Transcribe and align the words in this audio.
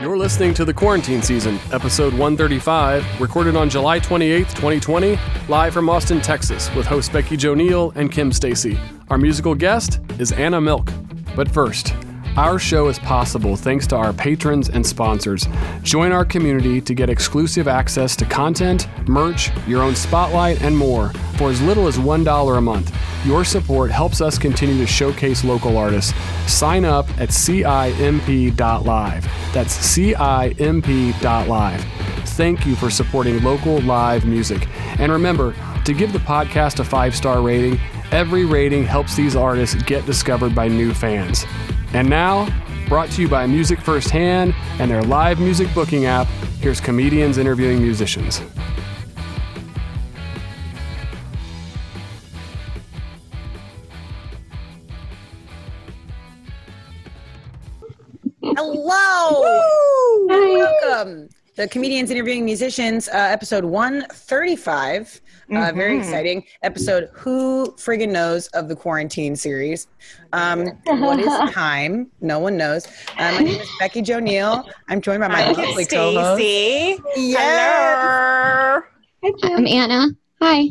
You're 0.00 0.16
listening 0.16 0.54
to 0.54 0.64
the 0.64 0.72
Quarantine 0.72 1.22
Season, 1.22 1.58
episode 1.72 2.12
135, 2.12 3.20
recorded 3.20 3.56
on 3.56 3.68
July 3.68 3.98
28th, 3.98 4.54
2020, 4.54 5.18
live 5.48 5.74
from 5.74 5.88
Austin, 5.88 6.20
Texas, 6.20 6.72
with 6.76 6.86
hosts 6.86 7.12
Becky 7.12 7.36
Jo 7.36 7.52
Neal 7.52 7.90
and 7.96 8.12
Kim 8.12 8.30
Stacy. 8.30 8.78
Our 9.10 9.18
musical 9.18 9.56
guest 9.56 9.98
is 10.20 10.30
Anna 10.30 10.60
Milk. 10.60 10.92
But 11.34 11.50
first, 11.50 11.94
our 12.38 12.58
show 12.58 12.86
is 12.86 13.00
possible 13.00 13.56
thanks 13.56 13.84
to 13.88 13.96
our 13.96 14.12
patrons 14.12 14.68
and 14.68 14.86
sponsors. 14.86 15.48
Join 15.82 16.12
our 16.12 16.24
community 16.24 16.80
to 16.80 16.94
get 16.94 17.10
exclusive 17.10 17.66
access 17.66 18.14
to 18.14 18.24
content, 18.24 18.86
merch, 19.08 19.50
your 19.66 19.82
own 19.82 19.96
spotlight, 19.96 20.62
and 20.62 20.78
more 20.78 21.08
for 21.36 21.50
as 21.50 21.60
little 21.60 21.88
as 21.88 21.98
$1 21.98 22.56
a 22.56 22.60
month. 22.60 22.96
Your 23.26 23.44
support 23.44 23.90
helps 23.90 24.20
us 24.20 24.38
continue 24.38 24.78
to 24.78 24.86
showcase 24.86 25.42
local 25.42 25.76
artists. 25.76 26.14
Sign 26.46 26.84
up 26.84 27.08
at 27.18 27.30
CIMP.live. 27.30 29.24
That's 29.52 29.72
CIMP.live. 29.72 30.54
Thank 32.24 32.64
you 32.64 32.76
for 32.76 32.88
supporting 32.88 33.42
local 33.42 33.80
live 33.80 34.24
music. 34.24 34.68
And 35.00 35.10
remember 35.10 35.56
to 35.84 35.92
give 35.92 36.12
the 36.12 36.20
podcast 36.20 36.78
a 36.78 36.84
five 36.84 37.16
star 37.16 37.42
rating. 37.42 37.80
Every 38.12 38.44
rating 38.44 38.84
helps 38.84 39.16
these 39.16 39.34
artists 39.34 39.82
get 39.82 40.06
discovered 40.06 40.54
by 40.54 40.68
new 40.68 40.94
fans. 40.94 41.44
And 41.94 42.10
now, 42.10 42.46
brought 42.86 43.10
to 43.12 43.22
you 43.22 43.28
by 43.28 43.46
Music 43.46 43.80
Firsthand 43.80 44.54
and 44.78 44.90
their 44.90 45.02
live 45.02 45.40
music 45.40 45.72
booking 45.74 46.04
app, 46.04 46.26
here's 46.60 46.80
comedians 46.80 47.38
interviewing 47.38 47.80
musicians. 47.80 48.42
Hello. 58.42 60.26
Welcome. 60.26 61.28
The 61.56 61.68
Comedians 61.68 62.10
Interviewing 62.10 62.44
Musicians, 62.44 63.08
uh, 63.08 63.12
episode 63.16 63.64
135. 63.64 65.20
Uh, 65.54 65.72
Very 65.74 65.96
exciting. 65.98 66.44
Episode 66.62 67.08
Who 67.14 67.72
Friggin' 67.78 68.10
Knows 68.10 68.48
of 68.48 68.68
the 68.68 68.76
Quarantine 68.76 69.34
series. 69.34 69.86
Um, 70.34 70.66
what 70.84 71.18
is 71.20 71.26
time? 71.54 72.10
No 72.20 72.38
one 72.38 72.56
knows. 72.58 72.86
Uh, 73.18 73.32
my 73.32 73.38
name 73.40 73.60
is 73.60 73.68
Becky 73.78 74.02
Jo 74.02 74.18
Neal. 74.18 74.68
I'm 74.88 75.00
joined 75.00 75.20
by 75.20 75.28
my 75.28 75.44
I'm 75.44 75.54
lovely 75.54 75.86
co-host. 75.86 76.36
Stacy. 76.42 77.02
Yes. 77.16 78.82
I'm 79.42 79.66
Anna. 79.66 80.08
Hi. 80.42 80.68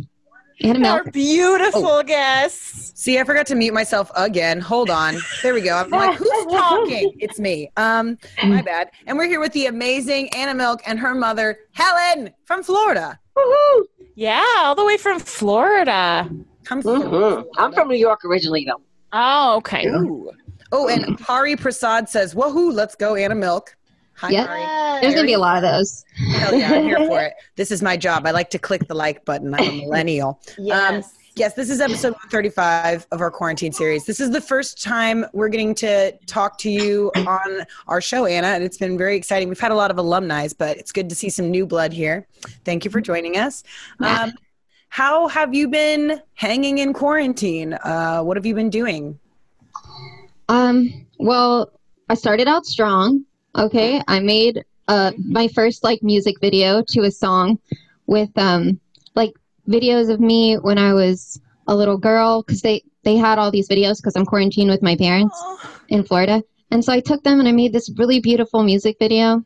Anna 0.64 0.88
Our 0.90 1.04
Milk. 1.04 1.14
beautiful 1.14 1.86
Oh. 1.86 2.04
guests. 2.04 2.92
See, 3.00 3.20
I 3.20 3.24
forgot 3.24 3.46
to 3.48 3.56
mute 3.56 3.74
myself 3.76 4.10
again. 4.16 4.60
Hold 4.60 4.90
on. 4.90 5.16
There 5.44 5.54
we 5.54 5.62
go. 5.62 5.76
I'm 5.76 5.90
like, 5.90 6.16
who's 6.18 6.46
talking? 6.52 7.14
It's 7.20 7.40
me. 7.40 7.72
Um, 7.78 8.18
my 8.44 8.62
bad. 8.64 8.90
And 9.06 9.18
we're 9.18 9.28
here 9.28 9.40
with 9.40 9.54
the 9.54 9.68
amazing 9.68 10.30
Anna 10.36 10.56
Milk 10.56 10.82
and 10.88 11.00
her 11.00 11.14
mother, 11.14 11.60
Helen, 11.74 12.32
from 12.46 12.64
Florida. 12.64 13.20
Yeah, 14.16 14.44
all 14.60 14.76
the 14.76 14.86
way 14.86 14.98
from 14.98 15.20
Florida. 15.20 16.30
Come 16.64 16.82
through. 16.82 17.04
Mhm. 17.04 17.46
I'm 17.58 17.72
from 17.74 17.88
New 17.88 17.96
York 17.98 18.26
originally, 18.26 18.66
though. 18.66 18.82
Oh, 19.14 19.58
okay. 19.58 19.88
Ooh. 19.88 20.32
Oh, 20.72 20.88
and 20.90 21.20
Hari 21.20 21.56
Prasad 21.56 22.10
says, 22.10 22.34
"Woohoo! 22.36 22.74
Let's 22.74 22.96
go, 22.96 23.16
Anna 23.16 23.36
Milk." 23.36 23.76
Hi, 24.16 24.30
Yeah. 24.32 24.48
Hari. 24.48 25.02
There's 25.02 25.14
gonna 25.14 25.28
be 25.28 25.34
a 25.34 25.40
lot 25.40 25.58
of 25.58 25.62
those. 25.62 26.04
Hell 26.40 26.56
yeah, 26.56 26.74
I'm 26.74 26.84
here 26.84 26.98
for 27.08 27.22
it. 27.22 27.34
This 27.56 27.70
is 27.72 27.82
my 27.82 27.96
job. 27.96 28.26
I 28.26 28.32
like 28.32 28.50
to 28.50 28.60
click 28.60 28.88
the 28.88 28.96
like 28.96 29.24
button. 29.24 29.54
I'm 29.54 29.64
a 29.64 29.72
millennial. 29.84 30.40
Yes. 30.58 31.14
Yes, 31.38 31.54
this 31.54 31.70
is 31.70 31.80
episode 31.82 32.14
135 32.14 33.06
of 33.12 33.22
our 33.22 33.30
quarantine 33.30 33.72
series. 33.72 34.06
This 34.06 34.20
is 34.20 34.32
the 34.32 34.42
first 34.42 34.82
time 34.82 35.24
we're 35.34 35.50
getting 35.50 35.76
to 35.76 36.18
talk 36.26 36.58
to 36.58 36.70
you 36.72 37.12
on 37.16 37.62
our 37.88 38.02
show, 38.02 38.26
Anna, 38.26 38.48
and 38.48 38.64
it's 38.64 38.80
been 38.80 38.98
very 38.98 39.16
exciting. 39.16 39.48
We've 39.48 39.60
had 39.60 39.72
a 39.72 39.76
lot 39.76 39.92
of 39.92 40.00
alumni, 40.00 40.48
but 40.58 40.78
it's 40.78 40.92
good 40.92 41.10
to 41.10 41.16
see 41.16 41.30
some 41.30 41.52
new 41.52 41.68
blood 41.68 41.94
here. 41.94 42.26
Thank 42.66 42.86
you 42.86 42.90
for 42.90 43.02
joining 43.02 43.38
us. 43.38 43.64
Um, 44.00 44.32
how 44.90 45.28
have 45.28 45.54
you 45.54 45.68
been 45.68 46.24
hanging 46.34 46.80
in 46.80 46.92
quarantine? 46.92 47.74
Uh, 47.84 48.22
what 48.24 48.36
have 48.36 48.48
you 48.48 48.56
been 48.56 48.72
doing? 48.72 49.20
Um, 50.50 51.06
well, 51.20 51.72
I 52.10 52.16
started 52.16 52.48
out 52.48 52.66
strong. 52.66 53.26
Okay. 53.56 54.02
I 54.08 54.22
made 54.22 54.66
uh 54.88 55.12
my 55.24 55.50
first 55.50 55.84
like 55.84 56.02
music 56.02 56.40
video 56.42 56.82
to 56.88 57.02
a 57.02 57.12
song 57.12 57.60
with 58.08 58.30
um 58.38 58.80
like 59.14 59.34
videos 59.68 60.10
of 60.12 60.20
me 60.20 60.56
when 60.56 60.78
I 60.78 60.94
was 60.94 61.40
a 61.68 61.76
little 61.76 61.98
girl 61.98 62.44
because 62.44 62.62
they 62.62 62.84
they 63.04 63.16
had 63.18 63.38
all 63.40 63.52
these 63.52 63.70
videos 63.70 63.98
because 63.98 64.16
I'm 64.16 64.26
quarantined 64.26 64.70
with 64.70 64.82
my 64.82 64.96
parents 64.96 65.38
in 65.90 66.04
Florida. 66.04 66.44
And 66.72 66.84
so 66.84 66.92
I 66.92 67.00
took 67.00 67.24
them 67.24 67.40
and 67.40 67.48
I 67.48 67.52
made 67.54 67.72
this 67.72 67.90
really 67.98 68.20
beautiful 68.20 68.64
music 68.64 68.98
video. 69.00 69.44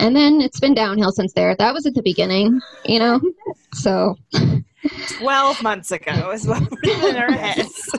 And 0.00 0.14
then 0.16 0.40
it's 0.40 0.60
been 0.60 0.74
downhill 0.74 1.12
since 1.12 1.32
there. 1.34 1.54
That 1.56 1.72
was 1.74 1.86
at 1.86 1.94
the 1.94 2.02
beginning, 2.02 2.60
you 2.86 2.98
know? 2.98 3.20
So 3.74 4.16
12 5.18 5.62
months 5.62 5.90
ago 5.90 6.30
is 6.30 6.46
what 6.46 6.62
we're 6.84 7.08
in 7.10 7.16
our 7.16 7.32
heads. 7.44 7.90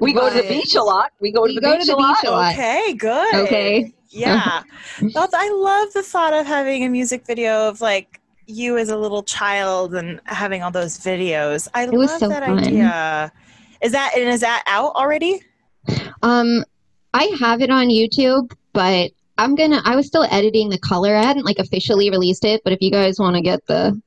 We 0.00 0.12
go 0.12 0.28
to 0.28 0.34
the 0.42 0.48
beach 0.48 0.74
a 0.74 0.82
lot. 0.82 1.12
We 1.20 1.30
go 1.32 1.46
to 1.46 1.52
We 1.52 1.54
the 1.56 1.60
go 1.60 1.76
beach 1.76 1.86
to 1.86 1.92
the 1.92 1.96
a 1.96 1.98
lot. 1.98 2.16
beach 2.22 2.28
a 2.28 2.32
lot. 2.32 2.52
okay, 2.54 2.94
good. 2.94 3.34
Okay. 3.34 3.92
Yeah. 4.10 4.62
That's, 5.14 5.34
I 5.34 5.48
love 5.50 5.92
the 5.92 6.02
thought 6.02 6.34
of 6.34 6.46
having 6.46 6.84
a 6.84 6.88
music 6.88 7.26
video 7.26 7.68
of 7.68 7.80
like 7.80 8.20
you 8.46 8.78
as 8.78 8.88
a 8.90 8.96
little 8.96 9.22
child 9.22 9.94
and 9.94 10.20
having 10.24 10.62
all 10.62 10.70
those 10.70 10.98
videos. 10.98 11.68
I 11.74 11.86
was 11.88 12.10
love 12.10 12.20
so 12.20 12.28
that 12.28 12.44
fun. 12.44 12.58
idea. 12.58 13.32
Is 13.80 13.92
that 13.92 14.12
and 14.16 14.28
is 14.28 14.40
that 14.40 14.62
out 14.66 14.94
already? 14.94 15.40
Um, 16.22 16.64
I 17.14 17.24
have 17.40 17.60
it 17.60 17.70
on 17.70 17.88
YouTube, 17.88 18.52
but 18.72 19.10
I'm 19.38 19.54
gonna. 19.54 19.82
I 19.84 19.96
was 19.96 20.06
still 20.06 20.24
editing 20.30 20.68
the 20.68 20.78
color. 20.78 21.14
I 21.16 21.22
hadn't 21.24 21.44
like 21.44 21.58
officially 21.58 22.10
released 22.10 22.44
it, 22.44 22.60
but 22.64 22.72
if 22.72 22.80
you 22.80 22.90
guys 22.90 23.18
want 23.18 23.34
to 23.36 23.42
get 23.42 23.66
the 23.66 24.00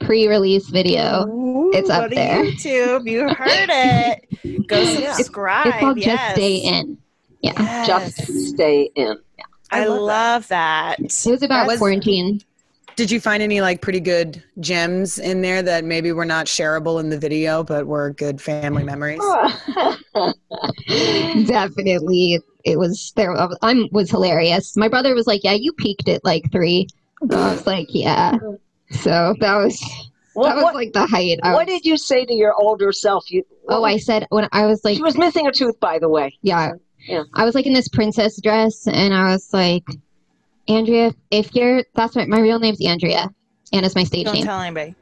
pre-release 0.00 0.68
video, 0.68 1.26
Ooh, 1.26 1.70
It's 1.74 1.88
up 1.90 2.02
go 2.04 2.08
to 2.10 2.14
there. 2.14 2.44
YouTube. 2.44 3.10
You 3.10 3.28
heard 3.34 3.68
it. 3.72 4.66
Go 4.68 4.84
subscribe. 5.14 5.66
it's 5.68 5.76
called 5.78 5.98
yes. 5.98 6.06
"Just 6.18 6.34
Stay 6.36 6.56
In." 6.58 6.98
Yeah, 7.42 7.52
Yes. 7.86 8.16
Just 8.16 8.46
stay 8.54 8.90
in. 8.94 9.18
I, 9.70 9.82
I 9.82 9.86
love, 9.86 10.00
love 10.02 10.48
that. 10.48 11.00
it 11.00 11.26
was 11.26 11.42
about 11.42 11.66
was- 11.66 11.78
quarantine. 11.78 12.40
Did 12.96 13.10
you 13.10 13.20
find 13.20 13.42
any 13.42 13.60
like 13.60 13.82
pretty 13.82 14.00
good 14.00 14.42
gems 14.58 15.18
in 15.18 15.42
there 15.42 15.62
that 15.62 15.84
maybe 15.84 16.12
were 16.12 16.24
not 16.24 16.46
shareable 16.46 16.98
in 16.98 17.10
the 17.10 17.18
video, 17.18 17.62
but 17.62 17.86
were 17.86 18.10
good 18.10 18.40
family 18.40 18.82
mm. 18.82 18.86
memories? 18.86 19.20
Definitely, 21.46 22.40
it 22.64 22.78
was 22.78 23.12
there. 23.14 23.36
I 23.62 23.74
was 23.92 24.10
hilarious. 24.10 24.76
My 24.78 24.88
brother 24.88 25.14
was 25.14 25.26
like, 25.26 25.44
"Yeah, 25.44 25.52
you 25.52 25.74
peaked 25.74 26.08
at 26.08 26.24
like 26.24 26.50
three. 26.50 26.88
And 27.20 27.34
I 27.34 27.52
was 27.52 27.66
like, 27.66 27.88
"Yeah." 27.90 28.38
So 28.90 29.34
that 29.40 29.56
was 29.56 29.78
What, 30.32 30.48
that 30.48 30.56
was 30.56 30.64
what, 30.64 30.74
like 30.74 30.92
the 30.92 31.06
height. 31.06 31.38
I 31.42 31.52
what 31.52 31.66
was- 31.66 31.74
did 31.74 31.86
you 31.86 31.98
say 31.98 32.24
to 32.24 32.34
your 32.34 32.54
older 32.54 32.92
self? 32.92 33.30
You, 33.30 33.44
oh, 33.68 33.84
I 33.84 33.98
said 33.98 34.26
when 34.30 34.48
I 34.52 34.66
was 34.66 34.84
like 34.84 34.96
she 34.96 35.02
was 35.02 35.18
missing 35.18 35.46
a 35.46 35.52
tooth, 35.52 35.78
by 35.80 35.98
the 35.98 36.08
way. 36.08 36.38
Yeah. 36.42 36.72
Yeah. 37.08 37.24
I 37.34 37.44
was 37.44 37.54
like 37.54 37.66
in 37.66 37.72
this 37.72 37.88
princess 37.88 38.40
dress 38.40 38.86
and 38.86 39.14
I 39.14 39.32
was 39.32 39.52
like, 39.52 39.84
Andrea, 40.68 41.14
if 41.30 41.54
you're, 41.54 41.84
that's 41.94 42.16
my, 42.16 42.26
my 42.26 42.40
real 42.40 42.58
name's 42.58 42.84
Andrea. 42.84 43.28
Anna's 43.72 43.94
my 43.94 44.04
stage 44.04 44.26
name. 44.26 44.34
Don't 44.34 44.34
name. 44.34 44.44
tell 44.44 44.60
anybody. 44.60 44.94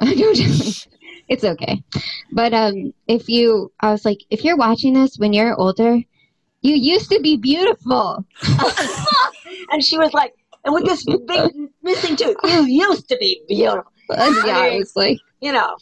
it's 1.28 1.44
okay. 1.44 1.82
But 2.32 2.52
um, 2.52 2.92
if 3.06 3.28
you, 3.28 3.72
I 3.80 3.90
was 3.92 4.04
like, 4.04 4.18
if 4.30 4.44
you're 4.44 4.56
watching 4.56 4.94
this 4.94 5.16
when 5.16 5.32
you're 5.32 5.58
older, 5.58 6.00
you 6.62 6.74
used 6.74 7.10
to 7.10 7.20
be 7.20 7.36
beautiful. 7.36 8.24
and 9.70 9.82
she 9.82 9.96
was 9.98 10.12
like, 10.12 10.34
and 10.64 10.74
with 10.74 10.84
this 10.84 11.04
big 11.26 11.52
missing 11.82 12.16
tooth, 12.16 12.36
you 12.44 12.64
used 12.64 13.08
to 13.08 13.16
be 13.18 13.42
beautiful. 13.48 13.84
And 14.12 14.34
yeah, 14.44 14.58
I 14.58 14.76
was 14.78 14.96
like, 14.96 15.18
You 15.40 15.52
know. 15.52 15.76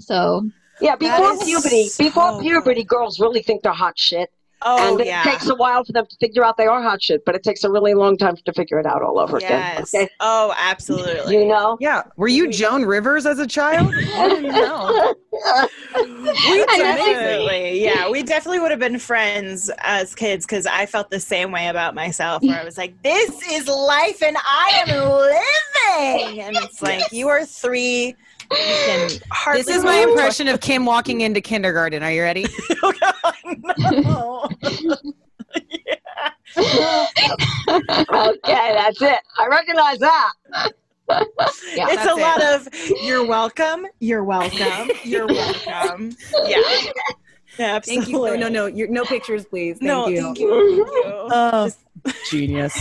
so 0.00 0.50
Yeah, 0.80 0.96
before 0.96 1.38
puberty, 1.38 1.86
so 1.86 2.02
before 2.02 2.32
good. 2.32 2.42
puberty, 2.42 2.82
girls 2.82 3.20
really 3.20 3.40
think 3.40 3.62
they're 3.62 3.72
hot 3.72 3.96
shit. 3.96 4.32
Oh 4.62 4.92
and 4.92 5.00
it 5.00 5.06
yeah. 5.06 5.22
takes 5.22 5.48
a 5.48 5.54
while 5.54 5.84
for 5.84 5.92
them 5.92 6.06
to 6.06 6.16
figure 6.16 6.44
out 6.44 6.56
they 6.56 6.66
are 6.66 6.82
hot 6.82 7.02
shit, 7.02 7.24
but 7.24 7.34
it 7.34 7.42
takes 7.42 7.64
a 7.64 7.70
really 7.70 7.94
long 7.94 8.16
time 8.16 8.36
to 8.36 8.52
figure 8.52 8.78
it 8.78 8.86
out 8.86 9.02
all 9.02 9.18
over 9.18 9.38
yes. 9.40 9.94
again. 9.94 10.08
Oh, 10.20 10.54
absolutely. 10.58 11.34
You 11.34 11.46
know? 11.46 11.76
Yeah. 11.80 12.02
Were 12.16 12.28
you 12.28 12.50
Joan 12.50 12.84
Rivers 12.84 13.24
as 13.26 13.38
a 13.38 13.46
child? 13.46 13.94
I 13.94 14.28
didn't 14.28 14.52
know. 14.52 15.14
We 15.94 16.64
definitely, 16.66 17.82
yeah, 17.82 18.10
we 18.10 18.22
definitely 18.22 18.60
would 18.60 18.70
have 18.70 18.80
been 18.80 18.98
friends 18.98 19.70
as 19.78 20.14
kids 20.14 20.44
because 20.44 20.66
I 20.66 20.86
felt 20.86 21.10
the 21.10 21.20
same 21.20 21.52
way 21.52 21.68
about 21.68 21.94
myself. 21.94 22.42
Where 22.42 22.60
I 22.60 22.64
was 22.64 22.76
like, 22.76 23.00
"This 23.02 23.42
is 23.50 23.66
life, 23.68 24.22
and 24.22 24.36
I 24.44 24.84
am 24.86 26.28
living," 26.28 26.40
and 26.42 26.56
it's 26.56 26.82
like 26.82 27.12
you 27.12 27.28
are 27.28 27.44
three. 27.44 28.16
You 28.50 28.56
can 28.56 29.10
hardly. 29.30 29.62
This 29.62 29.76
is 29.76 29.84
my 29.84 29.96
impression 29.96 30.48
of 30.48 30.60
Kim 30.60 30.84
walking 30.86 31.20
into 31.20 31.40
kindergarten. 31.40 32.02
Are 32.02 32.12
you 32.12 32.22
ready? 32.22 32.46
Oh, 36.60 37.06
God, 37.16 38.28
okay, 38.28 38.72
that's 38.74 39.00
it. 39.02 39.20
I 39.38 39.46
recognize 39.48 39.98
that. 39.98 40.32
Yeah, 41.08 41.86
it's 41.88 41.96
that's 41.96 42.10
a 42.10 42.14
lot 42.14 42.42
of 42.42 42.68
"You're 43.02 43.26
welcome, 43.26 43.86
you're 44.00 44.24
welcome, 44.24 44.90
you're 45.04 45.26
welcome." 45.66 46.16
Yeah, 46.44 46.60
yeah, 47.58 47.76
absolutely. 47.76 48.04
Thank 48.04 48.08
you. 48.08 48.26
No, 48.26 48.34
no, 48.36 48.48
no. 48.48 48.66
You're, 48.66 48.88
no 48.88 49.04
pictures, 49.04 49.44
please. 49.46 49.78
Thank 49.78 49.88
no, 49.88 50.08
you. 50.08 50.22
thank 50.22 50.38
you. 50.38 50.48
Thank 50.50 50.88
you. 50.88 51.28
Oh, 51.32 51.70
genius. 52.30 52.78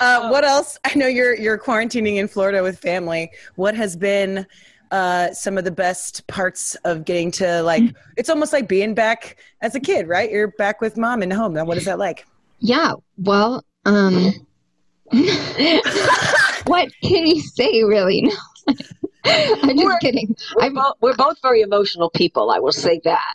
Uh, 0.00 0.28
what 0.28 0.44
else? 0.44 0.78
I 0.84 0.94
know 0.94 1.06
you're 1.06 1.34
you're 1.36 1.58
quarantining 1.58 2.16
in 2.16 2.28
Florida 2.28 2.62
with 2.62 2.78
family. 2.78 3.30
What 3.54 3.74
has 3.74 3.96
been 3.96 4.46
uh, 4.94 5.32
some 5.32 5.58
of 5.58 5.64
the 5.64 5.70
best 5.72 6.24
parts 6.28 6.76
of 6.84 7.04
getting 7.04 7.30
to 7.32 7.62
like? 7.62 7.82
It's 8.16 8.28
almost 8.30 8.52
like 8.52 8.68
being 8.68 8.94
back 8.94 9.36
as 9.60 9.74
a 9.74 9.80
kid, 9.80 10.06
right? 10.08 10.30
You're 10.30 10.48
back 10.52 10.80
with 10.80 10.96
mom 10.96 11.22
in 11.22 11.30
home. 11.30 11.52
Now, 11.54 11.64
what 11.64 11.76
is 11.76 11.84
that 11.86 11.98
like? 11.98 12.26
Yeah, 12.60 12.94
well, 13.18 13.64
um, 13.84 14.32
what 16.66 16.88
can 17.02 17.26
you 17.26 17.40
say, 17.40 17.82
really? 17.84 18.30
No, 19.26 19.32
I'm 19.32 19.68
just 19.70 19.76
We're- 19.84 19.98
kidding. 20.02 20.36
We're, 20.54 20.64
I'm, 20.64 20.74
both, 20.74 20.94
we're 21.00 21.16
both 21.16 21.38
very 21.40 21.62
emotional 21.62 22.10
people. 22.10 22.50
I 22.50 22.58
will 22.58 22.72
say 22.72 23.00
that. 23.04 23.34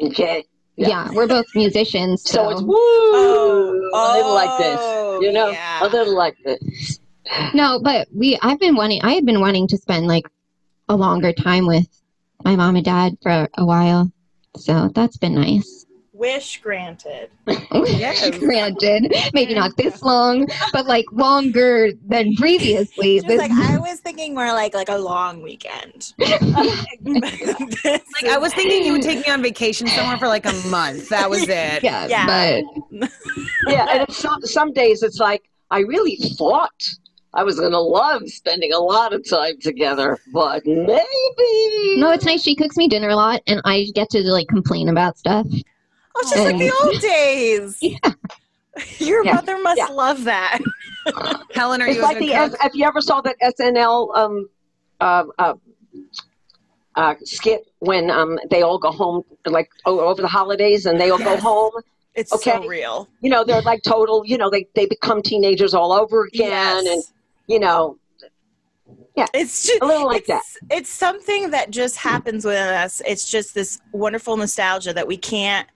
Okay. 0.00 0.44
yeah. 0.76 1.10
we're 1.12 1.26
both 1.26 1.46
musicians, 1.56 2.22
so, 2.22 2.44
So 2.44 2.50
it's 2.50 2.62
woo, 2.62 3.90
a 3.92 4.14
little 4.14 4.34
like 4.34 4.56
this. 4.58 4.78
Oh, 4.80 5.18
You 5.20 5.32
know, 5.32 5.48
yeah. 5.50 5.84
a 5.84 5.88
little 5.88 6.14
like 6.16 6.36
this. 6.44 7.00
no, 7.54 7.80
but 7.82 8.06
we. 8.14 8.38
I've 8.40 8.60
been 8.60 8.76
wanting. 8.76 9.02
I 9.02 9.14
had 9.14 9.26
been 9.26 9.40
wanting 9.40 9.66
to 9.68 9.76
spend 9.76 10.06
like 10.06 10.26
a 10.90 10.96
longer 10.96 11.32
time 11.32 11.66
with 11.66 11.86
my 12.44 12.56
mom 12.56 12.76
and 12.76 12.84
dad 12.84 13.16
for 13.22 13.48
a 13.56 13.64
while, 13.64 14.10
so 14.56 14.90
that's 14.94 15.16
been 15.16 15.34
nice. 15.36 15.86
Wish 16.12 16.60
granted. 16.60 17.30
Yeah. 17.86 18.30
Granted, 18.38 19.14
maybe 19.32 19.54
not 19.54 19.76
this 19.76 20.02
long, 20.02 20.46
but 20.72 20.86
like 20.86 21.04
longer 21.12 21.90
than 22.06 22.34
previously. 22.34 23.20
This- 23.20 23.38
like 23.38 23.50
I 23.52 23.78
was 23.78 24.00
thinking 24.00 24.34
more 24.34 24.52
like 24.52 24.74
like 24.74 24.88
a 24.88 24.96
long 24.98 25.42
weekend. 25.42 26.08
Like 26.20 28.28
I 28.28 28.38
was 28.38 28.52
thinking 28.54 28.84
you 28.84 28.92
would 28.92 29.02
take 29.02 29.26
me 29.26 29.32
on 29.32 29.42
vacation 29.42 29.86
somewhere 29.88 30.18
for 30.18 30.28
like 30.28 30.46
a 30.46 30.52
month. 30.68 31.08
That 31.08 31.30
was 31.30 31.42
it. 31.44 31.82
yeah, 31.82 32.06
Yeah. 32.06 32.60
but 32.92 33.10
Yeah, 33.68 33.86
and 33.90 34.12
some, 34.12 34.40
some 34.42 34.72
days 34.72 35.02
it's 35.02 35.18
like, 35.18 35.42
I 35.70 35.80
really 35.80 36.16
thought 36.36 36.70
I 37.32 37.44
was 37.44 37.58
going 37.60 37.72
to 37.72 37.80
love 37.80 38.28
spending 38.28 38.72
a 38.72 38.78
lot 38.78 39.12
of 39.12 39.28
time 39.28 39.58
together, 39.60 40.18
but 40.32 40.66
maybe. 40.66 41.96
no, 41.96 42.10
it's 42.10 42.24
nice. 42.24 42.42
She 42.42 42.56
cooks 42.56 42.76
me 42.76 42.88
dinner 42.88 43.08
a 43.08 43.16
lot, 43.16 43.40
and 43.46 43.60
I 43.64 43.86
get 43.94 44.10
to 44.10 44.20
like 44.22 44.48
complain 44.48 44.88
about 44.88 45.16
stuff. 45.18 45.46
Oh, 45.50 46.20
it's 46.22 46.30
just 46.30 46.44
like 46.44 46.58
the 46.58 46.72
old 46.84 47.00
days. 47.00 47.80
Your 48.98 49.24
Yeah. 49.24 49.34
mother 49.34 49.58
must 49.62 49.78
Yeah. 49.78 49.86
love 49.88 50.24
that. 50.24 50.60
Helen, 51.54 51.82
are 51.82 51.88
It's 51.88 51.96
you 51.96 52.02
like 52.02 52.18
the, 52.18 52.26
good 52.26 52.34
if, 52.34 52.50
cook? 52.52 52.60
if 52.64 52.74
you 52.74 52.84
ever 52.86 53.00
saw 53.00 53.20
that 53.20 53.36
SNL 53.42 54.16
um, 54.16 54.48
uh, 55.00 55.24
uh, 55.38 55.54
uh, 56.96 57.14
skit 57.24 57.62
when 57.78 58.10
um, 58.10 58.38
they 58.50 58.62
all 58.62 58.78
go 58.78 58.90
home, 58.90 59.22
like 59.46 59.68
over 59.86 60.20
the 60.20 60.28
holidays, 60.28 60.86
and 60.86 61.00
they 61.00 61.10
all 61.10 61.18
go 61.18 61.36
home. 61.36 61.72
It's 62.14 62.32
Okay. 62.32 62.52
so 62.52 62.66
real. 62.66 63.08
You 63.22 63.30
know, 63.30 63.44
they're 63.44 63.62
like 63.62 63.82
total. 63.82 64.24
You 64.26 64.36
know, 64.38 64.50
they 64.50 64.66
they 64.74 64.86
become 64.86 65.22
teenagers 65.22 65.74
all 65.74 65.92
over 65.92 66.24
again, 66.24 66.78
and 66.78 66.86
Yes. 66.86 67.12
You 67.46 67.58
know, 67.58 67.98
yeah, 69.16 69.26
It's 69.34 69.66
just 69.66 69.82
a 69.82 69.86
little 69.86 70.06
like 70.06 70.26
that. 70.26 70.42
it's, 70.70 70.88
something 70.90 71.50
that 71.50 71.70
just 71.70 71.96
happens 71.96 72.44
within 72.44 72.68
us. 72.68 73.02
It's 73.06 73.30
just 73.30 73.54
this 73.54 73.80
wonderful 73.92 74.36
nostalgia 74.36 74.92
that 74.94 75.06
we 75.06 75.16
can't. 75.16 75.68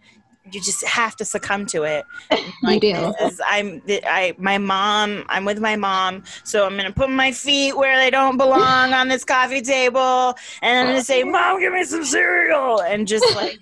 You 0.52 0.60
just 0.60 0.84
have 0.84 1.16
to 1.16 1.24
succumb 1.24 1.66
to 1.66 1.82
it. 1.84 2.04
You 2.62 2.80
do. 2.80 3.14
Is- 3.20 3.40
I'm. 3.46 3.82
I. 3.88 4.34
My 4.38 4.56
mom. 4.58 5.24
I'm 5.28 5.44
with 5.44 5.58
my 5.60 5.76
mom, 5.76 6.22
so 6.44 6.64
I'm 6.66 6.76
gonna 6.76 6.92
put 6.92 7.10
my 7.10 7.30
feet 7.32 7.76
where 7.76 7.98
they 7.98 8.10
don't 8.10 8.36
belong 8.38 8.92
on 8.94 9.08
this 9.08 9.24
coffee 9.24 9.60
table, 9.62 10.34
and 10.62 10.78
I'm 10.78 10.86
gonna 10.86 11.02
say, 11.04 11.24
"Mom, 11.24 11.60
give 11.60 11.72
me 11.72 11.84
some 11.84 12.04
cereal," 12.04 12.80
and 12.82 13.06
just 13.06 13.24
like, 13.34 13.58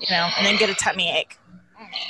you 0.00 0.06
know, 0.10 0.28
and 0.36 0.46
then 0.46 0.56
get 0.56 0.70
a 0.70 0.74
tummy 0.74 1.08
ache. 1.10 1.38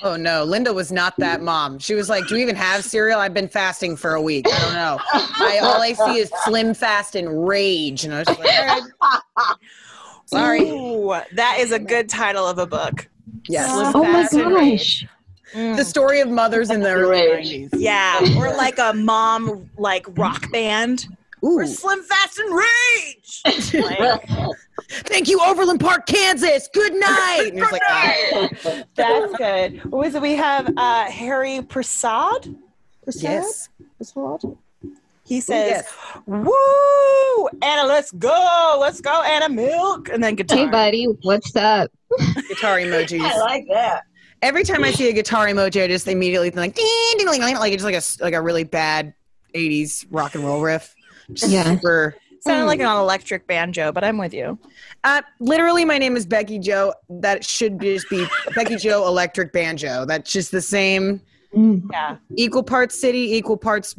Oh 0.02 0.16
no, 0.16 0.44
Linda 0.44 0.72
was 0.72 0.90
not 0.92 1.14
that 1.18 1.42
mom. 1.42 1.78
She 1.78 1.94
was 1.94 2.08
like, 2.08 2.26
"Do 2.28 2.36
you 2.36 2.42
even 2.42 2.56
have 2.56 2.84
cereal? 2.84 3.18
I've 3.20 3.34
been 3.34 3.48
fasting 3.48 3.96
for 3.96 4.14
a 4.14 4.22
week. 4.22 4.46
I 4.52 4.60
don't 4.60 4.72
know. 4.74 4.98
I 5.12 5.58
all 5.62 5.80
I 5.82 5.92
see 5.92 6.18
is 6.20 6.30
slim 6.44 6.74
fast 6.74 7.14
and 7.16 7.46
rage." 7.48 8.04
And 8.04 8.14
I 8.14 8.18
was 8.20 8.28
like, 8.28 8.38
"All 8.38 8.66
right, 8.66 9.56
sorry." 10.26 10.70
Ooh, 10.70 11.14
that 11.34 11.56
is 11.60 11.72
a 11.72 11.78
good 11.78 12.08
title 12.08 12.46
of 12.46 12.58
a 12.58 12.66
book. 12.66 13.08
Yes, 13.48 13.70
Slim 13.70 13.92
Oh 13.94 14.04
my 14.04 14.22
Fast 14.22 14.34
and 14.34 14.54
Rage. 14.54 15.06
gosh! 15.54 15.76
the 15.76 15.84
story 15.84 16.20
of 16.20 16.28
mothers 16.28 16.70
in 16.70 16.80
the 16.80 16.90
early 16.90 17.10
Rage. 17.10 17.44
nineties. 17.44 17.70
Yeah, 17.74 18.18
or 18.36 18.54
like 18.56 18.78
a 18.78 18.92
mom 18.92 19.70
like 19.78 20.06
rock 20.18 20.50
band. 20.52 21.06
Ooh, 21.44 21.58
Or 21.60 21.66
Slim 21.66 22.02
Fast 22.02 22.38
and 22.38 22.54
Rage. 22.54 23.72
Like, 23.74 24.22
thank 24.88 25.28
you, 25.28 25.40
Overland 25.40 25.80
Park, 25.80 26.06
Kansas. 26.06 26.68
Good 26.72 26.94
night. 27.00 27.50
And 27.52 27.58
it's 27.58 27.72
like, 27.72 27.82
oh, 27.88 28.82
that's 28.94 29.36
good. 29.36 29.84
What 29.90 30.06
was 30.06 30.14
it? 30.14 30.22
We 30.22 30.34
have 30.34 30.68
uh, 30.76 31.10
Hari 31.10 31.62
Prasad. 31.62 32.56
Prasad? 33.04 33.22
yes, 33.22 33.68
Prasad? 33.96 34.56
He 35.24 35.40
says, 35.42 35.84
yes. 35.84 35.94
"Woo, 36.26 37.48
Anna, 37.62 37.86
let's 37.86 38.10
go, 38.12 38.78
let's 38.80 39.00
go, 39.02 39.22
Anna, 39.22 39.48
milk," 39.50 40.08
and 40.08 40.22
then 40.24 40.34
guitar. 40.36 40.56
Hey, 40.58 40.66
buddy, 40.68 41.04
what's 41.22 41.54
up? 41.54 41.90
Guitar 42.48 42.78
emojis. 42.78 43.20
I 43.20 43.36
like 43.38 43.66
that. 43.68 44.04
Every 44.40 44.62
time 44.64 44.84
I 44.84 44.90
see 44.92 45.10
a 45.10 45.12
guitar 45.12 45.46
emoji, 45.46 45.84
I 45.84 45.88
just 45.88 46.08
immediately 46.08 46.48
think 46.48 46.56
like, 46.58 46.74
ding, 46.74 46.86
ding, 47.18 47.26
ding, 47.26 47.40
ding, 47.42 47.56
like 47.56 47.74
it's 47.74 47.84
like 47.84 47.92
a 47.94 47.98
s- 47.98 48.18
like 48.22 48.32
a 48.32 48.40
really 48.40 48.64
bad 48.64 49.12
'80s 49.54 50.06
rock 50.10 50.34
and 50.34 50.44
roll 50.44 50.62
riff. 50.62 50.94
Just 51.34 51.52
Yeah. 51.52 51.64
super. 51.74 52.14
Sounded 52.40 52.66
like 52.66 52.80
an 52.80 52.86
electric 52.86 53.46
banjo, 53.46 53.92
but 53.92 54.04
I'm 54.04 54.18
with 54.18 54.32
you. 54.32 54.58
Uh, 55.04 55.22
literally, 55.40 55.84
my 55.84 55.98
name 55.98 56.16
is 56.16 56.26
Becky 56.26 56.58
Jo. 56.58 56.92
That 57.08 57.44
should 57.44 57.80
just 57.80 58.08
be 58.08 58.26
Becky 58.54 58.76
Jo 58.76 59.06
Electric 59.06 59.52
Banjo. 59.52 60.04
That's 60.04 60.32
just 60.32 60.50
the 60.50 60.62
same. 60.62 61.20
Mm. 61.54 61.82
Yeah. 61.90 62.16
Equal 62.36 62.62
parts 62.62 63.00
city, 63.00 63.34
equal 63.34 63.56
parts 63.56 63.96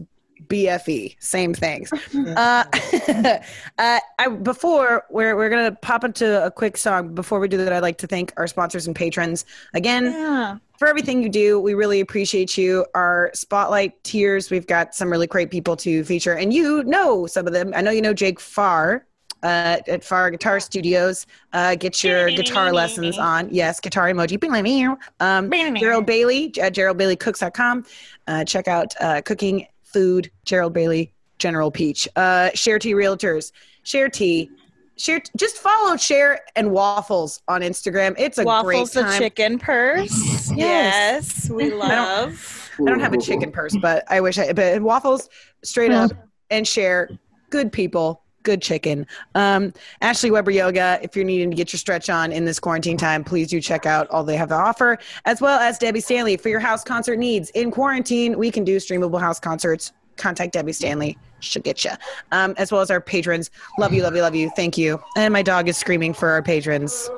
BFE. 0.50 1.16
Same 1.20 1.54
things. 1.54 1.92
Uh, 2.30 2.64
uh, 3.78 4.00
I, 4.20 4.28
before 4.42 5.04
we're 5.10 5.36
we're 5.36 5.50
gonna 5.50 5.72
pop 5.82 6.04
into 6.04 6.46
a 6.46 6.52
quick 6.52 6.78
song. 6.78 7.16
Before 7.16 7.40
we 7.40 7.48
do 7.48 7.58
that, 7.58 7.72
I'd 7.72 7.82
like 7.82 7.98
to 8.00 8.08
thank 8.08 8.34
our 8.38 8.48
sponsors 8.48 8.88
and 8.88 8.96
patrons 8.96 9.46
again 9.74 10.06
Yeah. 10.06 10.58
for 10.78 10.88
everything 10.88 11.24
you 11.24 11.30
do. 11.30 11.60
We 11.60 11.74
really 11.74 12.00
appreciate 12.02 12.58
you. 12.58 12.86
Our 12.94 13.32
spotlight 13.34 14.04
tiers, 14.04 14.50
we've 14.52 14.68
got 14.68 14.96
some 14.96 15.10
really 15.10 15.28
great 15.28 15.50
people 15.50 15.76
to 15.78 16.04
feature, 16.04 16.34
and 16.34 16.54
you 16.54 16.84
know 16.84 17.26
some 17.26 17.48
of 17.48 17.54
them. 17.54 17.74
I 17.76 17.82
know 17.82 17.92
you 17.92 18.02
know 18.02 18.14
Jake 18.14 18.40
Farr 18.40 19.06
uh, 19.44 19.78
at 19.88 20.04
Farr 20.04 20.30
Guitar 20.32 20.60
Studios. 20.60 21.26
Uh, 21.54 21.76
get 21.76 22.04
your 22.04 22.30
guitar 22.30 22.72
lessons 22.74 23.18
on. 23.18 23.50
Yes, 23.52 23.80
guitar 23.80 24.08
emoji. 24.08 24.98
Um, 25.20 25.50
Gerald 25.78 26.06
Bailey 26.06 26.46
at 26.62 26.74
GeraldBaileyCooks.com. 26.76 27.86
Uh, 28.28 28.44
check 28.44 28.68
out 28.68 28.94
uh, 29.00 29.22
Cooking 29.24 29.66
Food, 29.94 30.32
Gerald 30.46 30.74
Bailey, 30.74 31.14
General 31.38 31.72
Peach. 31.72 32.08
Uh, 32.16 32.50
Share 32.54 32.80
Tea 32.80 32.94
Realtors, 32.94 33.52
Share 33.84 34.10
Tea. 34.10 34.50
Share, 34.98 35.22
just 35.38 35.58
follow 35.58 35.96
Share 35.96 36.42
and 36.58 36.72
Waffles 36.72 37.42
on 37.48 37.62
Instagram. 37.62 38.16
It's 38.18 38.38
a 38.38 38.44
Waffles 38.44 38.92
great 38.94 39.04
the 39.04 39.10
time. 39.10 39.22
chicken 39.22 39.60
purse. 39.60 40.52
Yes, 40.54 41.50
we 41.50 41.74
love. 41.74 42.72
I 42.80 42.84
don't 42.84 43.00
have 43.00 43.14
a 43.14 43.18
chicken 43.22 43.52
purse, 43.52 43.78
but 43.82 44.04
I 44.10 44.20
wish 44.20 44.38
I. 44.38 44.52
But 44.52 44.82
waffles, 44.82 45.30
straight 45.64 45.92
up, 45.92 46.12
and 46.50 46.68
share. 46.68 47.10
Good 47.50 47.72
people, 47.72 48.22
good 48.44 48.62
chicken. 48.62 49.06
Um, 49.36 49.74
Ashley 50.02 50.32
Weber 50.32 50.52
Yoga. 50.52 51.00
If 51.02 51.16
you're 51.16 51.26
needing 51.26 51.50
to 51.50 51.56
get 51.56 51.74
your 51.74 51.78
stretch 51.78 52.10
on 52.10 52.32
in 52.32 52.46
this 52.46 52.60
quarantine 52.60 52.98
time, 52.98 53.24
please 53.24 53.48
do 53.48 53.62
check 53.62 53.86
out 53.86 54.10
all 54.10 54.24
they 54.24 54.38
have 54.38 54.50
to 54.50 54.56
offer, 54.56 54.98
as 55.26 55.42
well 55.42 55.60
as 55.60 55.78
Debbie 55.78 56.02
Stanley 56.02 56.38
for 56.38 56.50
your 56.50 56.60
house 56.60 56.84
concert 56.84 57.18
needs. 57.18 57.50
In 57.52 57.72
quarantine, 57.72 58.38
we 58.38 58.52
can 58.52 58.64
do 58.64 58.78
streamable 58.78 59.20
house 59.20 59.40
concerts. 59.40 59.92
Contact 60.18 60.54
Debbie 60.54 60.74
Stanley. 60.74 61.18
She'll 61.40 61.62
get 61.62 61.86
you. 61.86 61.92
Um, 62.32 62.54
as 62.58 62.72
well 62.72 62.82
as 62.82 62.92
our 62.92 63.00
patrons. 63.00 63.50
Love 63.78 63.94
you, 63.94 64.04
love 64.04 64.16
you, 64.16 64.22
love 64.22 64.36
you. 64.36 64.50
Thank 64.50 64.78
you. 64.78 65.02
And 65.16 65.32
my 65.32 65.42
dog 65.42 65.70
is 65.70 65.78
screaming 65.78 66.14
for 66.14 66.30
our 66.30 66.42
patrons. 66.42 67.10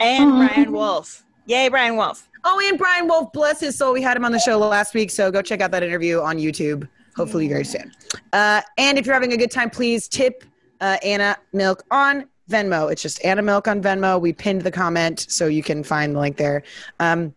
And 0.00 0.32
Brian 0.32 0.72
Wolf. 0.72 1.24
Yay, 1.46 1.68
Brian 1.68 1.96
Wolf. 1.96 2.28
Oh, 2.44 2.62
and 2.68 2.78
Brian 2.78 3.08
Wolf, 3.08 3.32
bless 3.32 3.60
his 3.60 3.76
soul. 3.76 3.92
We 3.92 4.02
had 4.02 4.16
him 4.16 4.24
on 4.24 4.32
the 4.32 4.38
show 4.38 4.56
last 4.58 4.94
week, 4.94 5.10
so 5.10 5.30
go 5.30 5.42
check 5.42 5.60
out 5.60 5.72
that 5.72 5.82
interview 5.82 6.20
on 6.20 6.38
YouTube. 6.38 6.88
Hopefully, 7.16 7.48
very 7.48 7.64
soon. 7.64 7.92
Uh, 8.32 8.60
and 8.78 8.98
if 8.98 9.06
you're 9.06 9.14
having 9.14 9.32
a 9.32 9.36
good 9.36 9.50
time, 9.50 9.68
please 9.68 10.06
tip 10.06 10.44
uh, 10.80 10.98
Anna 11.02 11.36
Milk 11.52 11.84
on 11.90 12.28
Venmo. 12.50 12.90
It's 12.90 13.02
just 13.02 13.24
Anna 13.24 13.42
Milk 13.42 13.68
on 13.68 13.82
Venmo. 13.82 14.20
We 14.20 14.32
pinned 14.32 14.62
the 14.62 14.70
comment, 14.70 15.26
so 15.28 15.46
you 15.46 15.62
can 15.62 15.82
find 15.82 16.14
the 16.14 16.20
link 16.20 16.36
there. 16.36 16.62
Um, 17.00 17.34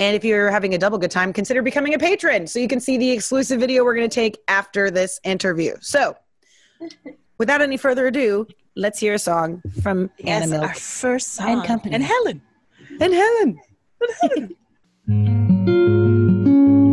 and 0.00 0.16
if 0.16 0.24
you're 0.24 0.50
having 0.50 0.74
a 0.74 0.78
double 0.78 0.98
good 0.98 1.10
time, 1.10 1.32
consider 1.32 1.62
becoming 1.62 1.94
a 1.94 1.98
patron 1.98 2.46
so 2.46 2.58
you 2.58 2.68
can 2.68 2.80
see 2.80 2.96
the 2.96 3.10
exclusive 3.10 3.60
video 3.60 3.84
we're 3.84 3.94
going 3.94 4.08
to 4.08 4.14
take 4.14 4.38
after 4.48 4.90
this 4.90 5.20
interview. 5.24 5.76
So, 5.80 6.16
without 7.38 7.60
any 7.60 7.76
further 7.76 8.06
ado, 8.06 8.46
let's 8.76 8.98
hear 8.98 9.14
a 9.14 9.18
song 9.18 9.62
from 9.82 10.10
Anna 10.24 10.46
Milk 10.46 10.62
our 10.64 10.74
first 10.74 11.34
song. 11.34 11.48
And 11.50 11.64
company. 11.64 11.94
And 11.94 12.04
Helen. 12.04 12.42
and 13.00 13.14
Helen. 13.14 13.60
I'm 14.26 14.56
not 15.06 16.80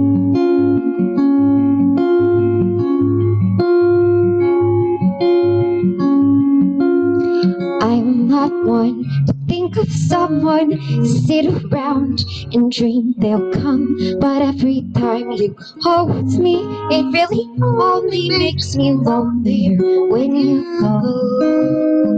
one 8.49 9.03
to 9.27 9.33
think 9.47 9.61
think 9.61 9.77
of 9.77 9.91
someone, 9.91 11.05
sit 11.05 11.45
around 11.45 12.23
and 12.51 12.71
dream 12.71 13.13
they'll 13.17 13.51
come. 13.53 13.97
But 14.19 14.41
every 14.41 14.85
time 14.95 15.31
you 15.31 15.55
hold 15.81 16.25
me, 16.39 16.63
it 16.89 17.05
really 17.13 17.47
only 17.61 18.29
makes 18.29 18.75
me 18.75 18.93
lonelier 18.93 20.07
when 20.07 20.35
you 20.35 20.63
go. 20.81 22.11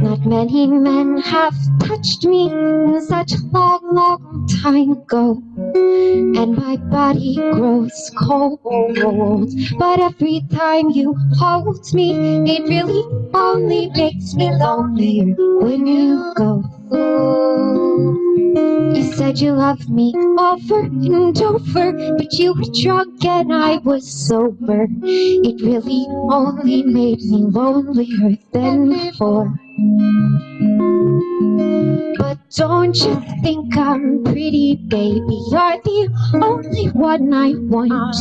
Not 0.00 0.24
many 0.24 0.66
men 0.66 1.18
have 1.18 1.54
touched 1.80 2.24
me 2.24 2.50
in 2.50 3.00
such 3.00 3.32
a 3.32 3.38
long, 3.52 3.80
long 3.92 4.46
time 4.62 4.92
ago. 4.92 5.42
And 5.74 6.56
my 6.56 6.76
body 6.76 7.34
grows 7.36 8.10
cold. 8.16 8.60
But 9.78 10.00
every 10.00 10.44
time 10.50 10.90
you 10.90 11.14
hold 11.38 11.92
me, 11.92 12.14
it 12.46 12.68
really 12.68 13.04
only 13.34 13.90
makes 13.90 14.34
me 14.34 14.50
lonelier 14.54 15.34
when 15.60 15.86
you 15.86 16.32
go. 16.36 18.23
You 18.94 19.02
said 19.12 19.40
you 19.40 19.52
loved 19.52 19.90
me 19.90 20.14
over 20.38 20.80
and 20.80 21.42
over, 21.42 21.92
but 22.16 22.32
you 22.34 22.54
were 22.54 22.72
drunk 22.80 23.24
and 23.24 23.52
I 23.52 23.78
was 23.78 24.08
sober. 24.08 24.86
It 25.02 25.60
really 25.60 26.06
only 26.30 26.84
made 26.84 27.20
me 27.22 27.42
lonelier 27.42 28.36
than 28.52 28.90
before. 28.90 29.52
But 32.18 32.38
don't 32.54 32.94
you 32.94 33.20
think 33.42 33.76
I'm 33.76 34.22
pretty, 34.22 34.76
baby? 34.86 35.40
You're 35.50 35.80
the 35.82 36.10
only 36.40 36.86
one 36.90 37.34
I 37.34 37.54
want. 37.56 38.16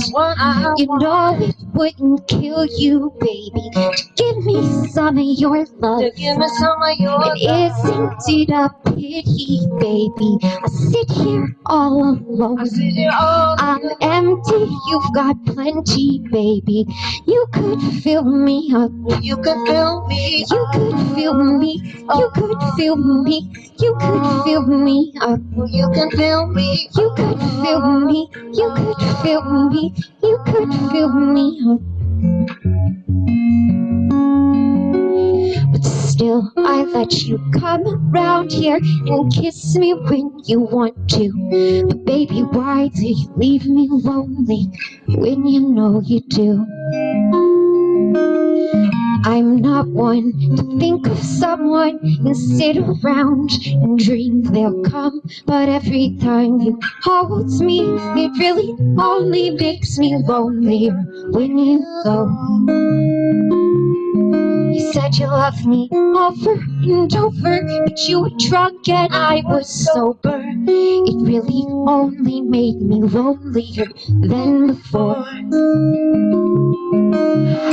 You 0.79 0.87
know 0.97 1.37
it 1.39 1.55
wouldn't 1.73 2.27
kill 2.27 2.65
you, 2.65 3.13
baby, 3.19 3.69
to 3.73 4.05
give 4.15 4.37
me 4.45 4.89
some 4.89 5.17
of 5.17 5.25
your 5.25 5.65
love. 5.79 6.03
Give 6.15 6.37
me 6.37 6.47
some 6.59 6.81
of 6.81 6.97
your 6.99 7.19
love. 7.19 7.33
It 7.35 7.73
isn't 7.73 8.13
it 8.27 8.49
a 8.49 8.69
pity, 8.85 9.67
baby? 9.79 10.37
I 10.43 10.67
sit 10.67 11.09
here 11.11 11.55
all 11.65 12.13
alone. 12.15 12.59
I 12.59 12.65
sit 12.65 12.93
here 12.93 13.11
all 13.13 13.55
I'm 13.59 13.81
empty, 14.01 14.67
you've 14.89 15.13
got 15.13 15.35
plenty, 15.45 16.19
baby. 16.31 16.85
You 17.25 17.45
could 17.53 17.81
fill 18.03 18.23
me 18.23 18.71
up. 18.75 18.91
You 19.21 19.37
can 19.37 19.65
fill 19.65 20.07
me. 20.07 20.45
You 20.51 20.67
could 20.73 21.15
fill 21.15 21.33
me. 21.35 21.81
You 22.15 22.29
could 22.35 22.61
fill 22.75 22.97
me. 22.97 23.51
You 23.79 23.95
could 23.99 24.43
fill 24.45 24.63
me 24.67 25.13
up. 25.21 25.39
You 25.67 25.89
can 25.93 26.11
fill 26.11 26.47
me. 26.47 26.89
You 26.95 27.11
could 27.15 27.39
fill 27.63 27.81
me. 28.05 28.29
You 28.53 28.71
could 28.75 29.01
fill 29.23 29.69
me. 29.69 29.93
You 30.23 30.39
could 30.45 30.73
fill 30.91 31.13
me 31.13 31.59
But 31.63 31.79
still, 35.83 36.51
I 36.57 36.83
let 36.83 37.23
you 37.23 37.39
come 37.53 37.87
around 38.13 38.51
here 38.51 38.79
and 38.81 39.33
kiss 39.33 39.77
me 39.77 39.93
when 39.93 40.41
you 40.43 40.59
want 40.59 41.09
to. 41.11 41.85
But 41.87 42.03
baby, 42.03 42.41
why 42.41 42.89
do 42.89 43.07
you 43.07 43.31
leave 43.37 43.65
me 43.65 43.87
lonely 43.89 44.67
when 45.07 45.45
you 45.45 45.69
know 45.69 46.01
you 46.03 46.19
do? 46.27 46.65
I'm 48.15 49.61
not 49.61 49.87
one 49.87 50.33
to 50.57 50.79
think 50.79 51.07
of 51.07 51.17
someone 51.17 51.99
and 52.03 52.37
sit 52.37 52.77
around 52.77 53.49
and 53.65 53.97
dream 53.97 54.43
they'll 54.43 54.83
come. 54.83 55.21
But 55.45 55.69
every 55.69 56.17
time 56.21 56.59
you 56.59 56.79
hold 57.03 57.49
me, 57.61 57.81
it 57.81 58.31
really 58.37 58.75
only 58.99 59.51
makes 59.51 59.97
me 59.97 60.15
lonelier 60.17 60.93
when 61.31 61.57
you 61.57 61.79
go. 62.03 63.72
You 64.73 64.91
said 64.91 65.15
you 65.17 65.27
loved 65.27 65.67
me 65.67 65.87
over 65.91 66.53
and 66.53 67.15
over, 67.15 67.61
but 67.85 67.99
you 68.07 68.21
were 68.21 68.31
drunk 68.39 68.89
and 68.89 69.13
I 69.13 69.43
was 69.45 69.69
sober. 69.93 70.43
It 70.43 71.15
really 71.21 71.63
only 71.87 72.41
made 72.41 72.81
me 72.81 73.03
lonelier 73.03 73.85
than 74.07 74.67
before. 74.67 75.25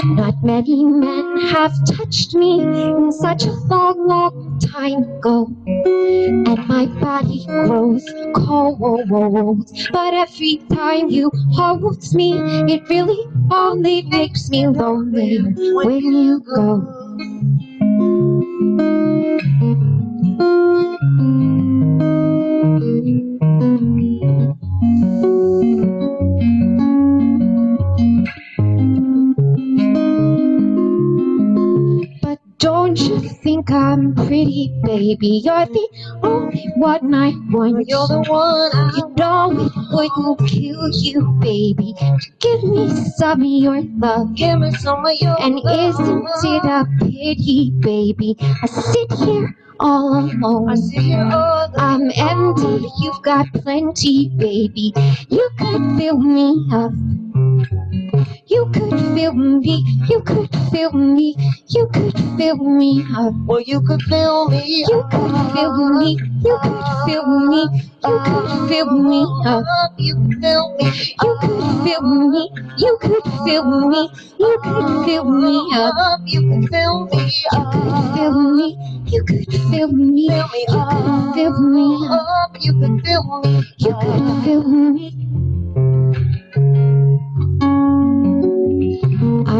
Not 0.04 0.34
many 0.42 0.84
men 0.84 1.40
have 1.52 1.72
touched 1.86 2.34
me 2.34 2.60
in 2.62 3.12
such 3.12 3.46
a 3.46 3.52
long, 3.52 4.06
long 4.06 4.58
time 4.58 5.02
ago. 5.04 5.48
And 5.66 6.68
my 6.68 6.84
body 7.00 7.46
grows 7.46 8.04
cold. 8.34 9.70
But 9.90 10.14
every 10.14 10.58
time 10.70 11.08
you 11.08 11.30
hold 11.52 12.02
me, 12.12 12.34
it 12.72 12.88
really 12.90 13.24
only 13.50 14.02
makes 14.02 14.50
me 14.50 14.66
lonely 14.66 15.38
when 15.72 16.00
you 16.12 16.40
go. 16.40 16.89
But 32.22 32.38
don't 32.58 32.98
you 33.00 33.20
think 33.20 33.70
I'm 33.70 34.14
pretty, 34.14 34.72
baby? 34.84 35.42
You're 35.44 35.66
the 35.66 35.88
only 36.22 36.66
one 36.76 37.14
I 37.14 37.32
want. 37.50 37.88
You're 37.88 38.08
the 38.08 38.24
one 38.28 38.72
I 38.74 38.92
You 38.96 39.14
know 39.16 39.50
it 39.66 39.72
wouldn't 39.92 40.50
kill 40.50 40.90
you, 40.90 41.29
baby. 41.60 41.94
Give 42.38 42.62
me 42.64 42.88
some 43.16 43.42
of 43.42 43.46
your 43.46 43.82
love. 43.98 44.34
Give 44.34 44.60
me 44.60 44.70
some 44.72 45.04
of 45.04 45.14
your 45.20 45.36
And 45.40 45.58
isn't 45.58 46.24
it 46.44 46.64
a 46.64 46.86
pity, 47.00 47.72
baby? 47.80 48.36
I 48.40 48.66
sit 48.66 49.12
here 49.24 49.54
all 49.78 50.18
alone. 50.18 50.70
I 50.70 50.74
see 50.74 51.10
you 51.12 51.18
all 51.18 51.72
I'm 51.76 52.10
empty, 52.16 52.86
you've 53.00 53.22
got 53.22 53.46
plenty, 53.52 54.28
baby. 54.36 54.92
You 55.28 55.48
could 55.58 55.82
fill 55.98 56.18
me 56.18 56.66
up. 56.72 56.92
You 58.46 58.66
could 58.72 58.98
fill 59.14 59.32
me, 59.34 59.84
you 60.08 60.20
could 60.22 60.50
fill 60.72 60.92
me, 60.92 61.36
you 61.68 61.88
could 61.92 62.18
fill 62.36 62.56
me. 62.56 63.04
Well, 63.46 63.60
you 63.60 63.80
could 63.80 64.02
fill 64.02 64.48
me. 64.48 64.84
You 64.88 65.02
could 65.10 65.32
fill 65.54 65.72
me, 65.98 66.18
you 66.44 66.58
could 66.62 66.84
fill 67.06 67.26
me, 67.48 67.66
you 68.02 68.18
could 68.24 68.50
fill 68.68 68.86
me. 68.96 69.26
You 71.22 71.38
could 71.40 71.84
fill 71.84 72.02
me. 72.02 72.50
You 72.78 72.98
could 73.00 73.22
fill 73.44 73.62
me, 73.62 74.10
you 74.38 74.56
could 74.60 75.04
fill 75.04 75.24
me, 75.24 75.68
you 76.26 76.40
could 76.50 76.68
fill 76.74 77.04
me. 77.04 77.40
You 77.46 77.62
could 77.70 78.02
fill 78.14 78.32
me. 78.32 78.76
You 79.10 79.22
could 79.22 79.46
fill 79.70 79.92
me, 79.92 80.28
you 80.28 80.50
could 80.50 80.54
fill 80.54 80.62
me, 80.62 80.66
you 80.68 80.84
could 80.84 81.34
fill 81.34 81.60
me. 81.60 81.86
You 82.60 82.72
could 82.72 83.02
fill 83.04 83.40
me. 83.42 83.64
You 83.78 83.92
could 84.00 84.44
fill 84.44 84.64
me. 84.68 85.30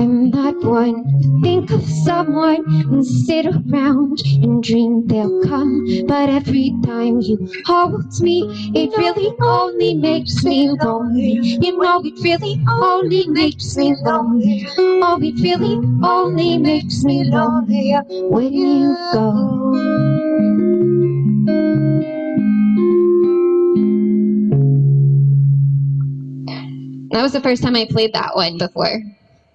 I'm 0.00 0.30
not 0.30 0.64
one 0.64 1.04
to 1.20 1.40
think 1.42 1.70
of 1.70 1.84
someone 1.84 2.64
and 2.66 3.06
sit 3.06 3.44
around 3.44 4.18
and 4.42 4.62
dream 4.62 5.06
they'll 5.06 5.42
come. 5.42 6.06
But 6.06 6.30
every 6.30 6.74
time 6.82 7.20
you 7.20 7.36
hold 7.66 8.06
me, 8.22 8.72
it 8.74 8.96
really 8.96 9.30
only 9.42 9.92
makes 9.92 10.42
me 10.42 10.70
lonely. 10.70 11.32
You 11.42 11.76
know, 11.76 12.00
it 12.02 12.18
really 12.24 12.64
only 12.66 13.28
makes 13.28 13.76
me 13.76 13.94
lonely. 14.00 14.66
Oh, 14.78 15.18
it 15.20 15.38
really 15.42 15.76
only 16.02 16.56
makes 16.56 17.04
me 17.04 17.24
lonely 17.24 17.94
when 18.08 18.52
you 18.54 18.96
go. 19.12 19.70
That 27.10 27.22
was 27.22 27.32
the 27.32 27.40
first 27.42 27.62
time 27.62 27.76
I 27.76 27.84
played 27.84 28.14
that 28.14 28.34
one 28.34 28.56
before. 28.56 29.02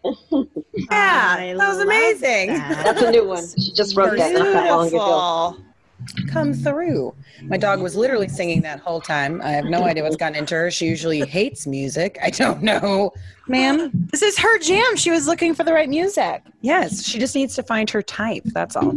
Yeah, 0.91 1.35
I 1.39 1.53
that 1.57 1.67
was 1.69 1.79
amazing. 1.79 2.47
that. 2.47 2.83
That's 2.83 3.01
a 3.01 3.11
new 3.11 3.25
one. 3.27 3.43
She 3.57 3.71
just 3.73 3.95
wrote 3.95 4.17
that 4.17 4.33
not 4.33 4.43
that 4.53 4.69
long 4.69 4.87
ago. 4.87 5.55
Beautiful. 5.57 5.65
Come 6.31 6.53
through. 6.53 7.15
My 7.43 7.55
dog 7.57 7.81
was 7.81 7.95
literally 7.95 8.27
singing 8.27 8.61
that 8.61 8.79
whole 8.81 8.99
time. 8.99 9.41
I 9.41 9.51
have 9.51 9.65
no 9.65 9.83
idea 9.85 10.03
what's 10.03 10.17
gotten 10.17 10.37
into 10.37 10.53
her. 10.53 10.69
She 10.69 10.85
usually 10.85 11.21
hates 11.25 11.65
music. 11.65 12.17
I 12.21 12.29
don't 12.29 12.61
know, 12.61 13.13
ma'am. 13.47 13.89
This 14.11 14.21
is 14.21 14.37
her 14.37 14.59
jam. 14.59 14.97
She 14.97 15.09
was 15.11 15.25
looking 15.27 15.55
for 15.55 15.63
the 15.63 15.73
right 15.73 15.89
music. 15.89 16.43
Yes, 16.61 17.05
she 17.05 17.17
just 17.17 17.33
needs 17.33 17.55
to 17.55 17.63
find 17.63 17.89
her 17.89 18.01
type. 18.01 18.43
That's 18.47 18.75
all. 18.75 18.89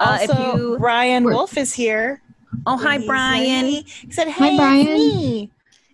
Uh, 0.00 0.18
if 0.22 0.30
also, 0.30 0.56
you, 0.56 0.78
Brian 0.78 1.24
Wolf 1.24 1.56
is 1.58 1.74
here. 1.74 2.22
oh 2.66 2.78
hi 2.78 3.04
Brian. 3.06 3.66
He 3.66 3.86
said, 4.10 4.28
Hi, 4.28 4.48
"Hey, 4.48 4.56
Brian. 4.56 5.50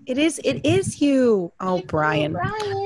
It's 0.07 0.09
me." 0.09 0.13
It 0.13 0.19
is. 0.19 0.41
It 0.45 0.67
is 0.67 1.01
you. 1.01 1.53
Oh 1.61 1.83
Brian. 1.87 2.37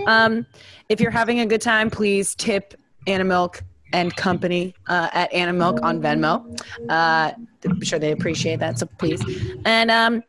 Um, 0.07 0.47
if 0.89 1.01
you're 1.01 1.11
having 1.11 1.41
a 1.41 1.47
good 1.47 1.61
time, 1.63 1.91
please 1.91 2.35
tip 2.35 2.75
Anna 3.07 3.25
Milk 3.25 3.63
and 3.93 4.15
Company 4.17 4.75
uh, 4.87 5.09
at 5.13 5.33
Anna 5.33 5.53
Milk 5.53 5.81
on 5.83 6.01
Venmo. 6.01 6.61
Uh, 6.91 7.33
I'm 7.65 7.83
sure 7.83 7.99
they 7.99 8.13
appreciate 8.13 8.61
that, 8.61 8.79
so 8.79 8.87
please. 8.99 9.23
And 9.65 9.91
um, 9.91 10.23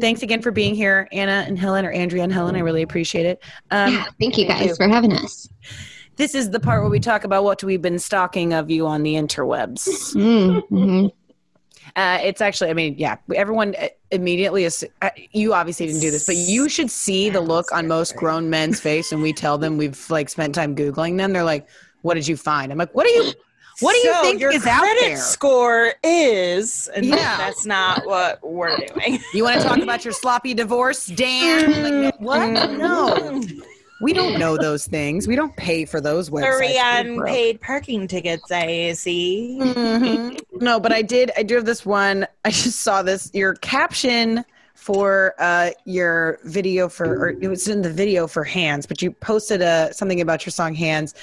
thanks 0.00 0.22
again 0.22 0.40
for 0.40 0.50
being 0.50 0.74
here, 0.74 1.08
Anna 1.12 1.44
and 1.46 1.58
Helen, 1.58 1.84
or 1.84 1.90
Andrea 1.90 2.22
and 2.22 2.32
Helen. 2.32 2.56
I 2.56 2.60
really 2.60 2.82
appreciate 2.82 3.26
it. 3.26 3.42
Um, 3.70 3.92
Yeah, 3.92 4.04
thank 4.18 4.38
you 4.38 4.46
thank 4.46 4.60
guys 4.60 4.68
you. 4.70 4.74
for 4.76 4.88
having 4.88 5.12
us. 5.12 5.46
this 6.16 6.34
is 6.34 6.50
the 6.50 6.60
part 6.60 6.80
where 6.82 6.90
we 6.90 7.00
talk 7.00 7.24
about 7.24 7.44
what 7.44 7.62
we've 7.62 7.82
been 7.82 7.98
stalking 7.98 8.54
of 8.54 8.70
you 8.70 8.86
on 8.86 9.02
the 9.02 9.14
interwebs. 9.14 10.14
Mm-hmm. 10.14 11.06
Uh, 11.94 12.18
it's 12.22 12.40
actually, 12.40 12.70
I 12.70 12.74
mean, 12.74 12.94
yeah, 12.96 13.16
everyone 13.34 13.74
uh, 13.78 13.88
immediately 14.10 14.64
is. 14.64 14.86
Uh, 15.02 15.10
you 15.32 15.52
obviously 15.52 15.86
didn't 15.86 16.00
do 16.00 16.10
this, 16.10 16.24
but 16.26 16.36
you 16.36 16.68
should 16.68 16.90
see 16.90 17.28
the 17.28 17.40
look 17.40 17.70
on 17.72 17.86
most 17.86 18.16
grown 18.16 18.48
men's 18.48 18.80
face 18.80 19.12
when 19.12 19.20
we 19.20 19.32
tell 19.32 19.58
them 19.58 19.76
we've 19.76 20.08
like 20.10 20.28
spent 20.30 20.54
time 20.54 20.74
googling 20.74 21.18
them. 21.18 21.32
They're 21.32 21.44
like, 21.44 21.68
"What 22.00 22.14
did 22.14 22.26
you 22.26 22.36
find?" 22.36 22.72
I'm 22.72 22.78
like, 22.78 22.94
"What 22.94 23.04
do 23.06 23.10
you, 23.12 23.32
what 23.80 23.92
do 23.92 23.98
you 23.98 24.12
So 24.14 24.22
think 24.22 24.40
your 24.40 24.52
is 24.52 24.66
out 24.66 24.80
credit 24.80 25.00
there?" 25.00 25.16
score 25.18 25.92
is, 26.02 26.88
and 26.94 27.04
Yeah. 27.04 27.36
that's 27.36 27.66
not 27.66 28.06
what 28.06 28.38
we're 28.42 28.76
doing. 28.76 29.18
You 29.34 29.44
want 29.44 29.60
to 29.60 29.66
talk 29.66 29.78
about 29.78 30.02
your 30.04 30.14
sloppy 30.14 30.54
divorce, 30.54 31.06
Dan? 31.06 32.04
Like, 32.04 32.20
what? 32.20 32.48
No, 32.78 33.42
we 34.02 34.12
don't 34.12 34.38
know 34.38 34.56
those 34.56 34.86
things. 34.86 35.28
We 35.28 35.36
don't 35.36 35.56
pay 35.56 35.84
for 35.84 36.00
those 36.00 36.28
websites. 36.30 36.56
Three 36.56 36.78
unpaid 36.78 37.60
parking 37.60 38.08
tickets, 38.08 38.50
I 38.50 38.92
see. 38.92 39.58
Mhm. 39.60 40.40
No, 40.60 40.78
but 40.80 40.92
I 40.92 41.02
did. 41.02 41.30
I 41.36 41.42
do 41.42 41.54
have 41.54 41.64
this 41.64 41.86
one. 41.86 42.26
I 42.44 42.50
just 42.50 42.80
saw 42.80 43.02
this. 43.02 43.30
Your 43.32 43.54
caption 43.54 44.44
for 44.74 45.34
uh, 45.38 45.70
your 45.84 46.40
video 46.44 46.88
for, 46.88 47.06
or 47.06 47.28
it 47.30 47.46
was 47.46 47.68
in 47.68 47.82
the 47.82 47.92
video 47.92 48.26
for 48.26 48.42
Hands, 48.42 48.84
but 48.84 49.00
you 49.00 49.12
posted 49.12 49.62
uh, 49.62 49.92
something 49.92 50.20
about 50.20 50.44
your 50.44 50.50
song 50.50 50.74
Hands 50.74 51.14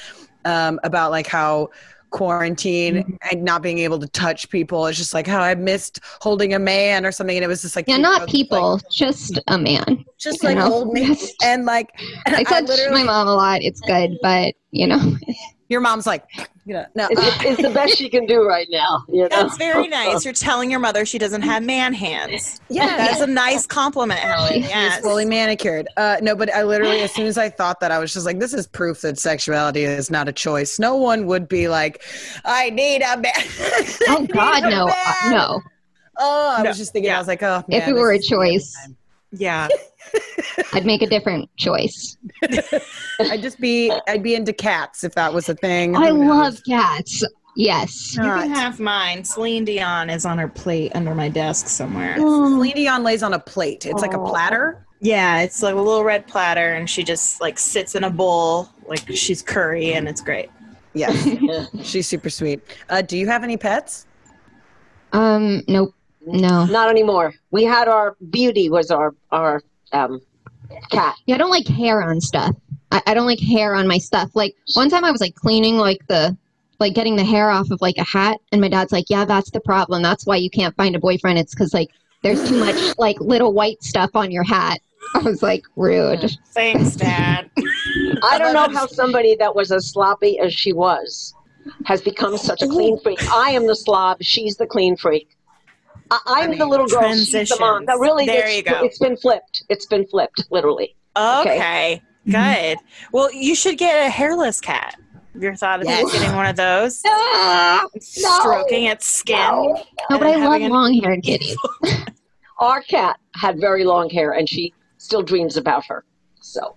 um, 0.45 0.79
about 0.83 1.11
like 1.11 1.27
how 1.27 1.69
quarantine 2.11 2.95
mm-hmm. 2.95 3.13
and 3.31 3.43
not 3.43 3.61
being 3.61 3.79
able 3.79 3.99
to 3.99 4.07
touch 4.07 4.49
people. 4.49 4.85
It's 4.87 4.97
just 4.97 5.13
like 5.13 5.27
how 5.27 5.41
I 5.41 5.55
missed 5.55 5.99
holding 6.21 6.53
a 6.53 6.59
man 6.59 7.05
or 7.05 7.11
something, 7.11 7.35
and 7.35 7.43
it 7.43 7.47
was 7.47 7.61
just 7.61 7.75
like 7.75 7.87
Yeah, 7.87 7.97
you 7.97 8.01
know, 8.01 8.17
not 8.17 8.29
people, 8.29 8.73
like, 8.73 8.89
just 8.91 9.39
a 9.47 9.57
man. 9.57 10.05
just 10.17 10.43
like 10.43 10.57
know. 10.57 10.71
old 10.71 10.93
me, 10.93 11.15
and 11.43 11.65
like 11.65 11.89
and 12.25 12.35
I 12.35 12.43
touch 12.43 12.69
my 12.91 13.03
mom 13.03 13.27
a 13.27 13.33
lot. 13.33 13.61
It's 13.61 13.81
good, 13.81 14.17
but 14.21 14.55
you 14.71 14.87
know, 14.87 15.17
your 15.69 15.81
mom's 15.81 16.05
like, 16.07 16.25
you 16.65 16.73
know, 16.73 16.85
no, 16.95 17.07
It's, 17.09 17.21
uh, 17.21 17.37
it's 17.41 17.61
the 17.61 17.69
best 17.69 17.97
she 17.97 18.09
can 18.09 18.25
do 18.25 18.43
right 18.43 18.67
now. 18.69 19.03
You 19.07 19.21
know? 19.23 19.27
That's 19.29 19.57
very 19.57 19.87
nice. 19.87 20.25
You're 20.25 20.33
telling 20.33 20.69
your 20.69 20.79
mother 20.79 21.05
she 21.05 21.17
doesn't 21.17 21.43
have 21.43 21.63
man 21.63 21.93
hands. 21.93 22.59
yeah, 22.69 22.97
That's 22.97 23.21
a 23.21 23.27
nice 23.27 23.65
compliment, 23.65 24.19
Helen. 24.19 24.63
She's 24.63 24.97
fully 24.97 25.25
manicured. 25.25 25.87
Uh, 25.95 26.17
no, 26.21 26.35
but 26.35 26.53
I 26.53 26.63
literally, 26.63 26.99
as 27.01 27.13
soon 27.13 27.27
as 27.27 27.37
I 27.37 27.49
thought 27.49 27.79
that, 27.79 27.91
I 27.91 27.99
was 27.99 28.13
just 28.13 28.25
like, 28.25 28.39
this 28.39 28.53
is 28.53 28.67
proof 28.67 29.01
that 29.01 29.17
sexuality 29.17 29.83
is 29.83 30.11
not 30.11 30.27
a 30.27 30.33
choice. 30.33 30.79
No 30.79 30.95
one 30.95 31.25
would 31.27 31.47
be 31.47 31.67
like, 31.67 32.03
I 32.45 32.69
need 32.71 33.01
a 33.01 33.17
man. 33.17 33.31
oh 34.09 34.27
God, 34.31 34.63
no, 34.63 34.87
uh, 34.89 35.13
no. 35.29 35.61
Oh, 36.21 36.55
I 36.57 36.63
No, 36.63 36.69
was 36.69 36.77
just 36.77 36.91
thinking, 36.91 37.09
yeah. 37.09 37.15
I 37.15 37.19
was 37.19 37.27
like, 37.27 37.41
oh, 37.43 37.63
If 37.69 37.87
it 37.87 37.93
were 37.93 38.11
a 38.11 38.17
this 38.17 38.25
is 38.25 38.29
the 38.29 38.35
choice, 38.35 38.73
time. 38.85 38.97
Yeah. 39.31 39.67
I'd 40.73 40.85
make 40.85 41.01
a 41.01 41.07
different 41.07 41.49
choice. 41.57 42.17
I'd 43.19 43.41
just 43.41 43.59
be, 43.59 43.91
I'd 44.07 44.23
be 44.23 44.35
into 44.35 44.53
cats 44.53 45.03
if 45.03 45.13
that 45.15 45.33
was 45.33 45.49
a 45.49 45.55
thing. 45.55 45.95
I 45.95 46.09
love 46.09 46.59
cats. 46.67 47.23
Yes. 47.55 48.15
You 48.15 48.21
can 48.21 48.49
have 48.51 48.79
mine. 48.79 49.23
Celine 49.23 49.65
Dion 49.65 50.09
is 50.09 50.25
on 50.25 50.37
her 50.37 50.47
plate 50.47 50.91
under 50.95 51.13
my 51.13 51.27
desk 51.29 51.67
somewhere. 51.67 52.15
Celine 52.17 52.75
Dion 52.75 53.03
lays 53.03 53.21
on 53.23 53.33
a 53.33 53.39
plate. 53.39 53.85
It's 53.85 54.01
like 54.01 54.13
a 54.13 54.19
Oh. 54.19 54.25
platter. 54.29 54.85
Yeah, 55.01 55.41
it's 55.41 55.61
like 55.63 55.73
a 55.75 55.77
little 55.77 56.03
red 56.03 56.27
platter, 56.27 56.73
and 56.73 56.89
she 56.89 57.03
just 57.03 57.39
like 57.39 57.57
sits 57.57 57.95
in 57.95 58.03
a 58.03 58.09
bowl 58.09 58.67
like 58.87 59.07
she's 59.15 59.41
curry, 59.41 59.93
and 59.93 60.09
it's 60.09 60.19
great. 60.19 60.49
Yeah. 60.93 61.13
she's 61.83 62.05
super 62.07 62.29
sweet. 62.29 62.61
Uh, 62.89 63.01
do 63.01 63.17
you 63.17 63.25
have 63.27 63.43
any 63.43 63.55
pets? 63.55 64.05
Um. 65.13 65.63
Nope. 65.67 65.93
No. 66.25 66.65
Not 66.65 66.89
anymore. 66.89 67.33
We 67.51 67.63
had 67.63 67.87
our 67.87 68.15
beauty 68.29 68.69
was 68.69 68.91
our 68.91 69.15
our 69.31 69.61
um, 69.93 70.21
cat. 70.91 71.15
Yeah, 71.25 71.35
I 71.35 71.37
don't 71.37 71.49
like 71.49 71.67
hair 71.67 72.01
on 72.01 72.21
stuff. 72.21 72.55
I, 72.91 73.01
I 73.07 73.13
don't 73.13 73.25
like 73.25 73.39
hair 73.39 73.75
on 73.75 73.87
my 73.87 73.97
stuff. 73.97 74.31
Like 74.35 74.55
one 74.73 74.89
time 74.89 75.05
I 75.05 75.11
was 75.11 75.21
like 75.21 75.35
cleaning 75.35 75.77
like 75.77 76.05
the 76.07 76.37
like 76.79 76.93
getting 76.93 77.15
the 77.15 77.23
hair 77.25 77.49
off 77.49 77.71
of 77.71 77.81
like 77.81 77.97
a 77.97 78.03
hat 78.03 78.39
and 78.51 78.61
my 78.61 78.69
dad's 78.69 78.91
like, 78.91 79.05
"Yeah, 79.09 79.25
that's 79.25 79.51
the 79.51 79.59
problem. 79.59 80.01
That's 80.01 80.25
why 80.25 80.37
you 80.37 80.49
can't 80.49 80.75
find 80.75 80.95
a 80.95 80.99
boyfriend. 80.99 81.39
It's 81.39 81.55
cuz 81.55 81.73
like 81.73 81.89
there's 82.21 82.47
too 82.47 82.59
much 82.59 82.97
like 82.97 83.19
little 83.21 83.53
white 83.53 83.83
stuff 83.83 84.11
on 84.15 84.31
your 84.31 84.43
hat." 84.43 84.79
I 85.15 85.19
was 85.19 85.41
like, 85.41 85.63
"Rude." 85.75 86.37
Thanks, 86.53 86.95
Dad. 86.95 87.49
I 88.23 88.37
don't 88.37 88.53
know 88.53 88.67
how 88.69 88.85
somebody 88.87 89.35
that 89.35 89.55
was 89.55 89.71
as 89.71 89.87
sloppy 89.87 90.39
as 90.39 90.53
she 90.53 90.73
was 90.73 91.33
has 91.85 92.01
become 92.01 92.37
such 92.37 92.61
a 92.61 92.67
clean 92.67 92.99
freak. 92.99 93.21
I 93.31 93.51
am 93.51 93.67
the 93.67 93.75
slob. 93.75 94.17
She's 94.21 94.57
the 94.57 94.65
clean 94.65 94.95
freak. 94.95 95.37
I, 96.11 96.19
I'm 96.27 96.57
the 96.57 96.65
little 96.65 96.87
girl. 96.87 97.13
She's 97.13 97.31
the 97.49 97.57
mom. 97.59 97.85
That 97.85 97.97
really, 97.99 98.25
There 98.25 98.47
it's, 98.47 98.57
you 98.57 98.63
go. 98.63 98.83
it's 98.83 98.97
been 98.99 99.15
flipped. 99.17 99.63
It's 99.69 99.85
been 99.85 100.05
flipped, 100.07 100.45
literally. 100.51 100.95
Okay, 101.17 102.01
good. 102.29 102.77
Well, 103.11 103.31
you 103.33 103.55
should 103.55 103.77
get 103.77 104.07
a 104.07 104.09
hairless 104.09 104.59
cat. 104.61 104.95
Have 105.33 105.41
you 105.43 105.47
ever 105.49 105.57
thought 105.57 105.81
of 105.81 105.87
Yes. 105.87 106.11
getting 106.11 106.35
one 106.35 106.45
of 106.47 106.55
those? 106.55 107.01
Ah, 107.05 107.85
Stroking 107.99 108.85
its 108.85 109.05
skin. 109.05 109.37
no. 109.37 109.83
No, 110.09 110.17
but 110.17 110.27
I 110.27 110.35
love 110.37 110.61
an- 110.61 110.69
long-haired 110.71 111.23
kitties. 111.23 111.55
Our 112.59 112.81
cat 112.81 113.17
had 113.35 113.59
very 113.59 113.83
long 113.85 114.09
hair, 114.09 114.31
and 114.31 114.49
she 114.49 114.73
still 114.97 115.21
dreams 115.21 115.55
about 115.57 115.85
her. 115.85 116.03
So, 116.41 116.75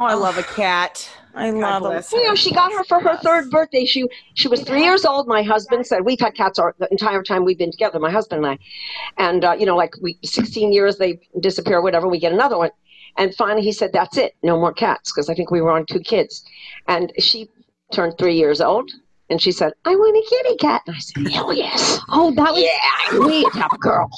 Oh, 0.00 0.06
I 0.06 0.14
love 0.14 0.38
a 0.38 0.42
cat. 0.42 1.10
I 1.34 1.50
love 1.50 1.82
them. 1.82 1.92
bless 1.92 2.10
you 2.10 2.26
know, 2.26 2.34
she 2.34 2.52
got 2.52 2.72
her 2.72 2.82
for 2.84 3.00
her 3.00 3.18
third 3.18 3.50
birthday. 3.50 3.84
She 3.84 4.08
she 4.32 4.48
was 4.48 4.62
three 4.62 4.82
years 4.82 5.04
old. 5.04 5.28
My 5.28 5.42
husband 5.42 5.86
said 5.86 6.06
we've 6.06 6.18
had 6.18 6.34
cats 6.34 6.58
our, 6.58 6.74
the 6.78 6.88
entire 6.90 7.22
time 7.22 7.44
we've 7.44 7.58
been 7.58 7.70
together. 7.70 8.00
My 8.00 8.10
husband 8.10 8.44
and 8.44 8.54
I, 8.54 9.22
and 9.22 9.44
uh, 9.44 9.54
you 9.58 9.66
know, 9.66 9.76
like 9.76 9.94
we 10.00 10.18
16 10.24 10.72
years 10.72 10.96
they 10.96 11.20
disappear, 11.40 11.82
whatever. 11.82 12.08
We 12.08 12.18
get 12.18 12.32
another 12.32 12.56
one, 12.56 12.70
and 13.18 13.34
finally 13.34 13.62
he 13.62 13.72
said 13.72 13.90
that's 13.92 14.16
it, 14.16 14.34
no 14.42 14.58
more 14.58 14.72
cats, 14.72 15.12
because 15.12 15.28
I 15.28 15.34
think 15.34 15.50
we 15.50 15.60
were 15.60 15.70
on 15.70 15.84
two 15.84 16.00
kids, 16.00 16.44
and 16.88 17.12
she 17.18 17.48
turned 17.92 18.16
three 18.18 18.36
years 18.36 18.60
old, 18.62 18.90
and 19.28 19.40
she 19.40 19.52
said 19.52 19.74
I 19.84 19.94
want 19.94 20.16
a 20.16 20.28
kitty 20.30 20.56
cat, 20.56 20.80
and 20.86 20.96
I 20.96 20.98
said 20.98 21.30
hell 21.30 21.52
yes, 21.52 22.00
Oh, 22.08 22.32
that 22.36 22.54
was 22.54 22.62
yeah, 22.62 23.18
wait. 23.20 23.46
have 23.52 23.72
a 23.74 23.78
girl, 23.78 24.10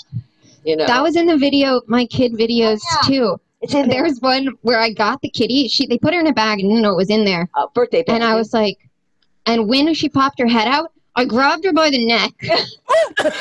you 0.65 0.77
know. 0.77 0.87
That 0.87 1.03
was 1.03 1.17
in 1.17 1.27
the 1.27 1.37
video, 1.37 1.83
my 1.89 2.07
kid 2.07 2.35
videos 2.35 2.81
Oh, 2.85 2.99
yeah. 3.03 3.09
too. 3.19 3.41
It's 3.63 3.75
in 3.75 3.89
there. 3.89 4.03
There's 4.03 4.21
one 4.21 4.49
where 4.63 4.79
I 4.79 4.93
got 4.93 5.21
the 5.23 5.31
kitty. 5.31 5.69
She 5.69 5.87
they 5.87 5.99
put 5.99 6.13
her 6.15 6.21
in 6.21 6.27
a 6.27 6.33
bag 6.33 6.61
and 6.61 6.69
didn't 6.69 6.83
know 6.83 6.93
it 6.93 6.97
was 6.97 7.11
in 7.11 7.25
there. 7.25 7.49
Uh, 7.55 7.67
birthday, 7.75 8.05
And 8.09 8.23
I 8.25 8.35
was 8.35 8.53
like, 8.53 8.79
and 9.47 9.69
when 9.69 9.93
she 9.95 10.09
popped 10.09 10.39
her 10.41 10.47
head 10.47 10.69
out, 10.69 10.93
I 11.17 11.25
grabbed 11.25 11.65
her 11.65 11.73
by 11.73 11.91
the 11.91 12.07
neck. 12.07 12.31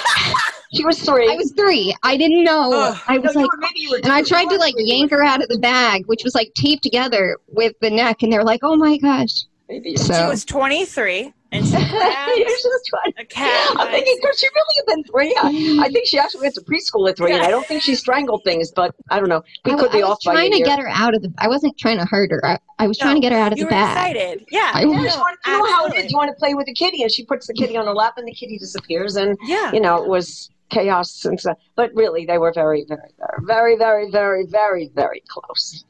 she 0.73 0.83
was 0.85 0.99
three. 1.01 1.31
I 1.31 1.35
was 1.35 1.51
three. 1.53 1.95
I 2.03 2.17
didn't 2.17 2.43
know. 2.43 2.71
Ugh. 2.73 3.01
I 3.07 3.15
No, 3.15 3.21
was 3.21 3.33
you 3.35 3.41
like, 3.41 3.51
were- 3.51 3.57
maybe 3.59 3.79
you 3.81 3.89
were 3.91 3.97
and 4.03 4.11
I 4.11 4.23
tried 4.23 4.45
to 4.49 4.57
like 4.57 4.75
Maybe 4.77 4.89
yank 4.89 5.11
her 5.11 5.23
out 5.23 5.41
of 5.41 5.49
the 5.49 5.59
bag, 5.59 6.05
which 6.07 6.23
was 6.23 6.35
like 6.35 6.53
taped 6.55 6.83
together 6.83 7.37
with 7.47 7.73
the 7.81 7.89
neck. 7.89 8.23
And 8.23 8.31
they 8.31 8.37
were 8.37 8.43
like, 8.43 8.61
oh 8.63 8.75
my 8.75 8.97
gosh. 8.97 9.43
Maybe 9.69 9.95
So 9.95 10.13
She 10.13 10.23
was 10.27 10.43
23 10.45 11.33
and 11.51 11.65
she 11.65 11.71
Yeah, 11.73 11.89
grabbed 11.89 12.37
she 12.37 12.43
was 12.67 12.83
trying. 12.87 13.13
a 13.17 13.25
cat. 13.25 13.75
I'm 13.77 13.87
thinking, 13.91 14.17
could 14.21 14.37
she 14.37 14.47
really 14.47 14.75
have 14.77 14.85
been 14.87 15.03
three? 15.03 15.35
I, 15.37 15.85
I 15.85 15.89
think 15.89 16.07
she 16.07 16.17
actually 16.17 16.41
went 16.41 16.55
to 16.55 16.61
preschool 16.61 17.09
at 17.09 17.17
three, 17.17 17.33
and 17.33 17.41
I 17.41 17.49
don't 17.49 17.65
think 17.67 17.81
she 17.83 17.95
strangled 17.95 18.43
things, 18.43 18.71
but 18.71 18.95
I 19.09 19.19
don't 19.19 19.29
know. 19.29 19.41
We 19.65 19.73
I, 19.73 19.75
could 19.75 19.89
I 19.89 19.93
be 19.93 19.97
was 20.01 20.11
off 20.11 20.17
by 20.25 20.31
a 20.31 20.35
trying 20.35 20.51
to 20.53 20.59
get 20.63 20.79
her 20.79 20.87
out 20.89 21.13
of 21.15 21.21
the. 21.21 21.33
I 21.37 21.47
wasn't 21.47 21.77
trying 21.77 21.97
to 21.97 22.05
hurt 22.05 22.31
her. 22.31 22.45
I, 22.45 22.57
I 22.79 22.87
was 22.87 22.99
No, 22.99 23.05
trying 23.05 23.15
to 23.15 23.21
get 23.21 23.31
her 23.31 23.37
out 23.37 23.51
of 23.51 23.57
you 23.57 23.63
the 23.65 23.67
were 23.67 23.71
bag. 23.71 24.15
excited. 24.15 24.45
Yeah. 24.51 24.71
I 24.73 24.81
Yeah, 24.81 24.85
was- 24.87 25.13
she 25.13 25.19
wanted 25.19 25.37
to 25.43 25.49
know 25.51 25.65
how 25.71 25.85
it 25.87 25.95
is. 25.95 26.11
You 26.11 26.17
want 26.17 26.29
to 26.29 26.35
play 26.39 26.53
with 26.53 26.65
the 26.67 26.73
kitty, 26.73 27.03
and 27.03 27.11
she 27.11 27.25
puts 27.25 27.47
the 27.47 27.53
kitty 27.53 27.75
on 27.77 27.85
her 27.85 27.93
lap, 27.93 28.13
and 28.17 28.27
the 28.27 28.33
kitty 28.33 28.57
disappears, 28.57 29.15
and 29.15 29.37
Yeah. 29.43 29.71
you 29.73 29.79
know 29.81 30.01
it 30.01 30.07
was 30.09 30.49
chaos 30.69 31.25
and 31.25 31.37
stuff. 31.39 31.57
But 31.75 31.91
really, 31.93 32.25
they 32.25 32.37
were 32.37 32.53
very, 32.53 32.85
very, 32.87 33.01
very, 33.45 33.75
very, 33.75 33.77
very, 33.77 34.09
very, 34.09 34.45
very, 34.47 34.89
very 34.95 35.21
close. 35.27 35.83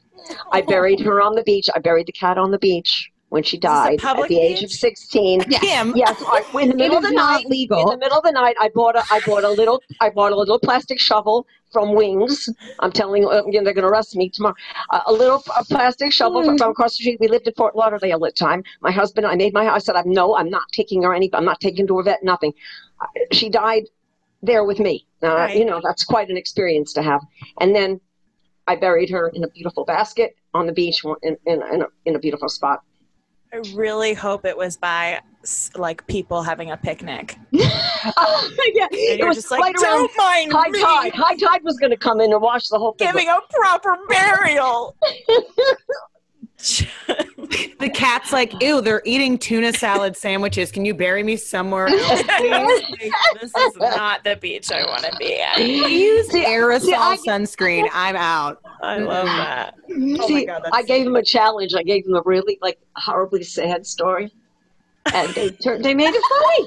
I 0.50 0.60
buried 0.62 1.00
her 1.00 1.20
on 1.20 1.34
the 1.34 1.42
beach. 1.44 1.68
I 1.74 1.78
buried 1.78 2.06
the 2.06 2.12
cat 2.12 2.36
on 2.38 2.50
the 2.50 2.58
beach 2.58 3.10
when 3.32 3.42
she 3.42 3.56
died 3.56 3.94
at 3.94 4.00
public 4.00 4.28
the 4.28 4.38
age 4.38 4.62
of 4.62 4.68
beach? 4.68 4.78
sixteen. 4.78 5.40
Kim. 5.44 5.94
Yes, 5.96 6.22
I, 6.26 6.44
in 6.60 6.68
the 6.68 6.76
middle 6.76 6.98
of 6.98 7.02
the 7.02 7.10
not 7.10 7.32
night. 7.32 7.44
In 7.46 7.50
the 7.88 7.96
middle 7.98 8.18
of 8.18 8.24
the 8.24 8.30
night, 8.32 8.56
I 8.60 8.68
bought 8.74 8.94
a 8.94 9.02
I 9.10 9.20
bought 9.24 9.42
a 9.44 9.48
little 9.48 9.82
I 10.02 10.10
bought 10.10 10.32
a 10.32 10.36
little 10.36 10.58
plastic 10.58 11.00
shovel 11.00 11.46
from 11.72 11.94
Wings. 11.94 12.50
I'm 12.80 12.92
telling 12.92 13.22
you, 13.22 13.30
uh, 13.30 13.42
they're 13.50 13.62
going 13.62 13.76
to 13.76 13.86
arrest 13.86 14.14
me 14.16 14.28
tomorrow. 14.28 14.54
Uh, 14.90 15.00
a 15.06 15.12
little 15.12 15.42
a 15.58 15.64
plastic 15.64 16.12
shovel 16.12 16.44
from, 16.44 16.58
from 16.58 16.70
across 16.72 16.92
the 16.92 17.04
street. 17.04 17.16
We 17.20 17.28
lived 17.28 17.48
in 17.48 17.54
Fort 17.54 17.74
Lauderdale 17.74 18.22
at 18.26 18.34
the 18.34 18.44
time. 18.46 18.62
My 18.82 18.90
husband, 18.90 19.26
I 19.26 19.34
made 19.34 19.54
my. 19.54 19.66
I 19.66 19.78
said, 19.78 19.96
I'm 19.96 20.10
no, 20.12 20.36
I'm 20.36 20.50
not 20.50 20.64
taking 20.72 21.02
her 21.04 21.14
any. 21.14 21.30
I'm 21.32 21.46
not 21.46 21.58
taking 21.60 21.84
her 21.84 21.88
to 21.88 22.00
a 22.00 22.02
vet. 22.02 22.22
Nothing. 22.22 22.52
Uh, 23.00 23.06
She 23.32 23.48
died 23.48 23.84
there 24.42 24.64
with 24.64 24.78
me. 24.78 25.06
Uh, 25.22 25.28
Right. 25.28 25.56
You 25.56 25.64
know, 25.64 25.80
that's 25.82 26.04
quite 26.04 26.28
an 26.28 26.36
experience 26.36 26.92
to 26.94 27.02
have. 27.02 27.22
And 27.60 27.74
then 27.74 27.98
I 28.66 28.76
buried 28.76 29.08
her 29.08 29.28
in 29.34 29.42
a 29.42 29.48
beautiful 29.48 29.86
basket 29.86 30.36
on 30.52 30.66
the 30.66 30.72
beach 30.72 31.02
in 31.22 31.34
in, 31.46 31.62
in, 31.72 31.80
a, 31.82 31.86
in 32.04 32.16
a 32.16 32.18
beautiful 32.18 32.50
spot. 32.50 32.80
I 33.52 33.60
really 33.74 34.14
hope 34.14 34.46
it 34.46 34.56
was 34.56 34.76
by 34.78 35.20
like 35.76 36.06
people 36.06 36.42
having 36.42 36.70
a 36.70 36.76
picnic. 36.76 37.36
Oh, 38.16 38.50
yeah, 38.74 38.86
And 38.86 38.94
it 38.94 39.18
you're 39.20 39.32
just 39.32 39.52
like, 39.52 39.60
around 39.60 39.74
don't 39.74 40.10
mind 40.18 40.52
high 40.52 40.68
me 40.70 40.80
tide. 40.80 41.14
High 41.14 41.36
tide 41.36 41.62
was 41.62 41.78
going 41.78 41.92
to 41.92 41.96
come 41.96 42.20
in 42.20 42.32
and 42.32 42.42
wash 42.42 42.66
the 42.66 42.76
whole 42.76 42.94
thing. 42.94 43.06
giving 43.06 43.28
a 43.28 43.38
proper 43.48 43.96
burial. 44.08 44.96
The 47.78 47.90
cat's 47.90 48.32
like, 48.32 48.62
ew, 48.62 48.80
they're 48.80 49.02
eating 49.04 49.36
tuna 49.36 49.72
salad 49.72 50.16
sandwiches. 50.16 50.70
Can 50.70 50.84
you 50.84 50.94
bury 50.94 51.24
me 51.24 51.36
somewhere 51.36 51.88
else, 51.88 52.22
please? 52.38 53.12
this 53.40 53.52
is 53.56 53.76
not 53.76 54.22
the 54.22 54.36
beach 54.36 54.70
I 54.70 54.86
want 54.86 55.02
to 55.02 55.14
be 55.18 55.40
at. 55.40 55.58
Use 55.58 56.28
the 56.28 56.44
aerosol 56.44 56.80
see, 56.80 56.94
I- 56.94 57.16
sunscreen. 57.26 57.88
I'm 57.92 58.14
out. 58.14 58.62
I 58.82 58.98
love 58.98 59.26
that. 59.26 59.74
Mm-hmm. 59.90 60.14
Oh 60.14 60.18
my 60.18 60.26
See, 60.28 60.46
God, 60.46 60.62
that's 60.64 60.76
I 60.76 60.82
gave 60.84 61.06
him 61.06 61.16
a 61.16 61.24
challenge. 61.24 61.74
I 61.74 61.82
gave 61.82 62.06
him 62.06 62.14
a 62.14 62.22
really 62.24 62.56
like 62.62 62.78
horribly 62.96 63.42
sad 63.42 63.84
story, 63.84 64.32
and 65.12 65.34
they 65.34 65.50
turned, 65.50 65.84
they 65.84 65.94
made 65.94 66.14
it 66.14 66.22
funny. 66.28 66.66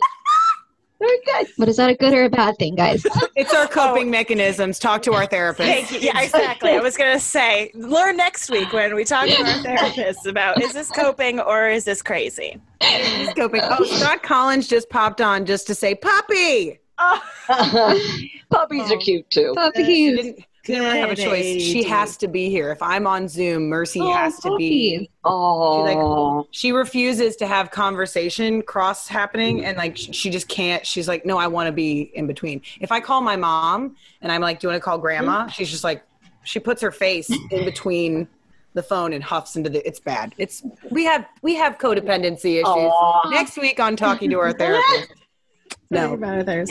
Very 1.00 1.18
good. 1.26 1.48
But 1.58 1.70
is 1.70 1.78
that 1.78 1.90
a 1.90 1.96
good 1.96 2.14
or 2.14 2.24
a 2.24 2.30
bad 2.30 2.58
thing, 2.58 2.76
guys? 2.76 3.06
It's 3.36 3.54
our 3.54 3.68
coping 3.68 4.10
mechanisms. 4.10 4.80
Talk 4.80 5.02
to 5.04 5.14
our 5.14 5.26
therapist. 5.26 5.68
Thank 5.68 5.92
you. 5.92 6.00
Yeah, 6.00 6.22
exactly. 6.22 6.72
I 6.72 6.80
was 6.80 6.96
gonna 6.96 7.20
say, 7.20 7.70
learn 7.74 8.16
next 8.16 8.50
week 8.50 8.72
when 8.72 8.96
we 8.96 9.04
talk 9.04 9.28
to 9.28 9.36
our 9.36 9.62
therapist 9.62 10.26
about 10.26 10.62
is 10.62 10.72
this 10.72 10.90
coping 10.90 11.42
or 11.42 11.68
is 11.68 11.84
this 11.84 12.02
crazy? 12.02 12.62
He's 12.82 13.34
coping. 13.34 13.62
Oh, 13.64 13.84
Scott 13.84 14.24
Collins 14.24 14.68
just 14.70 14.90
popped 14.90 15.20
on 15.20 15.46
just 15.46 15.68
to 15.68 15.76
say 15.76 15.96
puppy. 15.96 16.80
Oh. 16.98 17.22
Puppies 18.50 18.90
are 18.90 18.98
cute 18.98 19.30
too. 19.30 19.54
She 19.54 19.62
Puppies. 19.62 20.36
Didn't, 20.66 20.66
she 20.66 20.74
didn't 20.74 20.84
really 20.86 21.00
have 21.00 21.12
a 21.12 21.16
choice. 21.16 21.62
She 21.62 21.84
has 21.84 22.18
to 22.18 22.28
be 22.28 22.50
here. 22.50 22.72
If 22.72 22.82
I'm 22.82 23.06
on 23.08 23.28
Zoom, 23.28 23.68
Mercy 23.70 24.02
Oh, 24.02 24.14
has 24.14 24.38
to 24.40 24.56
be. 24.58 24.98
puppies. 24.98 25.10
Oh, 25.24 26.48
She 26.52 26.72
refuses 26.72 27.36
to 27.38 27.48
have 27.48 27.72
conversation 27.72 28.62
cross 28.62 29.08
happening, 29.08 29.64
and 29.66 29.78
like 29.78 29.96
she 29.98 30.30
just 30.30 30.48
can't. 30.48 30.86
She's 30.86 31.08
like, 31.08 31.26
no, 31.26 31.38
I 31.38 31.48
want 31.48 31.68
to 31.68 31.72
be 31.72 32.12
in 32.16 32.28
between. 32.28 32.62
If 32.82 32.92
I 32.92 33.00
call 33.00 33.22
my 33.22 33.36
mom 33.36 33.96
and 34.22 34.32
I'm 34.32 34.42
like, 34.42 34.60
do 34.60 34.68
you 34.68 34.72
want 34.72 34.82
to 34.82 34.86
call 34.86 34.98
grandma? 34.98 35.48
She's 35.48 35.70
just 35.70 35.84
like, 35.84 36.04
she 36.44 36.60
puts 36.60 36.82
her 36.82 36.92
face 36.92 37.30
in 37.30 37.66
between 37.66 38.28
the 38.74 38.84
phone 38.84 39.14
and 39.14 39.24
huffs 39.24 39.56
into 39.56 39.70
the. 39.70 39.86
It's 39.88 40.00
bad. 40.00 40.36
It's 40.38 40.62
we 40.92 41.06
have 41.06 41.26
we 41.42 41.56
have 41.56 41.78
codependency 41.78 42.56
issues. 42.56 42.66
Aw. 42.66 43.30
Next 43.30 43.58
week 43.58 43.80
on 43.80 43.96
talking 43.96 44.30
to 44.32 44.40
our 44.40 44.52
therapist. 44.58 45.14
No, 45.90 46.14
About 46.14 46.40
others. 46.40 46.70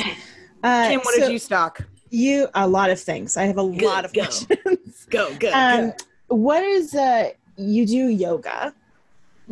Uh, 0.62 0.88
Kim, 0.88 1.00
what 1.00 1.14
so 1.14 1.20
did 1.22 1.32
you 1.32 1.38
stock? 1.38 1.80
You 2.14 2.46
a 2.54 2.66
lot 2.68 2.90
of 2.90 3.00
things. 3.00 3.36
I 3.36 3.44
have 3.44 3.56
a 3.58 3.62
lot 3.62 4.04
of 4.04 4.12
go. 4.12 4.22
questions. 4.22 5.06
Go, 5.10 5.34
go, 5.36 5.50
Um, 5.52 5.92
what 6.28 6.62
is 6.62 6.94
uh? 6.94 7.30
You 7.56 7.84
do 7.86 8.06
yoga. 8.08 8.72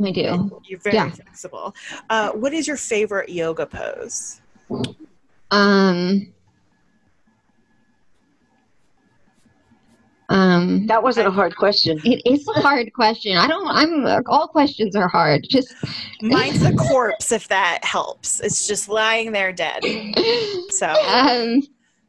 I 0.02 0.10
do. 0.12 0.60
You're 0.66 0.78
very 0.78 0.94
Yeah. 0.96 1.10
flexible. 1.10 1.74
Uh, 2.08 2.30
what 2.30 2.52
is 2.54 2.66
your 2.68 2.76
favorite 2.76 3.28
yoga 3.30 3.66
pose? 3.66 4.40
Um. 5.50 6.32
Um. 10.28 10.86
that 10.86 11.02
wasn't 11.02 11.26
a 11.26 11.30
hard 11.30 11.56
question. 11.56 12.00
It 12.04 12.22
is 12.24 12.46
a 12.48 12.60
hard 12.60 12.92
question. 12.94 13.36
I 13.36 13.46
don't. 13.48 13.66
I'm. 13.68 14.22
All 14.26 14.46
questions 14.48 14.94
are 14.96 15.08
hard. 15.08 15.44
Just. 15.50 15.74
Mine's 16.22 16.62
a 16.64 16.72
corpse, 16.74 17.32
if 17.32 17.48
that 17.48 17.84
helps. 17.84 18.40
It's 18.40 18.66
just 18.68 18.88
lying 18.88 19.32
there 19.32 19.52
dead. 19.52 19.82
So, 20.70 20.86
Um. 20.88 21.62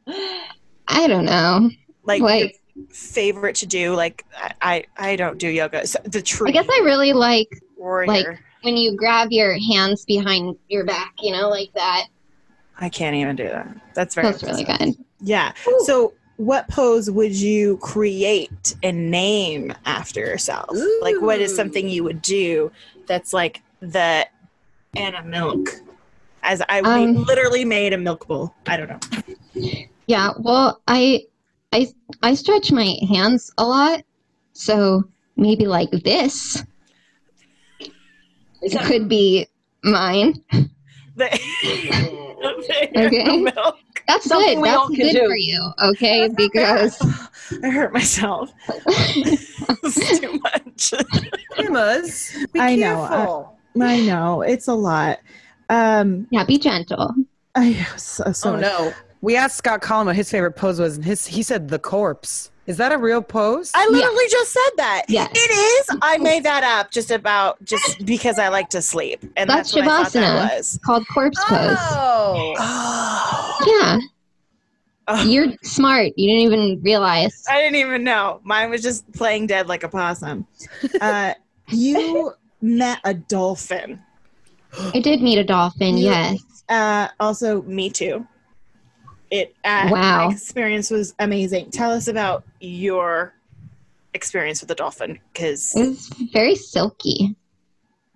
I 0.06 1.06
don't 1.06 1.24
know. 1.24 1.70
like, 2.04 2.22
Like. 2.22 2.60
your 2.74 2.86
favorite 2.90 3.56
to 3.56 3.66
do? 3.66 3.94
Like, 3.94 4.24
I, 4.60 4.84
I, 4.96 5.16
don't 5.16 5.38
do 5.38 5.48
yoga. 5.48 5.86
So 5.86 5.98
the 6.04 6.20
tree 6.22 6.50
I 6.50 6.52
guess 6.52 6.66
I 6.68 6.82
really 6.84 7.12
like 7.12 7.48
warrior. 7.76 8.06
like- 8.06 8.40
when 8.64 8.76
you 8.78 8.96
grab 8.96 9.28
your 9.30 9.56
hands 9.58 10.04
behind 10.06 10.56
your 10.68 10.84
back. 10.84 11.12
You 11.20 11.32
know, 11.32 11.48
like 11.50 11.72
that. 11.74 12.06
I 12.80 12.88
can't 12.88 13.14
even 13.14 13.36
do 13.36 13.44
that. 13.44 13.68
That's 13.94 14.14
very. 14.14 14.28
That's 14.30 14.42
really 14.42 14.64
good. 14.64 14.94
Yeah. 15.20 15.52
So, 15.84 16.14
what 16.38 16.66
pose 16.68 17.10
would 17.10 17.34
you 17.36 17.76
create 17.76 18.74
and 18.82 19.10
name 19.10 19.72
after 19.84 20.20
yourself? 20.20 20.70
Like, 21.00 21.20
what 21.20 21.40
is 21.40 21.54
something 21.54 21.88
you 21.88 22.02
would 22.04 22.20
do 22.22 22.72
that's 23.06 23.32
like 23.32 23.62
the 23.80 24.26
Anna 24.96 25.22
Milk? 25.22 25.68
As 26.42 26.60
I 26.68 26.80
Um, 26.80 27.24
literally 27.24 27.64
made 27.64 27.92
a 27.92 27.98
milk 27.98 28.26
bowl. 28.26 28.54
I 28.66 28.76
don't 28.76 28.88
know. 28.88 29.72
Yeah. 30.06 30.32
Well, 30.38 30.80
I. 30.88 31.24
I. 31.72 31.88
I 32.22 32.34
stretch 32.34 32.70
my 32.72 32.94
hands 33.08 33.52
a 33.58 33.64
lot, 33.64 34.02
so 34.52 35.02
maybe 35.36 35.66
like 35.66 35.90
this 35.90 36.62
Is 38.62 38.72
that- 38.72 38.84
could 38.84 39.08
be 39.08 39.46
mine. 39.82 40.34
The, 41.16 41.28
the 41.62 43.04
Okay. 43.06 43.44
That's 44.06 44.26
Something 44.26 44.60
good. 44.60 44.66
That's 44.66 44.88
good 44.90 45.12
do. 45.12 45.26
for 45.26 45.36
you. 45.36 45.70
Okay, 45.82 46.28
because 46.36 47.00
I 47.62 47.70
hurt 47.70 47.92
myself. 47.94 48.52
it's 48.68 50.20
too 50.20 50.40
much. 50.42 50.94
Emma's. 51.56 52.36
Be 52.52 52.60
I 52.60 52.76
know, 52.76 53.00
I- 53.00 53.84
I 53.84 54.00
know 54.00 54.42
it's 54.42 54.68
a 54.68 54.74
lot. 54.74 55.20
Um, 55.70 56.26
yeah, 56.30 56.44
be 56.44 56.58
gentle. 56.58 57.14
I 57.54 57.72
so, 57.96 58.30
so 58.32 58.50
oh 58.50 58.52
much- 58.52 58.60
no. 58.62 58.92
We 59.24 59.36
asked 59.36 59.56
Scott 59.56 59.80
Collin 59.80 60.06
what 60.06 60.16
his 60.16 60.30
favorite 60.30 60.52
pose 60.52 60.78
was, 60.78 60.96
and 60.96 61.04
his 61.04 61.26
he 61.26 61.42
said 61.42 61.68
the 61.68 61.78
corpse. 61.78 62.50
Is 62.66 62.76
that 62.78 62.92
a 62.92 62.98
real 62.98 63.20
pose? 63.22 63.70
I 63.74 63.86
literally 63.88 64.24
just 64.30 64.52
said 64.52 64.70
that. 64.76 65.02
Yes. 65.08 65.30
It 65.34 65.50
is. 65.90 65.98
I 66.02 66.16
made 66.18 66.44
that 66.44 66.62
up 66.64 66.90
just 66.90 67.10
about 67.10 67.62
just 67.64 68.04
because 68.06 68.38
I 68.38 68.48
like 68.48 68.68
to 68.70 68.82
sleep, 68.82 69.22
and 69.36 69.48
That's 69.48 69.72
that's, 69.72 69.86
what 69.86 69.94
I 69.94 70.02
thought 70.04 70.12
Shavasana. 70.12 70.20
that 70.48 70.56
was. 70.58 70.78
Called 70.84 71.06
corpse 71.08 71.42
pose. 71.46 71.76
oh. 71.80 72.54
Oh. 72.58 73.58
Yeah, 73.66 73.98
Oh. 75.08 75.22
you're 75.24 75.52
smart. 75.62 76.12
You 76.16 76.28
didn't 76.28 76.52
even 76.52 76.82
realize. 76.82 77.44
I 77.48 77.60
didn't 77.60 77.76
even 77.76 78.04
know. 78.04 78.40
Mine 78.44 78.70
was 78.70 78.82
just 78.82 79.10
playing 79.12 79.46
dead 79.46 79.68
like 79.68 79.84
a 79.84 79.88
possum. 79.88 80.46
Uh, 81.00 81.34
you 81.68 82.32
met 82.62 82.98
a 83.04 83.12
dolphin. 83.14 84.00
I 84.94 85.00
did 85.00 85.20
meet 85.22 85.38
a 85.38 85.44
dolphin. 85.44 85.96
You- 85.98 86.08
Yes. 86.10 86.38
Uh, 86.68 87.08
also, 87.20 87.60
Me 87.62 87.90
too. 87.90 88.26
It 89.34 89.56
uh, 89.64 89.88
Wow. 89.90 90.26
my 90.28 90.32
experience 90.32 90.90
was 90.90 91.12
amazing. 91.18 91.70
Tell 91.72 91.90
us 91.90 92.06
about 92.06 92.44
your 92.60 93.34
experience 94.14 94.60
with 94.60 94.68
the 94.68 94.76
dolphin, 94.76 95.18
because 95.32 95.74
It 95.74 95.88
was 95.88 96.08
very 96.32 96.54
silky 96.54 97.34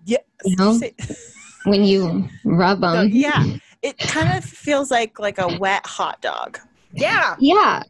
yeah, 0.07 0.19
You 0.45 0.55
know? 0.57 0.81
when 1.65 1.83
you 1.83 2.29
rub 2.45 2.81
them. 2.83 3.09
yeah, 3.13 3.45
it 3.83 3.99
kind 3.99 4.39
of 4.39 4.45
feels 4.45 4.93
like 4.93 5.19
like 5.19 5.39
a 5.39 5.49
wet 5.59 5.85
hot 5.87 6.21
dog. 6.23 6.61
Yeah. 6.93 7.35
Yeah. 7.41 7.83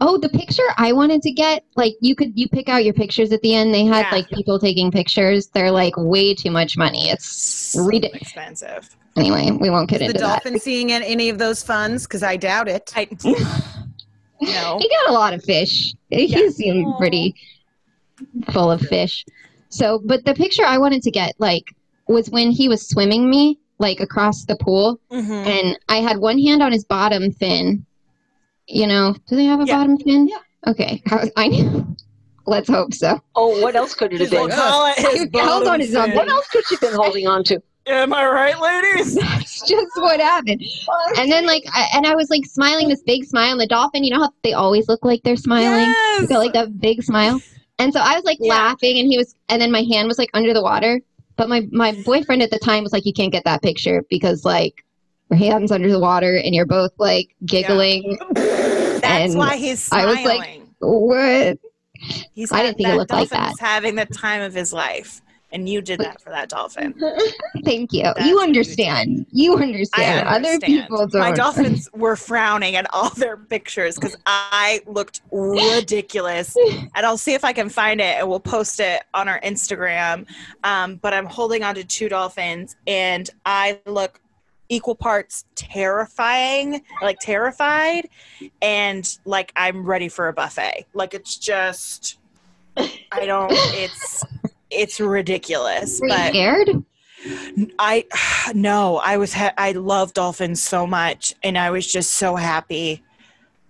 Oh, 0.00 0.16
the 0.16 0.28
picture 0.30 0.62
I 0.78 0.92
wanted 0.92 1.20
to 1.22 1.32
get, 1.32 1.64
like 1.74 1.94
you 2.00 2.14
could 2.14 2.32
you 2.38 2.48
pick 2.48 2.68
out 2.68 2.84
your 2.84 2.94
pictures 2.94 3.32
at 3.32 3.40
the 3.42 3.54
end. 3.54 3.74
They 3.74 3.84
had 3.84 4.06
Yeah. 4.06 4.14
like 4.14 4.28
people 4.30 4.58
taking 4.60 4.90
pictures. 4.92 5.48
They're 5.48 5.72
like 5.72 5.94
way 5.96 6.34
too 6.34 6.50
much 6.52 6.76
money. 6.78 7.10
It's 7.10 7.26
So 7.72 7.82
Read 7.82 8.04
expensive. 8.04 8.96
Anyway, 9.16 9.50
we 9.50 9.70
won't 9.70 9.88
get 9.88 9.96
Is 9.96 10.00
the 10.00 10.04
into. 10.06 10.18
The 10.20 10.26
dolphin 10.26 10.58
seeing 10.58 10.92
an- 10.92 11.02
any 11.02 11.28
of 11.28 11.38
those 11.38 11.62
funds? 11.62 12.04
Because 12.06 12.22
I 12.22 12.36
doubt 12.36 12.68
it. 12.68 12.92
I, 12.96 13.08
no. 14.40 14.78
He 14.80 14.88
got 14.88 15.08
a 15.08 15.12
lot 15.12 15.32
of 15.34 15.42
fish. 15.44 15.94
He 16.10 16.26
Yeah. 16.26 16.48
seemed 16.50 16.94
pretty 16.98 17.34
full 18.52 18.70
of 18.70 18.80
fish. 18.80 19.24
So, 19.68 20.00
but 20.04 20.24
the 20.24 20.34
picture 20.34 20.64
I 20.64 20.78
wanted 20.78 21.02
to 21.02 21.10
get, 21.10 21.34
like, 21.38 21.74
was 22.08 22.30
when 22.30 22.50
he 22.50 22.68
was 22.68 22.88
swimming 22.88 23.28
me, 23.28 23.58
like, 23.78 24.00
across 24.00 24.44
the 24.44 24.56
pool, 24.56 24.98
Mhm. 25.10 25.46
and 25.46 25.78
I 25.88 25.96
had 25.96 26.18
one 26.18 26.38
hand 26.38 26.62
on 26.62 26.72
his 26.72 26.84
bottom 26.84 27.32
fin. 27.32 27.84
You 28.68 28.86
know, 28.86 29.14
do 29.28 29.36
they 29.36 29.44
have 29.44 29.60
a 29.60 29.64
Yeah. 29.66 29.76
bottom 29.76 29.98
fin? 29.98 30.28
Yeah. 30.28 30.38
Okay, 30.70 31.02
I, 31.10 31.30
I 31.36 31.48
knew. 31.48 31.86
Let's 32.48 32.68
hope 32.68 32.94
so. 32.94 33.20
Oh, 33.34 33.60
what 33.60 33.74
else 33.74 33.94
could 33.94 34.12
it 34.12 34.20
have 34.20 34.30
been? 34.30 34.50
call 34.50 34.86
his 34.96 35.06
Hold 35.34 35.34
on, 35.34 35.64
bottom 35.64 35.80
it's 35.80 35.94
on- 35.96 36.08
fin. 36.08 36.16
What 36.16 36.28
else 36.28 36.46
could 36.48 36.64
she 36.68 36.76
have 36.76 36.80
been 36.80 36.94
holding 36.94 37.26
on 37.26 37.42
to? 37.44 37.60
Am 37.88 38.12
I 38.12 38.26
right, 38.26 38.60
ladies? 38.60 39.14
That's 39.20 39.60
just 39.68 39.96
what 39.96 40.18
happened. 40.20 40.62
And 41.18 41.30
then, 41.30 41.46
like, 41.46 41.62
I, 41.72 41.86
and 41.94 42.06
I 42.06 42.14
was 42.14 42.30
like 42.30 42.44
smiling 42.44 42.88
this 42.88 43.02
big 43.02 43.24
smile. 43.24 43.52
And 43.52 43.60
the 43.60 43.66
dolphin, 43.66 44.02
you 44.02 44.10
know 44.12 44.20
how 44.20 44.30
they 44.42 44.54
always 44.54 44.88
look 44.88 45.04
like 45.04 45.22
they're 45.22 45.36
smiling? 45.36 45.80
Yes. 45.80 46.20
They 46.22 46.26
got 46.34 46.38
like 46.38 46.52
that 46.54 46.80
big 46.80 47.02
smile. 47.02 47.40
And 47.78 47.92
so 47.92 48.00
I 48.00 48.14
was 48.16 48.24
like 48.24 48.38
Yeah. 48.40 48.54
laughing, 48.54 48.98
and 48.98 49.06
he 49.08 49.16
was, 49.16 49.36
and 49.48 49.60
then 49.62 49.70
my 49.70 49.82
hand 49.82 50.08
was 50.08 50.18
like 50.18 50.30
under 50.34 50.52
the 50.52 50.62
water. 50.62 51.00
But 51.36 51.48
my 51.48 51.66
my 51.70 51.92
boyfriend 51.92 52.42
at 52.42 52.50
the 52.50 52.58
time 52.58 52.82
was 52.82 52.92
like, 52.92 53.04
"You 53.04 53.12
can't 53.12 53.30
get 53.30 53.44
that 53.44 53.62
picture 53.62 54.02
because 54.08 54.44
like 54.44 54.82
your 55.30 55.38
hands 55.38 55.70
under 55.70 55.90
the 55.90 56.00
water, 56.00 56.36
and 56.36 56.54
you're 56.54 56.66
both 56.66 56.92
like 56.98 57.28
giggling." 57.44 58.18
That's 58.32 59.04
And 59.04 59.38
why 59.38 59.56
he's 59.58 59.82
smiling. 59.82 60.08
I 60.08 60.14
was 60.16 60.24
like, 60.24 60.62
What? 60.80 61.58
he's 62.32 62.50
I 62.50 62.62
didn't 62.62 62.78
think 62.78 62.88
it 62.88 62.96
looked 62.96 63.12
like 63.12 63.28
that. 63.28 63.54
having 63.60 63.94
the 63.94 64.06
time 64.06 64.40
of 64.40 64.54
his 64.54 64.72
life, 64.72 65.20
and 65.52 65.68
you 65.68 65.80
did 65.80 66.00
that 66.00 66.20
for 66.20 66.30
that 66.30 66.48
dolphin. 66.48 66.94
Thank 67.64 67.92
you. 67.92 68.02
That's 68.02 68.26
you 68.26 68.40
understand. 68.40 69.26
You 69.30 69.56
understand. 69.56 70.28
I 70.28 70.36
Other 70.36 70.58
people 70.58 71.06
don't. 71.06 71.20
My 71.20 71.32
dolphins 71.32 71.88
were 71.94 72.16
frowning 72.16 72.76
at 72.76 72.86
all 72.92 73.10
their 73.10 73.36
pictures 73.36 73.94
because 73.94 74.16
I 74.26 74.82
looked 74.86 75.22
ridiculous. 75.30 76.56
and 76.56 77.06
I'll 77.06 77.18
see 77.18 77.34
if 77.34 77.44
I 77.44 77.52
can 77.52 77.68
find 77.68 78.00
it 78.00 78.18
and 78.18 78.28
we'll 78.28 78.40
post 78.40 78.80
it 78.80 79.04
on 79.14 79.28
our 79.28 79.40
Instagram. 79.40 80.26
Um, 80.64 80.96
but 80.96 81.14
I'm 81.14 81.26
holding 81.26 81.62
on 81.62 81.76
to 81.76 81.84
two 81.84 82.08
dolphins 82.08 82.76
and 82.86 83.30
I 83.44 83.80
look 83.86 84.20
equal 84.68 84.94
parts 84.94 85.44
terrifying, 85.54 86.82
like 87.02 87.18
terrified, 87.20 88.08
and 88.60 89.18
like 89.24 89.52
I'm 89.56 89.86
ready 89.86 90.08
for 90.08 90.28
a 90.28 90.32
buffet. 90.32 90.86
Like 90.92 91.14
it's 91.14 91.36
just, 91.36 92.18
I 92.76 93.26
don't, 93.26 93.50
it's, 93.52 94.24
it's 94.70 95.00
ridiculous. 95.00 96.00
Were 96.00 96.08
you 96.08 96.14
but 96.14 96.28
scared? 96.28 96.84
I 97.78 98.04
no, 98.54 99.00
I 99.04 99.16
was 99.16 99.32
ha- 99.32 99.54
I 99.56 99.72
love 99.72 100.14
dolphins 100.14 100.62
so 100.62 100.86
much, 100.86 101.34
and 101.42 101.56
I 101.58 101.70
was 101.70 101.90
just 101.90 102.12
so 102.12 102.36
happy. 102.36 103.02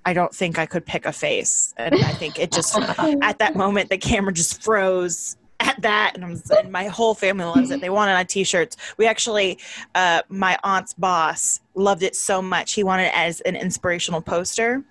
I 0.04 0.12
don't 0.12 0.34
think 0.34 0.58
I 0.58 0.66
could 0.66 0.86
pick 0.86 1.04
a 1.04 1.12
face, 1.12 1.74
and 1.76 1.94
I 1.94 2.12
think 2.12 2.38
it 2.38 2.52
just 2.52 2.76
at 3.22 3.38
that 3.38 3.56
moment 3.56 3.90
the 3.90 3.98
camera 3.98 4.32
just 4.32 4.62
froze, 4.62 5.36
at 5.60 5.80
that, 5.82 6.12
and, 6.14 6.24
I'm, 6.24 6.42
and 6.50 6.70
my 6.70 6.86
whole 6.86 7.14
family 7.14 7.44
loves 7.44 7.70
it. 7.70 7.80
They 7.80 7.90
wanted 7.90 8.12
on 8.12 8.26
t-shirts. 8.26 8.76
We 8.98 9.06
actually, 9.06 9.58
uh, 9.94 10.22
my 10.28 10.58
aunt's 10.62 10.92
boss 10.94 11.60
loved 11.74 12.02
it 12.02 12.14
so 12.14 12.42
much 12.42 12.74
he 12.74 12.84
wanted 12.84 13.06
it 13.06 13.16
as 13.16 13.40
an 13.42 13.56
inspirational 13.56 14.20
poster. 14.20 14.84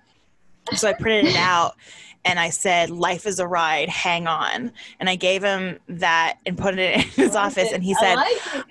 So 0.74 0.88
I 0.88 0.92
printed 0.94 1.32
it 1.32 1.36
out 1.36 1.76
and 2.26 2.38
I 2.38 2.50
said, 2.50 2.90
"Life 2.90 3.26
is 3.26 3.38
a 3.38 3.46
ride. 3.46 3.88
Hang 3.88 4.26
on." 4.26 4.72
And 5.00 5.08
I 5.08 5.14
gave 5.14 5.42
him 5.42 5.78
that 5.88 6.38
and 6.44 6.58
put 6.58 6.78
it 6.78 6.96
in 6.96 7.00
his 7.00 7.34
office. 7.34 7.72
And 7.72 7.82
he 7.82 7.94
said, 7.94 8.18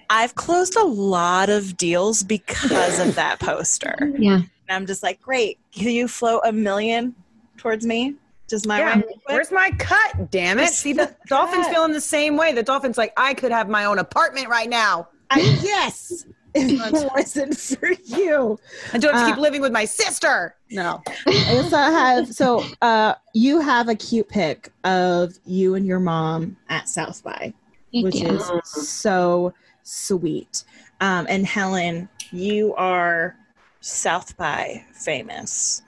"I've 0.09 0.35
closed 0.35 0.75
a 0.75 0.83
lot 0.83 1.49
of 1.49 1.77
deals 1.77 2.21
because 2.21 2.99
of 2.99 3.15
that 3.15 3.39
poster." 3.39 3.95
Yeah. 4.17 4.35
And 4.35 4.45
I'm 4.69 4.85
just 4.85 5.01
like, 5.01 5.21
"Great. 5.21 5.57
Can 5.71 5.89
you 5.89 6.07
float 6.07 6.41
a 6.43 6.51
million 6.51 7.15
towards 7.57 7.85
me?" 7.85 8.15
Just 8.47 8.67
my 8.67 8.77
Yeah, 8.77 8.95
right 8.95 9.05
where's 9.25 9.51
my 9.51 9.71
cut? 9.79 10.29
Damn 10.29 10.59
it! 10.59 10.63
Where's 10.63 10.75
See, 10.75 10.93
the 10.93 11.05
the 11.05 11.15
dolphins 11.27 11.67
feeling 11.67 11.93
the 11.93 12.01
same 12.01 12.37
way. 12.37 12.51
The 12.53 12.61
dolphins 12.61 12.97
like 12.97 13.13
I 13.17 13.33
could 13.33 13.51
have 13.51 13.69
my 13.69 13.85
own 13.85 13.97
apartment 13.97 14.49
right 14.49 14.69
now. 14.69 15.07
I, 15.31 15.39
yes. 15.63 16.25
If 16.55 16.71
it 16.93 17.11
wasn't 17.15 17.57
for 17.57 17.89
you. 18.05 18.57
I 18.93 18.97
don't 18.97 19.13
have 19.13 19.21
to 19.25 19.31
Uh, 19.31 19.35
keep 19.35 19.41
living 19.41 19.61
with 19.61 19.71
my 19.71 19.85
sister. 19.85 20.55
No. 20.71 21.01
I 21.27 21.55
also 21.57 21.77
have 21.77 22.33
so 22.33 22.63
uh 22.81 23.15
you 23.33 23.59
have 23.59 23.89
a 23.89 23.95
cute 23.95 24.29
pic 24.29 24.71
of 24.83 25.33
you 25.45 25.75
and 25.75 25.85
your 25.85 25.99
mom 25.99 26.57
at 26.69 26.87
South 26.89 27.23
by, 27.23 27.53
You 27.91 28.03
which 28.03 28.21
do. 28.21 28.27
is 28.27 28.49
so 28.63 29.53
sweet. 29.83 30.63
Um, 31.01 31.25
and 31.29 31.45
Helen, 31.45 32.07
You 32.31 32.73
are 32.75 33.35
South 33.81 34.35
by 34.37 34.83
famous. 34.93 35.81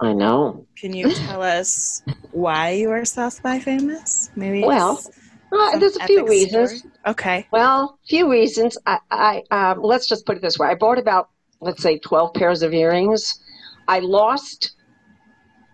I 0.00 0.12
know. 0.12 0.66
Can 0.76 0.92
you 0.92 1.12
tell 1.14 1.42
us 1.42 2.02
why 2.32 2.70
you 2.70 2.90
are 2.90 3.04
South 3.04 3.42
by 3.42 3.58
famous? 3.60 4.30
Maybe. 4.34 4.62
it's 4.64 5.10
Well, 5.54 5.78
there's 5.78 5.96
a 5.96 6.06
few 6.06 6.26
reasons. 6.26 6.80
story? 6.80 6.92
Okay. 7.06 7.46
Well, 7.52 7.98
few 8.08 8.30
reasons. 8.30 8.76
I, 8.86 8.98
I 9.10 9.42
um, 9.50 9.82
let's 9.82 10.08
just 10.08 10.26
put 10.26 10.36
it 10.36 10.42
this 10.42 10.58
way: 10.58 10.68
I 10.68 10.74
bought 10.74 10.98
about, 10.98 11.30
let's 11.60 11.82
say, 11.82 11.98
twelve 11.98 12.34
pairs 12.34 12.62
of 12.62 12.74
earrings. 12.74 13.38
I 13.86 14.00
lost 14.00 14.72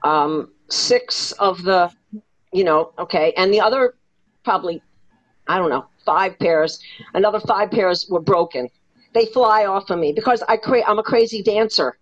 um, 0.03 0.53
six 0.69 1.33
of 1.33 1.63
the, 1.63 1.91
you 2.53 2.65
know, 2.65 2.93
okay, 2.99 3.33
and 3.37 3.53
the 3.55 3.61
other 3.61 3.95
probably, 4.45 4.83
I 5.49 5.57
don't 5.57 5.71
know, 5.71 5.87
five 6.05 6.39
pairs. 6.39 6.79
Another 7.15 7.41
five 7.41 7.71
pairs 7.71 8.07
were 8.11 8.21
broken. 8.21 8.69
They 9.15 9.27
fly 9.27 9.65
off 9.65 9.89
of 9.91 9.99
me 9.99 10.13
because 10.13 10.43
I 10.47 10.57
cra- 10.57 10.87
I'm 10.87 10.99
a 10.99 11.03
crazy 11.03 11.43
dancer. 11.43 11.97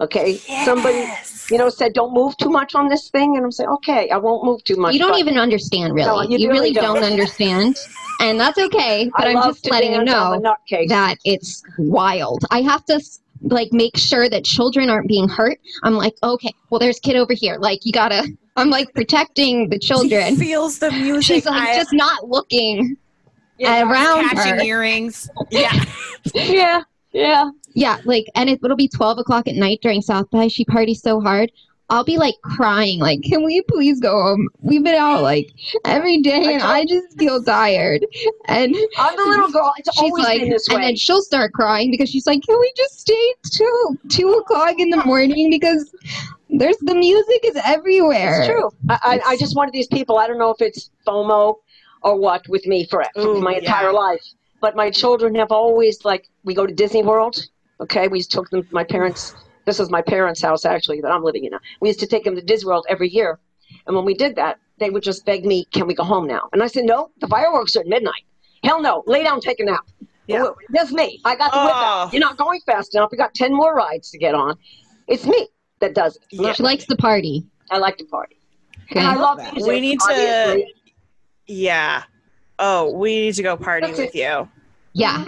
Okay, 0.00 0.40
Yes. 0.48 0.64
somebody, 0.64 1.04
you 1.50 1.58
know, 1.58 1.68
said 1.68 1.92
don't 1.92 2.14
move 2.14 2.36
too 2.36 2.50
much 2.50 2.74
on 2.76 2.88
this 2.88 3.08
thing, 3.10 3.34
and 3.36 3.44
I'm 3.44 3.50
saying, 3.50 3.68
okay, 3.70 4.08
I 4.10 4.16
won't 4.16 4.44
move 4.44 4.62
too 4.62 4.76
much. 4.76 4.92
You 4.92 5.00
don't 5.00 5.18
even 5.18 5.38
understand, 5.38 5.92
really. 5.92 6.06
No, 6.06 6.22
you 6.22 6.38
you, 6.38 6.48
really 6.48 6.60
really 6.60 6.72
don't. 6.72 6.94
don't. 6.96 7.04
understand. 7.04 7.76
And 8.20 8.40
that's 8.40 8.58
okay. 8.58 9.08
But 9.16 9.28
I 9.28 9.30
I'm 9.30 9.42
just 9.44 9.70
letting 9.70 9.92
you 9.92 9.98
dance, 10.04 10.10
I'm 10.10 10.32
a 10.32 10.40
know 10.40 10.56
that 10.88 11.18
it's 11.24 11.62
wild. 11.78 12.44
I 12.50 12.62
have 12.62 12.84
to 12.86 13.00
like 13.42 13.68
make 13.72 13.96
sure 13.96 14.28
that 14.28 14.44
children 14.44 14.90
aren't 14.90 15.06
being 15.06 15.28
hurt. 15.28 15.60
I'm 15.84 15.94
like, 15.94 16.14
okay, 16.24 16.52
well, 16.68 16.80
there's 16.80 16.98
a 16.98 17.00
kid 17.00 17.14
over 17.14 17.32
here. 17.32 17.58
Like, 17.60 17.86
you 17.86 17.92
gotta. 17.92 18.26
I'm 18.56 18.70
like 18.70 18.92
protecting 18.92 19.68
the 19.68 19.78
She 19.80 19.86
children. 19.86 20.34
feels 20.36 20.80
the 20.80 20.90
music. 20.90 21.22
She's 21.36 21.46
like 21.46 21.68
I- 21.68 21.76
just 21.76 21.92
not 21.92 22.28
looking 22.28 22.96
Yeah, 23.56 23.88
around 23.88 24.30
Catching 24.30 24.54
her. 24.56 24.62
earrings. 24.64 25.30
yeah. 25.52 25.72
yeah, 26.34 26.82
yeah. 27.18 27.50
Yeah, 27.74 27.98
like, 28.04 28.26
and 28.34 28.48
it, 28.48 28.60
it'll 28.64 28.76
be 28.76 28.88
12 28.88 29.18
o'clock 29.18 29.46
at 29.46 29.54
night 29.54 29.80
during 29.82 30.02
South 30.02 30.30
by. 30.30 30.48
She 30.48 30.64
parties 30.64 31.02
so 31.02 31.20
hard. 31.20 31.52
I'll 31.90 32.04
be 32.04 32.18
like 32.18 32.34
crying, 32.42 33.00
like, 33.00 33.22
can 33.22 33.44
we 33.44 33.62
please 33.62 33.98
go 33.98 34.10
home? 34.10 34.48
We've 34.60 34.84
been 34.84 34.94
out 34.94 35.22
like 35.22 35.50
every 35.86 36.20
day 36.20 36.52
and 36.52 36.62
I 36.62 36.84
just 36.84 37.18
feel 37.18 37.42
tired. 37.42 38.04
And 38.44 38.76
I'm 38.98 39.16
the 39.16 39.22
little 39.22 39.50
girl. 39.50 39.72
It's 39.78 39.94
she's 39.94 40.10
always 40.10 40.24
like, 40.24 40.40
been 40.40 40.50
this 40.50 40.68
and 40.68 40.82
then 40.82 40.96
she'll 40.96 41.22
start 41.22 41.54
crying 41.54 41.90
because 41.90 42.10
she's 42.10 42.26
like, 42.26 42.42
can 42.42 42.58
we 42.60 42.70
just 42.76 43.00
stay 43.00 43.34
till 43.50 43.96
two 44.10 44.32
o'clock 44.32 44.78
in 44.78 44.90
the 44.90 45.02
morning? 45.06 45.48
Because 45.48 45.90
there's 46.50 46.76
the 46.78 46.94
music 46.94 47.40
is 47.44 47.58
everywhere. 47.64 48.40
It's 48.40 48.48
true. 48.48 48.70
I, 48.90 48.98
I, 49.02 49.32
I 49.32 49.36
just 49.38 49.56
of 49.56 49.72
these 49.72 49.86
people. 49.86 50.18
I 50.18 50.26
don't 50.26 50.38
know 50.38 50.50
if 50.50 50.60
it's 50.60 50.90
FOMO 51.06 51.54
or 52.02 52.16
what 52.16 52.46
with 52.48 52.66
me 52.66 52.86
for, 52.86 53.02
for 53.14 53.40
my 53.40 53.54
entire 53.54 53.92
life. 53.92 54.22
But 54.60 54.74
my 54.76 54.90
children 54.90 55.34
have 55.36 55.52
always 55.52 56.04
like 56.04 56.28
we 56.44 56.54
go 56.54 56.66
to 56.66 56.74
Disney 56.74 57.02
World. 57.02 57.46
Okay, 57.80 58.08
we 58.08 58.22
took 58.22 58.50
them. 58.50 58.66
My 58.72 58.84
parents. 58.84 59.34
This 59.66 59.78
is 59.80 59.90
my 59.90 60.00
parents' 60.02 60.40
house 60.40 60.64
actually 60.64 61.00
that 61.02 61.10
I'm 61.12 61.22
living 61.22 61.44
in 61.44 61.50
now. 61.50 61.60
We 61.80 61.88
used 61.88 62.00
to 62.00 62.06
take 62.06 62.24
them 62.24 62.34
to 62.34 62.40
Disney 62.42 62.68
World 62.68 62.86
every 62.88 63.08
year, 63.10 63.38
and 63.86 63.94
when 63.94 64.04
we 64.04 64.14
did 64.14 64.34
that, 64.36 64.58
they 64.78 64.88
would 64.90 65.02
just 65.02 65.24
beg 65.26 65.44
me, 65.44 65.66
"Can 65.72 65.86
we 65.86 65.94
go 65.94 66.04
home 66.04 66.26
now?" 66.26 66.48
And 66.52 66.62
I 66.62 66.66
said, 66.68 66.84
"No, 66.84 67.10
the 67.20 67.28
fireworks 67.28 67.76
are 67.76 67.80
at 67.80 67.86
midnight. 67.86 68.24
Hell 68.64 68.80
no, 68.80 69.04
lay 69.06 69.22
down, 69.22 69.40
take 69.40 69.60
a 69.60 69.64
nap." 69.64 69.86
Yeah. 70.26 70.42
Well, 70.42 70.56
That's 70.70 70.92
me. 70.92 71.20
I 71.24 71.36
got 71.36 71.52
the 71.52 71.58
whip 71.60 71.72
Oh. 71.74 72.04
out. 72.06 72.12
You're 72.12 72.20
not 72.20 72.36
going 72.36 72.60
fast 72.66 72.94
enough. 72.94 73.10
We 73.12 73.16
got 73.18 73.34
ten 73.34 73.54
more 73.54 73.74
rides 73.74 74.10
to 74.10 74.18
get 74.18 74.34
on. 74.34 74.56
It's 75.06 75.26
me 75.26 75.48
that 75.80 75.94
does 75.94 76.16
it. 76.16 76.22
Yeah. 76.32 76.52
She 76.54 76.62
likes 76.62 76.84
the 76.86 76.96
party. 76.96 77.46
I 77.70 77.78
like 77.78 77.96
to 77.98 78.04
party. 78.06 78.38
Okay. 78.90 79.00
And 79.00 79.08
I 79.08 79.14
love 79.16 79.38
that. 79.38 79.52
music. 79.54 79.70
We 79.70 79.80
need 79.80 80.00
to- 80.00 80.06
obviously. 80.10 80.74
Yeah. 81.46 82.02
Oh, 82.58 82.92
we 82.92 83.20
need 83.20 83.34
to 83.34 83.42
go 83.42 83.56
party 83.56 83.92
with 83.92 84.14
you. 84.14 84.48
Yeah. 84.92 85.26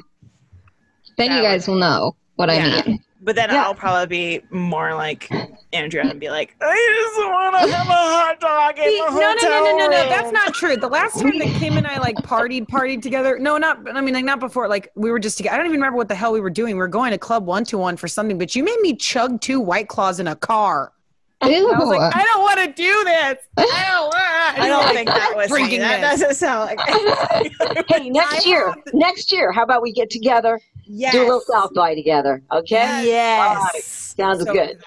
Then 1.17 1.29
That 1.29 1.37
you 1.37 1.43
guys 1.43 1.69
will 1.69 1.77
know 1.77 2.17
what 2.37 2.49
Yeah. 2.49 2.81
I 2.85 2.89
mean. 2.89 3.05
But 3.23 3.37
then 3.37 3.51
Yeah. 3.51 3.65
I'll 3.65 3.75
probably 3.75 4.07
be 4.07 4.41
more 4.51 4.95
like 4.95 5.31
Andrea 5.73 6.05
and 6.09 6.19
be 6.19 6.31
like, 6.31 6.57
I 6.61 7.05
just 7.05 7.29
want 7.29 7.55
to 7.55 7.77
have 7.77 7.87
a 7.87 7.93
hot 7.93 8.41
dog 8.41 8.79
in 8.79 8.85
See, 8.85 8.97
the 8.99 9.11
no, 9.11 9.21
no, 9.21 9.31
hotel 9.33 9.51
no, 9.51 9.65
no, 9.65 9.77
no, 9.77 9.87
no. 9.89 10.09
That's 10.09 10.33
not 10.33 10.55
true. 10.55 10.77
The 10.77 10.89
last 10.89 11.21
time 11.21 11.39
that 11.39 11.49
Kim 11.59 11.77
and 11.77 11.87
I 11.87 11.99
like 11.99 12.17
partied, 12.17 12.67
partied 12.67 13.03
together. 13.03 13.39
No, 13.39 13.59
not. 13.59 13.79
I 13.95 14.01
mean, 14.01 14.15
like 14.15 14.25
not 14.25 14.41
before. 14.41 14.69
Like 14.69 14.91
we 14.95 15.11
were 15.11 15.19
just 15.19 15.37
together. 15.37 15.55
I 15.55 15.57
don't 15.59 15.67
even 15.67 15.79
remember 15.79 15.99
what 15.99 16.09
the 16.09 16.15
hell 16.15 16.33
we 16.33 16.41
were 16.41 16.51
doing. 16.51 16.75
We 16.77 16.81
were 16.81 16.89
going 16.89 17.11
to 17.13 17.19
Club 17.19 17.45
One 17.47 17.65
to 17.65 17.77
One 17.77 17.97
for 17.99 18.09
something, 18.09 18.39
but 18.39 18.57
you 18.57 18.65
made 18.65 18.81
me 18.81 18.97
chug 18.97 19.41
two 19.43 19.61
White 19.61 19.89
Claws 19.89 20.19
in 20.19 20.27
a 20.27 20.35
car. 20.37 20.93
Ew. 21.43 21.71
I 21.73 21.79
was 21.79 21.89
like, 21.89 22.15
I 22.15 22.23
don't 22.25 22.43
want 22.43 22.61
to 22.61 22.67
do 22.67 23.05
this. 23.05 23.39
I 23.57 23.87
don't 23.89 24.05
want. 24.09 24.59
I 24.59 24.69
don't 24.69 24.95
think 24.95 25.09
that 25.09 25.33
was 25.35 25.49
Drinking 25.49 25.81
me. 25.81 25.87
That 25.87 26.11
this. 26.13 26.21
doesn't 26.21 26.35
sound 26.37 26.67
like 26.67 26.81
Hey, 27.89 28.11
next 28.11 28.47
year, 28.47 28.75
next 28.93 29.33
year, 29.33 29.51
how 29.53 29.63
about 29.63 29.81
we 29.83 29.93
get 29.93 30.11
together, 30.11 30.61
yes. 30.85 31.13
do 31.13 31.21
a 31.21 31.25
little 31.25 31.41
South 31.41 31.73
by 31.75 31.95
together? 31.95 32.43
Okay, 32.53 33.07
Yes. 33.07 34.15
sounds 34.17 34.45
So 34.45 34.53
good. 34.53 34.79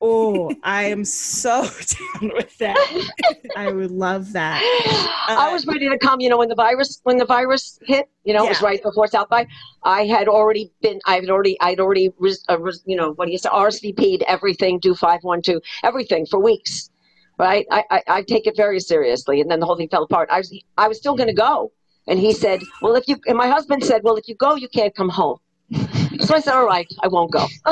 Oh, 0.00 0.54
I 0.62 0.84
am 0.84 1.04
so 1.04 1.62
down 2.20 2.32
with 2.34 2.56
that. 2.58 3.10
I 3.56 3.72
would 3.72 3.90
love 3.90 4.32
that. 4.34 4.60
I 5.28 5.50
was 5.52 5.66
ready 5.66 5.88
to 5.88 5.98
come. 5.98 6.20
You 6.20 6.28
know, 6.28 6.38
when 6.38 6.48
the 6.48 6.54
virus 6.54 7.00
when 7.04 7.16
the 7.16 7.24
virus 7.24 7.78
hit, 7.82 8.08
you 8.24 8.34
know, 8.34 8.44
it 8.44 8.50
was 8.50 8.62
right 8.62 8.82
before 8.82 9.06
South 9.06 9.28
by. 9.28 9.46
I 9.84 10.04
had 10.04 10.28
already 10.28 10.70
been. 10.82 11.00
I 11.06 11.16
had 11.16 11.30
already. 11.30 11.56
I'd 11.60 11.80
already. 11.80 12.12
Uh, 12.48 12.58
you 12.84 12.96
know, 12.96 13.12
what 13.12 13.26
do 13.26 13.32
you 13.32 13.38
say? 13.38 13.48
RSVP'd 13.48 14.22
everything. 14.24 14.80
Do512 14.80 15.60
everything 15.82 16.26
for 16.26 16.40
weeks. 16.40 16.90
Right. 17.38 17.66
I, 17.70 17.84
I 17.90 18.02
I 18.08 18.22
take 18.22 18.46
it 18.46 18.56
very 18.56 18.80
seriously, 18.80 19.40
and 19.40 19.50
then 19.50 19.60
the 19.60 19.66
whole 19.66 19.76
thing 19.76 19.88
fell 19.88 20.04
apart. 20.04 20.28
I 20.30 20.38
was 20.38 20.54
I 20.76 20.88
was 20.88 20.98
still 20.98 21.16
going 21.16 21.28
to 21.28 21.34
go, 21.34 21.72
and 22.06 22.18
he 22.18 22.32
said, 22.32 22.60
"Well, 22.82 22.96
if 22.96 23.08
you," 23.08 23.16
and 23.26 23.36
my 23.36 23.48
husband 23.48 23.82
said, 23.84 24.02
"Well, 24.04 24.16
if 24.16 24.28
you 24.28 24.34
go, 24.34 24.56
you 24.56 24.68
can't 24.68 24.94
come 24.94 25.08
home." 25.08 25.38
So 26.20 26.34
I 26.34 26.40
said, 26.40 26.54
"All 26.54 26.66
right, 26.66 26.86
I 27.02 27.08
won't 27.08 27.30
go." 27.32 27.46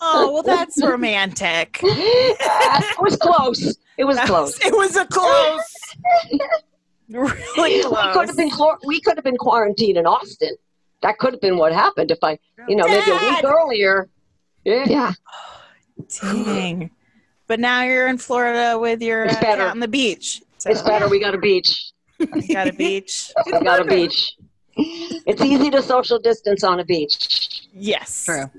Oh, 0.00 0.30
well, 0.32 0.42
that's 0.42 0.82
romantic. 0.82 1.80
it 1.82 3.00
was 3.00 3.16
close. 3.16 3.76
It 3.96 4.04
was 4.04 4.18
close. 4.20 4.58
It 4.64 4.72
was 4.74 4.96
a 4.96 5.04
close. 5.06 5.74
really 7.10 7.32
We 7.56 7.82
could 8.12 8.28
have 8.28 8.36
been 8.36 8.50
we 8.84 9.00
could 9.00 9.16
have 9.16 9.24
been 9.24 9.36
quarantined 9.36 9.96
in 9.98 10.06
Austin. 10.06 10.54
That 11.02 11.18
could 11.18 11.32
have 11.32 11.40
been 11.40 11.56
what 11.56 11.72
happened 11.72 12.10
if 12.10 12.18
I, 12.22 12.38
you 12.68 12.76
know, 12.76 12.86
maybe 12.86 13.10
a 13.10 13.14
week 13.14 13.44
earlier. 13.44 14.08
Yeah. 14.64 14.84
Yeah. 14.86 15.12
Dang. 16.20 16.90
But 17.46 17.60
now 17.60 17.82
you're 17.84 18.08
in 18.08 18.18
Florida 18.18 18.78
with 18.78 19.00
your 19.00 19.24
It's 19.24 19.36
uh, 19.36 19.40
better. 19.40 19.62
cat 19.62 19.70
on 19.70 19.80
the 19.80 19.88
beach. 19.88 20.42
So 20.58 20.70
It's 20.70 20.82
better. 20.82 21.08
We 21.08 21.20
got 21.20 21.34
a 21.34 21.38
beach. 21.38 21.92
you 22.18 22.26
got 22.54 22.68
a 22.68 22.72
beach. 22.72 23.30
We 23.46 23.52
got 23.52 23.80
a 23.80 23.84
beach. 23.84 24.34
It's 24.76 25.40
easy 25.42 25.70
to 25.70 25.82
social 25.82 26.18
distance 26.18 26.62
on 26.62 26.80
a 26.80 26.84
beach. 26.84 27.57
Yes. 27.78 28.24
True. 28.24 28.50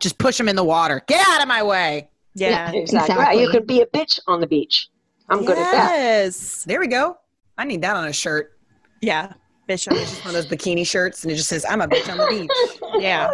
Just 0.00 0.18
push 0.18 0.36
them 0.38 0.48
in 0.48 0.56
the 0.56 0.64
water. 0.64 1.02
Get 1.06 1.26
out 1.28 1.40
of 1.42 1.48
my 1.48 1.62
way. 1.62 2.08
Yeah. 2.34 2.72
Exactly. 2.72 3.14
Right. 3.16 3.34
You 3.36 3.42
Exactly. 3.44 3.58
could 3.60 3.66
be 3.66 3.80
a 3.82 3.86
bitch 3.86 4.18
on 4.26 4.40
the 4.40 4.46
beach. 4.46 4.88
I'm 5.28 5.44
good 5.44 5.56
at 5.56 5.70
that. 5.72 5.96
Yes. 5.98 6.64
There 6.64 6.80
we 6.80 6.86
go. 6.88 7.16
I 7.56 7.64
need 7.64 7.82
that 7.82 7.96
on 7.96 8.06
a 8.06 8.12
shirt. 8.12 8.58
Yeah. 9.00 9.32
Bitch 9.68 9.88
on 9.90 9.96
the 9.96 10.02
One 10.26 10.34
of 10.34 10.34
those 10.34 10.46
bikini 10.46 10.86
shirts, 10.86 11.22
and 11.22 11.32
it 11.32 11.36
just 11.36 11.48
says, 11.48 11.64
"I'm 11.66 11.80
a 11.80 11.88
bitch 11.88 12.10
on 12.10 12.18
the 12.18 12.26
beach." 12.26 12.50
Yeah. 13.02 13.30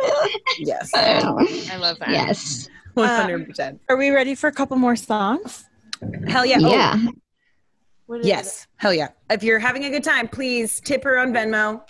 Yes, 0.59 0.91
I 0.95 1.77
love 1.77 1.99
that. 1.99 2.11
Yes. 2.11 2.69
one 2.95 3.09
hundred 3.09 3.49
percent. 3.49 3.75
Um, 3.75 3.81
are 3.89 3.97
we 3.97 4.11
ready 4.11 4.35
for 4.37 4.47
a 4.47 4.53
couple 4.53 4.77
more 4.77 4.95
songs? 4.95 5.65
Hell 6.29 6.47
yeah! 6.47 6.59
Oh, 6.61 6.71
Yeah. 6.71 6.97
yes, 8.23 8.67
hell 8.77 8.95
yeah! 8.95 9.09
If 9.29 9.43
you're 9.43 9.59
having 9.59 9.85
a 9.87 9.91
good 9.91 10.05
time, 10.05 10.29
please 10.29 10.81
tip 10.81 11.03
her 11.05 11.19
on 11.19 11.33
Venmo 11.33 11.83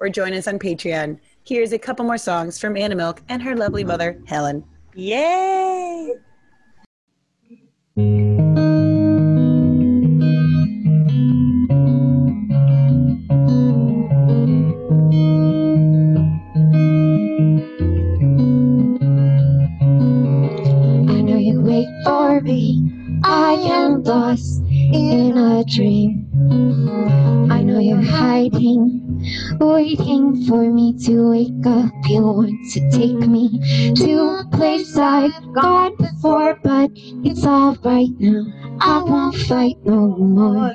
or 0.00 0.08
join 0.08 0.32
us 0.32 0.48
on 0.48 0.58
Patreon. 0.58 1.18
Here's 1.46 1.72
a 1.72 1.78
couple 1.78 2.04
more 2.04 2.18
songs 2.18 2.58
from 2.58 2.76
Anna 2.76 2.96
Milk 2.96 3.22
and 3.28 3.40
her 3.40 3.54
lovely 3.54 3.84
mother, 3.84 4.20
Helen. 4.26 4.64
Yay! 4.96 6.12
I 7.96 8.02
know 21.22 21.36
you 21.36 21.60
wait 21.60 21.86
for 22.02 22.40
me. 22.40 22.82
I 23.22 23.52
am 23.52 24.02
lost 24.02 24.62
in 24.66 25.38
a 25.38 25.64
dream. 25.64 26.25
I 26.48 27.62
know 27.62 27.80
you're 27.80 28.02
hiding, 28.02 29.20
waiting 29.60 30.44
for 30.46 30.62
me 30.70 30.94
to 31.06 31.30
wake 31.30 31.66
up. 31.66 31.92
You 32.06 32.22
want 32.22 32.72
to 32.72 32.90
take 32.90 33.18
me 33.28 33.60
to 33.94 34.12
a 34.40 34.44
place 34.52 34.96
I've 34.96 35.32
gone 35.54 35.96
before, 35.96 36.58
but 36.62 36.90
it's 36.94 37.46
alright 37.46 38.10
now. 38.18 38.46
I 38.80 39.02
won't 39.02 39.36
fight 39.36 39.76
no 39.84 40.08
more. 40.16 40.72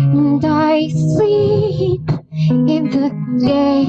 And 0.00 0.44
I 0.44 0.88
sleep 0.90 1.57
the 2.82 3.10
day. 3.40 3.84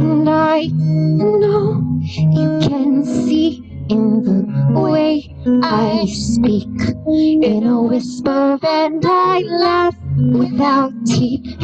And 0.00 0.28
I 0.28 0.66
know 0.66 1.82
you 2.12 2.58
can 2.60 3.04
see 3.04 3.64
in 3.88 4.22
the 4.22 4.80
way 4.80 5.34
I 5.62 6.06
speak 6.06 6.68
in 7.06 7.66
a 7.66 7.82
whisper, 7.82 8.58
and 8.62 9.04
I 9.04 9.40
laugh 9.40 9.96
without 10.16 10.92
teeth. 11.06 11.56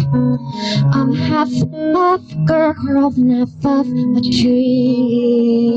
I'm 0.93 1.13
half 1.15 1.51
of 1.95 2.47
girl 2.47 2.75
half 2.77 3.65
of 3.65 3.87
a 3.89 4.21
tree. 4.21 5.77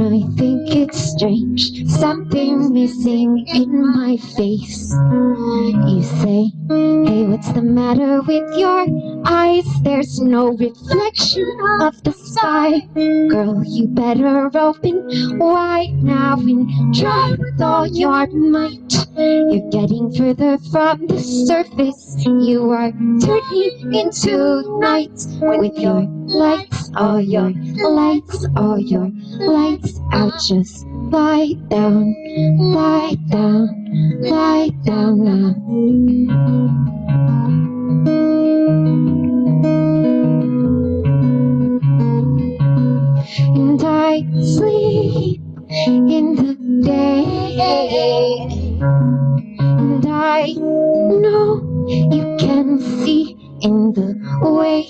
And 0.00 0.14
I 0.14 0.34
think 0.34 0.74
it's 0.74 0.98
strange, 0.98 1.86
something 1.86 2.72
missing 2.72 3.44
in 3.48 3.94
my 3.94 4.16
face. 4.16 4.90
You 4.90 6.02
say, 6.02 6.52
Hey, 6.70 7.26
what's 7.26 7.52
the 7.52 7.60
matter 7.60 8.22
with 8.22 8.56
your 8.56 8.86
eyes? 9.26 9.66
There's 9.82 10.18
no 10.18 10.52
reflection 10.52 11.44
of 11.82 12.02
the 12.02 12.12
sky. 12.12 12.80
Girl, 13.28 13.62
you 13.62 13.88
better 13.88 14.50
open 14.56 15.38
wide 15.38 16.02
now 16.02 16.38
and 16.38 16.94
try 16.94 17.32
with 17.38 17.60
all 17.60 17.86
your 17.86 18.26
might. 18.28 19.06
You're 19.18 19.68
getting 19.68 20.10
further 20.14 20.56
from 20.72 21.08
the 21.08 21.18
surface. 21.18 22.24
You 22.24 22.70
are 22.70 22.90
turning 22.90 23.92
into 23.92 24.78
night 24.80 25.26
with 25.42 25.78
your 25.78 26.19
lights, 26.30 26.90
all 26.96 27.20
your 27.20 27.50
lights, 27.50 28.46
all 28.56 28.78
your 28.78 29.10
lights 29.40 30.00
out. 30.12 30.32
Just 30.40 30.86
lie 30.86 31.54
down, 31.68 32.14
lie 32.58 33.16
down, 33.28 34.20
lie 34.22 34.70
down 34.84 35.24
now. 35.24 35.54
And 43.54 43.82
I 43.84 44.24
sleep 44.42 45.42
in 45.86 46.34
the 46.36 46.54
day. 46.84 48.48
And 49.58 50.06
I 50.06 50.52
know 50.52 51.86
you 51.88 52.36
can 52.38 52.78
see 53.04 53.39
in 53.62 53.92
the 53.92 54.16
way 54.42 54.86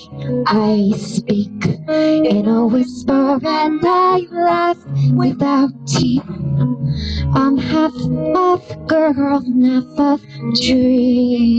I 0.46 0.92
speak 0.96 1.66
in 1.88 2.48
a 2.48 2.66
whisper 2.66 3.40
and 3.44 3.80
I 3.85 4.26
laugh 4.30 4.78
without 5.14 5.70
teeth. 5.87 6.24
I'm 7.35 7.59
half 7.59 7.94
of 8.37 8.88
girl 8.88 9.14
half 9.14 9.98
of 9.98 10.20
dream. 10.61 11.52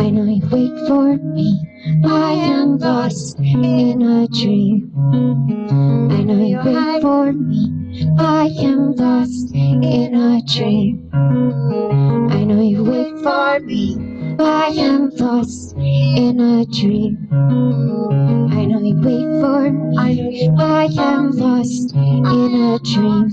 I 0.00 0.10
know 0.10 0.24
you 0.24 0.48
wait 0.50 0.88
for 0.88 1.16
me. 1.16 1.69
I 2.04 2.32
am 2.32 2.78
lost 2.78 3.38
in 3.40 4.02
a 4.02 4.28
dream. 4.28 4.90
I 6.10 6.22
know 6.22 6.42
you 6.42 6.58
wait 6.64 7.02
for 7.02 7.32
me. 7.32 8.14
I 8.18 8.46
am 8.60 8.92
lost 8.96 9.54
in 9.54 10.14
a 10.14 10.42
dream. 10.42 11.10
I 11.12 12.44
know 12.44 12.60
you 12.60 12.84
wait 12.84 13.18
for 13.22 13.60
me. 13.60 14.19
I 14.42 14.68
am 14.78 15.10
lost 15.16 15.76
in 15.76 16.40
a 16.40 16.64
dream. 16.66 17.28
I 17.32 18.64
know 18.64 18.80
you 18.80 18.96
wait 18.96 19.28
for 19.40 19.70
me. 19.70 19.98
I 20.58 20.88
am 20.98 21.30
lost 21.32 21.94
in 21.94 22.26
a 22.26 22.78
dream. 22.78 23.30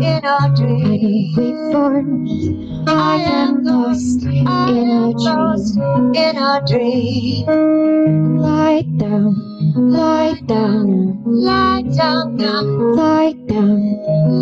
In 0.00 0.24
a 0.24 0.54
dream. 0.54 0.82
I 0.82 0.88
know 0.88 0.94
you 0.94 1.34
wait 1.36 1.72
for 1.72 2.02
me. 2.02 2.84
I 2.86 3.16
am 3.16 3.64
lost 3.64 4.22
in 4.22 4.46
a 4.46 5.12
dream. 5.12 6.14
In 6.14 6.38
a 6.38 6.62
dream. 6.66 8.38
Lie 8.38 8.82
down, 8.96 9.34
lie 9.74 10.40
down, 10.46 11.22
lie 11.26 11.82
down 11.82 12.36
now. 12.36 12.62
Lie 12.62 13.32
down, 13.46 13.80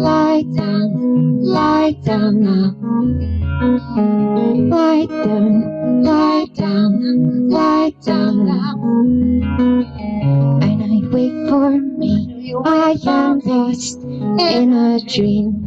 lie 0.02 0.42
down, 0.54 1.42
lie 1.42 1.92
down 2.04 2.40
now. 2.42 2.76
Lie 4.70 5.06
down, 5.06 6.02
lie 6.02 6.46
down, 6.54 7.48
lie 7.48 7.92
down 8.04 8.46
now. 8.46 8.74
And 10.62 10.82
I 10.82 11.08
wait 11.14 11.48
for 11.48 11.70
me. 11.70 12.54
I 12.64 12.96
am 13.06 13.40
lost 13.40 14.02
in 14.02 14.72
a 14.72 15.00
dream. 15.00 15.62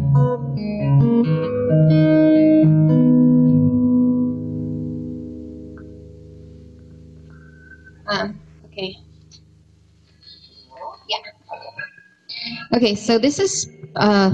Okay, 12.76 12.94
so 12.94 13.18
this 13.18 13.40
is 13.40 13.70
uh, 13.96 14.32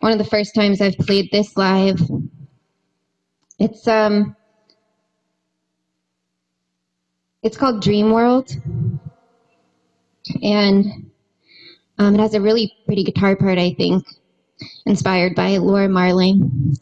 one 0.00 0.10
of 0.10 0.18
the 0.18 0.24
first 0.24 0.52
times 0.52 0.80
I've 0.80 0.98
played 0.98 1.30
this 1.30 1.56
live. 1.56 2.00
It's 3.60 3.86
um 3.86 4.34
it's 7.44 7.56
called 7.56 7.82
Dream 7.82 8.10
World. 8.10 8.50
And 10.42 10.86
um, 11.98 12.14
it 12.16 12.20
has 12.20 12.34
a 12.34 12.40
really 12.40 12.72
pretty 12.86 13.04
guitar 13.04 13.36
part, 13.36 13.58
I 13.58 13.74
think, 13.74 14.04
inspired 14.86 15.36
by 15.36 15.58
Laura 15.58 15.88
Marling. 15.88 16.76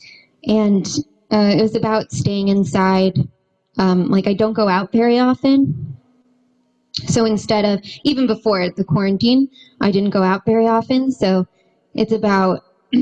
And 0.46 0.86
uh, 1.30 1.52
it 1.58 1.60
was 1.60 1.74
about 1.74 2.10
staying 2.12 2.48
inside. 2.48 3.18
Um, 3.76 4.08
like, 4.08 4.26
I 4.26 4.32
don't 4.32 4.52
go 4.54 4.68
out 4.68 4.92
very 4.92 5.18
often. 5.18 5.91
So 6.92 7.24
instead 7.24 7.64
of, 7.64 7.80
even 8.04 8.26
before 8.26 8.68
the 8.70 8.84
quarantine, 8.84 9.48
I 9.80 9.90
didn't 9.90 10.10
go 10.10 10.22
out 10.22 10.44
very 10.44 10.66
often. 10.66 11.10
So 11.10 11.46
it's 11.94 12.12
about, 12.12 12.60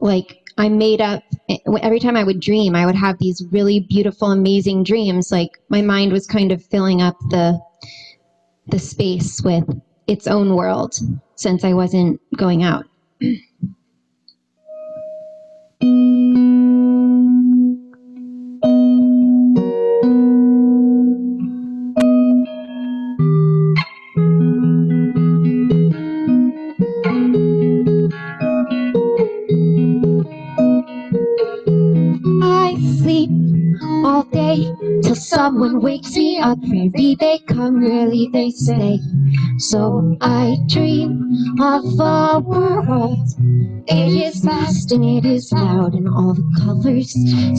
like, 0.00 0.38
I 0.58 0.68
made 0.68 1.00
up, 1.00 1.22
eh, 1.48 1.58
every 1.82 2.00
time 2.00 2.16
I 2.16 2.24
would 2.24 2.40
dream, 2.40 2.74
I 2.74 2.84
would 2.84 2.96
have 2.96 3.16
these 3.18 3.44
really 3.50 3.86
beautiful, 3.88 4.32
amazing 4.32 4.82
dreams. 4.82 5.30
Like, 5.30 5.50
my 5.68 5.82
mind 5.82 6.12
was 6.12 6.26
kind 6.26 6.52
of 6.52 6.64
filling 6.64 7.00
up 7.00 7.16
the, 7.30 7.58
the 8.66 8.78
space 8.78 9.40
with 9.42 9.64
its 10.06 10.26
own 10.26 10.54
world 10.54 10.94
since 11.36 11.64
I 11.64 11.72
wasn't 11.72 12.20
going 12.36 12.64
out. 12.64 12.84
Wakes 35.70 36.16
me 36.16 36.38
up. 36.38 36.58
Rarely 36.62 37.14
they 37.14 37.38
come, 37.46 37.82
rarely 37.82 38.28
they 38.32 38.50
stay. 38.50 38.98
So 39.58 40.16
I 40.20 40.56
dream 40.66 41.30
of 41.60 41.84
a 42.00 42.40
world. 42.40 43.18
It 43.86 44.12
is 44.26 44.40
vast 44.40 44.92
and 44.92 45.04
it 45.04 45.24
is 45.24 45.52
loud, 45.52 45.94
and 45.94 46.08
all 46.08 46.34
the 46.34 46.42
colors 46.58 47.12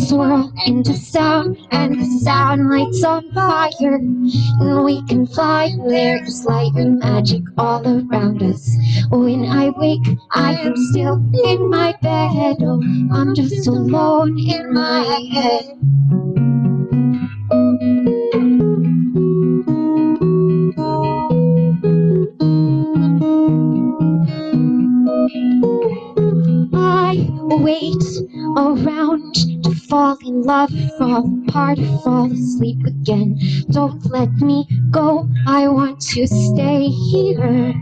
swirl 0.07 0.51
into 0.65 0.93
sound, 0.93 1.57
and 1.71 1.99
the 1.99 2.05
sound 2.23 2.69
lights 2.69 3.03
on 3.03 3.31
fire. 3.31 3.95
And 3.95 4.83
we 4.83 5.01
can 5.07 5.27
fly, 5.27 5.75
there 5.87 6.23
is 6.23 6.45
light 6.45 6.73
and 6.75 6.99
magic 6.99 7.43
all 7.57 7.81
around 7.85 8.41
us. 8.43 8.75
When 9.09 9.45
I 9.45 9.69
wake, 9.69 10.17
I 10.31 10.53
am 10.53 10.75
still 10.91 11.15
in 11.45 11.69
my 11.69 11.95
bed. 12.01 12.57
Oh, 12.61 12.81
I'm 13.13 13.35
just 13.35 13.67
alone 13.67 14.37
in 14.39 14.73
my 14.73 15.03
head. 15.31 16.48
I 26.73 27.27
wait 27.61 28.03
around 28.57 29.35
to 29.63 29.75
fall 29.87 30.17
in 30.25 30.41
love, 30.43 30.71
fall 30.97 31.29
apart, 31.47 31.79
fall 32.03 32.31
asleep 32.31 32.85
again. 32.87 33.37
Don't 33.71 34.03
let 34.11 34.31
me 34.37 34.67
go, 34.91 35.29
I 35.47 35.67
want 35.67 36.01
to 36.01 36.27
stay 36.27 36.87
here. 36.87 37.73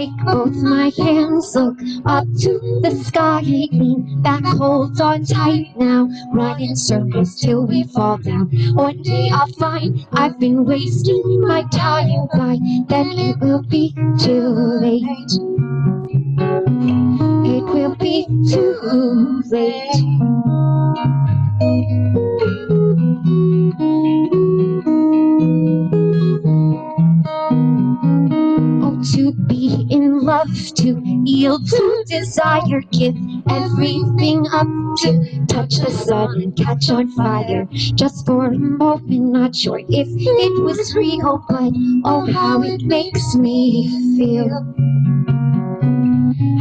Take 0.00 0.16
both 0.24 0.54
my 0.54 0.90
hands, 0.96 1.54
look 1.54 1.78
up 2.06 2.24
to 2.38 2.80
the 2.80 2.90
sky, 3.04 3.40
lean 3.42 4.22
back, 4.22 4.42
hold 4.46 4.98
on 4.98 5.26
tight 5.26 5.76
now. 5.76 6.08
Run 6.32 6.58
in 6.58 6.74
circles 6.74 7.38
till 7.38 7.66
we 7.66 7.82
fall 7.84 8.16
down. 8.16 8.48
One 8.72 9.02
day 9.02 9.28
I'll 9.30 9.52
find 9.58 10.06
I've 10.14 10.38
been 10.40 10.64
wasting 10.64 11.42
my 11.42 11.64
time 11.64 12.28
by 12.32 12.56
then 12.88 13.10
it 13.10 13.40
will 13.40 13.60
be 13.60 13.92
too 14.18 14.48
late. 14.80 15.04
It 17.44 17.64
will 17.64 17.94
be 17.96 18.24
too 18.48 19.42
late. 19.50 20.00
To 30.72 31.00
yield 31.24 31.66
to 31.68 32.04
desire, 32.06 32.80
give 32.92 33.16
everything 33.48 34.46
up 34.52 34.66
to 34.98 35.46
touch 35.46 35.76
the 35.78 35.90
sun 35.90 36.42
and 36.42 36.56
catch 36.56 36.90
on 36.90 37.08
fire. 37.10 37.66
Just 37.72 38.26
for 38.26 38.46
a 38.46 38.58
moment, 38.58 39.32
not 39.32 39.54
sure 39.54 39.78
if 39.78 40.08
it 40.08 40.62
was 40.62 40.94
real, 40.94 41.44
but 41.48 41.72
oh, 42.04 42.26
how 42.32 42.62
it 42.62 42.82
makes 42.82 43.34
me 43.34 43.88
feel. 44.16 44.48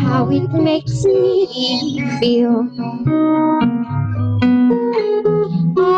How 0.02 0.30
it 0.32 0.52
makes 0.52 1.04
me 1.06 2.02
feel. 2.20 2.68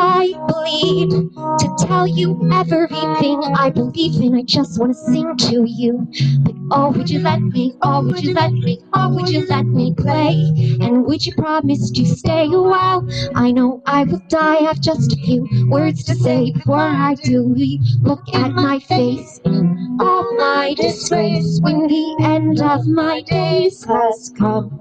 I 0.04 0.34
bleed 0.48 1.12
to 1.12 1.86
tell 1.86 2.08
you 2.08 2.50
everything 2.52 3.40
I 3.56 3.70
believe 3.70 4.20
in. 4.20 4.36
I 4.36 4.42
just 4.42 4.80
want 4.80 4.94
to 4.94 4.98
sing 4.98 5.38
to 5.38 5.64
you. 5.68 6.08
But 6.42 6.56
oh, 6.72 6.92
would 6.92 7.10
you 7.10 7.20
let 7.20 7.40
me? 7.42 7.76
Oh, 7.84 8.02
would 8.04 8.24
you 8.24 8.34
let 8.34 8.52
me? 8.52 8.80
Oh, 8.94 9.10
would 9.14 9.30
you 9.30 9.46
let 9.48 9.68
me 9.68 9.94
play? 9.96 10.34
And 10.82 11.06
would 11.06 11.24
you 11.26 11.34
promise 11.36 11.92
to 11.92 12.06
stay 12.06 12.46
a 12.46 12.62
while? 12.62 13.08
I 13.36 13.52
know 13.52 13.84
I 13.86 14.04
will 14.06 14.24
die. 14.28 14.66
I've 14.66 14.82
just 14.82 15.14
a 15.14 15.18
few 15.18 15.48
words 15.70 16.04
to 16.06 16.16
say 16.16 16.52
before 16.52 16.80
I 16.80 17.14
do. 17.24 17.54
Look 18.02 18.24
at 18.34 18.54
my 18.54 18.80
face 18.80 19.40
in 19.46 19.98
all 20.02 20.36
my 20.36 20.74
disgrace 20.74 21.60
when 21.62 21.86
the 21.88 22.18
end 22.22 22.60
of 22.60 22.88
my 22.88 23.22
days 23.22 23.84
has 23.84 24.34
come. 24.36 24.80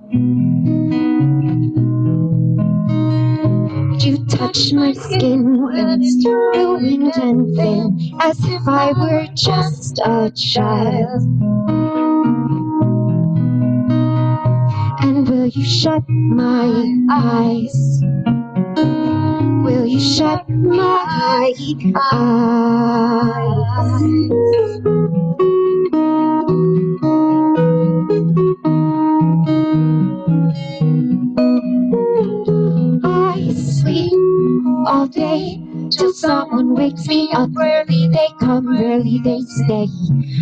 You 4.03 4.25
touch 4.25 4.73
my 4.73 4.95
skin 4.95 5.63
when 5.63 6.01
it's 6.01 6.27
ruined 6.27 7.13
and 7.17 7.55
thin, 7.55 7.99
as 8.23 8.39
if 8.45 8.67
I 8.67 8.93
were 8.93 9.27
just 9.35 9.99
a 9.99 10.33
child. 10.35 11.21
And 15.03 15.29
will 15.29 15.49
you 15.49 15.65
shut 15.67 16.03
my 16.09 16.95
eyes? 17.11 18.01
Will 19.65 19.85
you 19.85 20.01
shut 20.01 20.49
my 20.49 21.53
eyes? 21.61 21.91
Day 35.11 35.63
till 35.91 36.13
someone 36.13 36.75
wakes 36.75 37.07
me 37.07 37.31
up. 37.33 37.51
Rarely 37.55 38.09
they 38.09 38.29
come, 38.39 38.69
rarely 38.69 39.21
they 39.23 39.41
stay. 39.41 39.89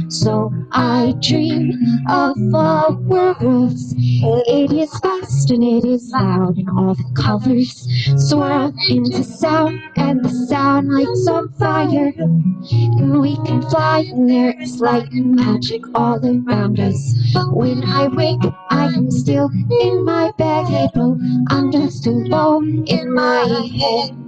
So 0.08 0.52
I 0.72 1.14
dream 1.20 1.72
of 2.08 2.36
a 2.38 2.92
world. 2.92 3.74
It 4.20 4.72
is 4.72 4.98
fast 5.00 5.50
and 5.50 5.62
it 5.62 5.84
is 5.84 6.10
loud, 6.10 6.56
and 6.56 6.68
all 6.70 6.94
the 6.94 7.10
colors 7.14 7.86
swirl 8.28 8.72
into 8.88 9.22
sound, 9.22 9.80
and 9.96 10.24
the 10.24 10.30
sound 10.48 10.88
lights 10.88 11.28
on 11.28 11.48
fire. 11.58 12.12
And 12.18 13.20
we 13.20 13.36
can 13.46 13.62
fly, 13.62 14.06
and 14.10 14.28
there 14.28 14.60
is 14.60 14.80
light 14.80 15.10
and 15.12 15.34
magic 15.34 15.82
all 15.94 16.18
around 16.24 16.80
us. 16.80 17.14
But 17.32 17.54
when 17.54 17.84
I 17.84 18.08
wake, 18.08 18.42
I 18.70 18.86
am 18.86 19.10
still 19.10 19.50
in 19.80 20.04
my 20.04 20.32
bed. 20.38 20.90
Oh, 20.96 21.18
I'm 21.48 21.70
just 21.70 22.06
alone 22.06 22.84
in 22.86 23.14
my 23.14 23.44
head. 23.78 24.27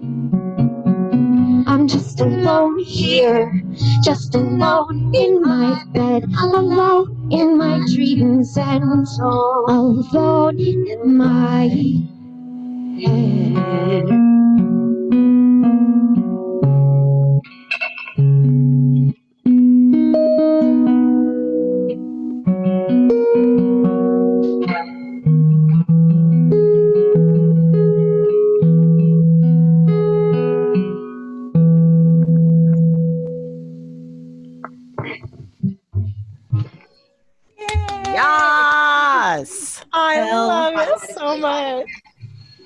I'm 1.71 1.87
just 1.87 2.21
alone 2.21 2.81
here, 2.81 3.63
just 4.03 4.35
alone 4.35 5.15
in 5.15 5.41
my 5.41 5.85
bed, 5.95 6.25
alone 6.43 7.29
in 7.31 7.57
my 7.57 7.79
dreams 7.95 8.59
and 8.59 9.07
alone 9.69 10.59
in 10.59 11.17
my 11.17 11.69
head. 13.01 14.50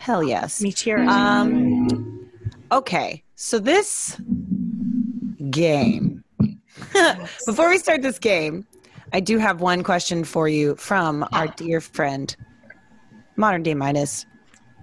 Hell 0.04 0.22
yes. 0.22 0.60
Me 0.60 0.70
too. 0.70 0.96
Um, 0.96 2.28
okay, 2.70 3.22
so 3.36 3.58
this 3.58 4.20
game. 5.50 6.22
Before 7.46 7.70
we 7.70 7.78
start 7.78 8.02
this 8.02 8.18
game, 8.18 8.66
I 9.14 9.20
do 9.20 9.38
have 9.38 9.62
one 9.62 9.82
question 9.82 10.22
for 10.22 10.46
you 10.46 10.76
from 10.76 11.26
our 11.32 11.46
dear 11.46 11.80
friend, 11.80 12.36
Modern 13.36 13.62
Day 13.62 13.72
Midas. 13.72 14.26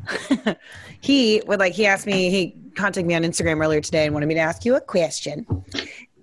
he 1.01 1.43
would 1.45 1.59
like 1.59 1.73
he 1.73 1.85
asked 1.85 2.07
me 2.07 2.31
he 2.31 2.55
contacted 2.73 3.05
me 3.05 3.13
on 3.13 3.21
Instagram 3.21 3.61
earlier 3.63 3.79
today 3.79 4.05
and 4.05 4.15
wanted 4.15 4.25
me 4.25 4.33
to 4.33 4.39
ask 4.39 4.65
you 4.65 4.75
a 4.75 4.81
question. 4.81 5.45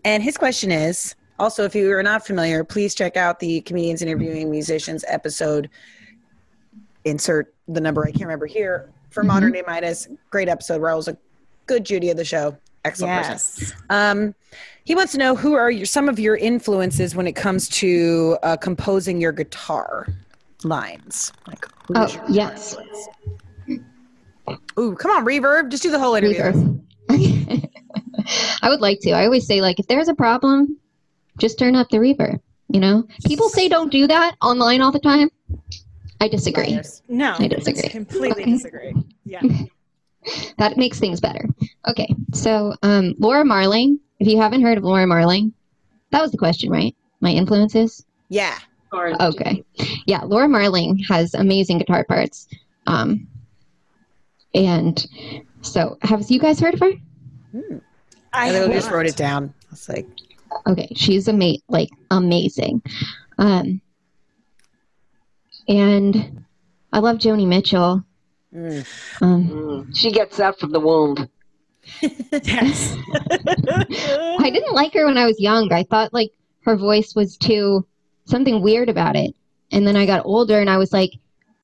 And 0.04 0.24
his 0.24 0.36
question 0.36 0.72
is 0.72 1.14
also 1.38 1.62
if 1.62 1.72
you 1.72 1.88
are 1.92 2.02
not 2.02 2.26
familiar, 2.26 2.64
please 2.64 2.96
check 2.96 3.16
out 3.16 3.38
the 3.38 3.60
comedians 3.60 4.02
interviewing 4.02 4.50
musicians 4.50 5.04
episode. 5.06 5.70
Insert 7.04 7.54
the 7.68 7.80
number 7.80 8.02
I 8.02 8.10
can't 8.10 8.22
remember 8.22 8.46
here 8.46 8.90
for 9.10 9.22
Modern 9.22 9.52
Day 9.52 9.62
Midas. 9.66 10.08
Great 10.30 10.48
episode. 10.48 10.80
Raul's 10.80 11.08
a 11.08 11.16
good 11.66 11.84
Judy 11.84 12.10
of 12.10 12.16
the 12.16 12.24
show. 12.24 12.56
Excellent 12.84 13.26
person. 13.26 13.76
Um, 13.90 14.34
he 14.84 14.94
wants 14.94 15.12
to 15.12 15.18
know 15.18 15.36
who 15.36 15.54
are 15.54 15.70
your, 15.70 15.84
some 15.86 16.08
of 16.08 16.18
your 16.18 16.36
influences 16.36 17.14
when 17.14 17.26
it 17.26 17.32
comes 17.32 17.68
to 17.68 18.38
uh, 18.42 18.56
composing 18.56 19.20
your 19.20 19.32
guitar 19.32 20.06
lines. 20.64 21.32
Like, 21.46 21.66
Oh, 21.94 22.24
yes. 22.28 22.76
Ooh, 24.78 24.94
come 24.94 25.10
on, 25.10 25.24
reverb! 25.24 25.70
Just 25.70 25.82
do 25.82 25.90
the 25.90 25.98
whole 25.98 26.14
interview. 26.14 26.38
Reverb. 26.38 26.80
I 28.62 28.68
would 28.68 28.80
like 28.80 29.00
to. 29.00 29.12
I 29.12 29.24
always 29.24 29.46
say, 29.46 29.60
like, 29.60 29.78
if 29.78 29.86
there's 29.86 30.08
a 30.08 30.14
problem, 30.14 30.78
just 31.38 31.58
turn 31.58 31.74
up 31.74 31.88
the 31.90 31.98
reverb. 31.98 32.40
You 32.68 32.80
know, 32.80 33.04
people 33.24 33.48
say 33.48 33.68
don't 33.68 33.90
do 33.90 34.06
that 34.06 34.36
online 34.42 34.82
all 34.82 34.92
the 34.92 34.98
time. 34.98 35.30
I 36.20 36.28
disagree. 36.28 36.80
No, 37.08 37.34
I 37.38 37.48
disagree. 37.48 37.88
completely 37.88 38.42
Okay. 38.42 38.50
disagree. 38.52 38.94
Yeah. 39.24 39.40
that 40.58 40.76
makes 40.76 40.98
things 40.98 41.20
better. 41.20 41.44
Okay, 41.88 42.12
so 42.32 42.74
um, 42.82 43.14
Laura 43.18 43.44
Marling. 43.44 44.00
If 44.20 44.26
you 44.26 44.40
haven't 44.40 44.62
heard 44.62 44.78
of 44.78 44.84
Laura 44.84 45.06
Marling, 45.06 45.52
that 46.10 46.20
was 46.20 46.32
the 46.32 46.38
question, 46.38 46.70
right? 46.70 46.94
My 47.20 47.30
influences. 47.30 48.04
Yeah. 48.28 48.58
Okay, 48.92 49.62
yeah, 50.06 50.22
Laura 50.24 50.48
Marling 50.48 50.98
has 51.08 51.34
amazing 51.34 51.78
guitar 51.78 52.04
parts, 52.04 52.48
um, 52.86 53.28
and 54.54 55.06
so 55.60 55.98
have 56.02 56.24
you 56.30 56.40
guys 56.40 56.58
heard 56.58 56.74
of 56.74 56.80
her? 56.80 56.92
I 58.32 58.62
I 58.62 58.68
just 58.68 58.90
wrote 58.90 59.06
it 59.06 59.16
down. 59.16 59.52
It's 59.70 59.88
like, 59.88 60.06
Okay, 60.66 60.88
she's 60.96 61.28
a 61.28 61.32
ama- 61.32 61.58
like 61.68 61.90
amazing. 62.10 62.82
Um, 63.36 63.80
and 65.68 66.44
I 66.92 66.98
love 67.00 67.18
Joni 67.18 67.46
Mitchell. 67.46 68.02
mm. 68.54 68.86
Um, 69.22 69.48
Mm. 69.48 69.96
She 69.96 70.10
gets 70.10 70.36
that 70.38 70.58
from 70.58 70.72
the 70.72 70.80
womb. 70.80 71.28
Yes. 72.02 72.96
I 73.46 74.50
didn't 74.52 74.74
like 74.74 74.92
her 74.94 75.06
when 75.06 75.16
I 75.18 75.26
was 75.26 75.40
young. 75.40 75.72
I 75.72 75.84
thought 75.84 76.12
like 76.12 76.30
her 76.64 76.76
voice 76.76 77.14
was 77.14 77.36
too 77.36 77.86
something 78.26 78.60
weird 78.62 78.88
about 78.88 79.16
it. 79.16 79.34
And 79.72 79.86
then 79.86 79.96
I 79.96 80.04
got 80.06 80.24
older 80.26 80.60
and 80.60 80.68
I 80.70 80.76
was 80.78 80.92
like, 80.92 81.12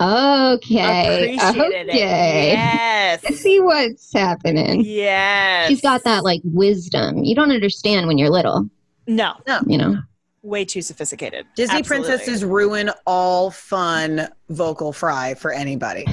okay, 0.00 1.36
Appreciated 1.36 1.88
it. 1.88 1.90
okay. 1.90 2.52
Yes. 2.52 3.22
I 3.26 3.30
see 3.34 3.60
what's 3.60 4.12
happening. 4.12 4.82
Yes. 4.84 5.68
She's 5.68 5.80
got 5.80 6.04
that 6.04 6.24
like 6.24 6.40
wisdom. 6.44 7.24
You 7.24 7.34
don't 7.34 7.50
understand 7.52 8.06
when 8.06 8.18
you're 8.18 8.30
little, 8.30 8.68
No. 9.06 9.34
No, 9.46 9.60
you 9.66 9.78
know. 9.78 9.96
Way 10.44 10.64
too 10.64 10.82
sophisticated. 10.82 11.46
Disney 11.56 11.78
Absolutely. 11.78 12.08
princesses 12.08 12.44
ruin 12.44 12.90
all 13.06 13.50
fun 13.50 14.28
vocal 14.50 14.92
fry 14.92 15.34
for 15.34 15.50
anybody. 15.52 16.04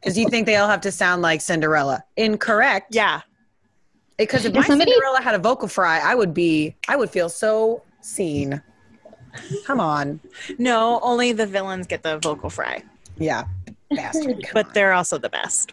Because 0.00 0.16
you 0.18 0.28
think 0.28 0.46
they 0.46 0.56
all 0.56 0.68
have 0.68 0.80
to 0.82 0.92
sound 0.92 1.22
like 1.22 1.40
Cinderella. 1.40 2.04
Incorrect. 2.16 2.94
Yeah. 2.94 3.22
Because 4.18 4.44
if 4.44 4.52
Yeah, 4.52 4.60
my 4.60 4.66
somebody- 4.66 4.92
Cinderella 4.92 5.20
had 5.22 5.34
a 5.34 5.38
vocal 5.38 5.68
fry, 5.68 5.98
I 6.00 6.14
would 6.14 6.34
be, 6.34 6.76
I 6.88 6.96
would 6.96 7.10
feel 7.10 7.28
so 7.28 7.82
seen. 8.02 8.62
Come 9.64 9.80
on. 9.80 10.20
No, 10.58 11.00
only 11.02 11.32
the 11.32 11.46
villains 11.46 11.86
get 11.86 12.02
the 12.02 12.18
vocal 12.18 12.50
fry, 12.50 12.82
Yeah. 13.16 13.44
Bastard. 13.90 14.46
But 14.52 14.66
on. 14.66 14.72
they're 14.74 14.92
also 14.92 15.18
the 15.18 15.30
best. 15.30 15.72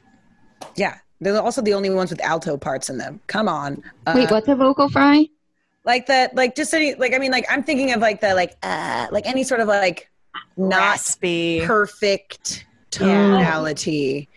yeah. 0.76 0.98
They're 1.22 1.42
also 1.42 1.62
the 1.62 1.74
only 1.74 1.90
ones 1.90 2.12
with 2.12 2.22
alto 2.22 2.56
parts 2.56 2.90
in 2.90 2.98
them. 2.98 3.20
Come 3.28 3.50
on. 3.50 3.84
Uh, 4.08 4.14
Wait, 4.16 4.32
what's 4.32 4.48
a 4.48 4.56
vocal 4.56 4.88
fry? 4.88 5.26
Like 5.86 6.08
that, 6.08 6.36
like 6.36 6.56
just 6.56 6.74
any, 6.74 6.94
like, 6.96 7.14
I 7.14 7.18
mean, 7.20 7.32
like, 7.32 7.46
I'm 7.50 7.64
thinking 7.64 7.94
of 7.94 8.02
like 8.02 8.22
the, 8.22 8.36
like, 8.36 8.58
uh, 8.64 9.08
like 9.12 9.26
any 9.26 9.44
sort 9.44 9.62
of 9.62 9.68
like 9.68 10.10
not 10.58 10.78
Raspy. 10.80 11.62
perfect 11.66 12.66
tonality. 12.92 14.28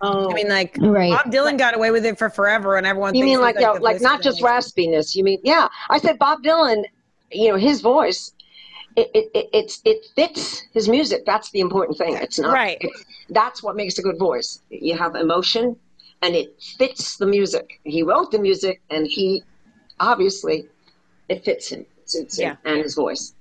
Oh. 0.00 0.30
I 0.30 0.34
mean, 0.34 0.48
like, 0.48 0.76
Right. 0.78 1.10
Bob 1.10 1.32
Dylan 1.32 1.58
got 1.58 1.74
away 1.74 1.90
with 1.90 2.04
it 2.06 2.18
for 2.18 2.30
forever, 2.30 2.76
and 2.76 2.86
everyone. 2.86 3.14
You 3.14 3.24
mean 3.24 3.30
he's, 3.32 3.38
like 3.40 3.56
yeah, 3.58 3.70
like 3.72 4.00
not 4.00 4.22
just 4.22 4.40
raspiness? 4.42 5.16
You 5.16 5.24
mean 5.24 5.40
yeah? 5.42 5.68
I 5.90 5.98
said 5.98 6.18
Bob 6.18 6.42
Dylan. 6.44 6.84
You 7.32 7.48
know 7.50 7.56
his 7.56 7.80
voice. 7.80 8.32
It, 8.96 9.10
it, 9.14 9.30
it 9.34 9.48
it's 9.52 9.80
it 9.84 10.06
fits 10.14 10.62
his 10.72 10.88
music. 10.88 11.24
That's 11.26 11.50
the 11.50 11.60
important 11.60 11.98
thing. 11.98 12.14
It's 12.14 12.38
not 12.38 12.52
Right. 12.52 12.78
it's- 12.80 13.04
that's 13.30 13.62
what 13.62 13.74
makes 13.76 13.98
a 13.98 14.02
good 14.02 14.18
voice. 14.18 14.62
You 14.70 14.96
have 14.96 15.14
emotion, 15.16 15.76
and 16.22 16.34
it 16.36 16.54
fits 16.78 17.16
the 17.16 17.26
music. 17.26 17.80
He 17.84 18.02
wrote 18.04 18.30
the 18.30 18.38
music, 18.38 18.80
and 18.90 19.06
he 19.06 19.42
obviously 20.00 20.66
it 21.28 21.44
fits 21.44 21.68
him, 21.68 21.80
it 21.98 22.10
suits 22.10 22.38
him, 22.38 22.56
and 22.64 22.78
his 22.82 22.94
voice. 22.94 23.34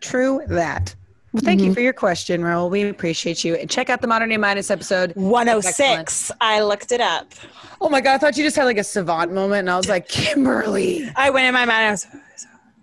True 0.00 0.42
that. 0.48 0.94
Well, 1.32 1.40
thank 1.42 1.60
Mm-hmm. 1.60 1.68
you 1.68 1.74
for 1.74 1.80
your 1.80 1.92
question, 1.94 2.42
Raul. 2.42 2.68
We 2.70 2.88
appreciate 2.88 3.42
you. 3.42 3.54
And 3.54 3.70
check 3.70 3.88
out 3.88 4.02
the 4.02 4.06
Modern 4.06 4.28
Day 4.28 4.36
Midas 4.36 4.70
episode. 4.70 5.12
106. 5.16 6.30
I 6.42 6.60
looked 6.60 6.92
it 6.92 7.00
up. 7.00 7.32
Oh 7.80 7.88
my 7.88 8.02
God, 8.02 8.14
I 8.14 8.18
thought 8.18 8.36
you 8.36 8.44
just 8.44 8.54
had 8.56 8.64
like 8.64 8.76
a 8.78 8.84
savant 8.84 9.32
moment, 9.32 9.60
and 9.60 9.70
I 9.70 9.76
was 9.78 9.88
like, 9.88 10.08
Kimberly. 10.08 11.10
I 11.16 11.30
went 11.30 11.46
in 11.46 11.54
my 11.54 11.64
mind. 11.64 11.86
I 11.86 11.90
was 11.92 12.06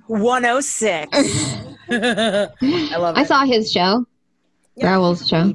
106. 0.07 1.07
I 1.91 2.95
love 2.97 3.17
it. 3.17 3.19
I 3.19 3.23
saw 3.23 3.45
his 3.45 3.71
show, 3.71 4.05
Yeah. 4.75 4.93
Raoul's 4.95 5.27
show. 5.27 5.53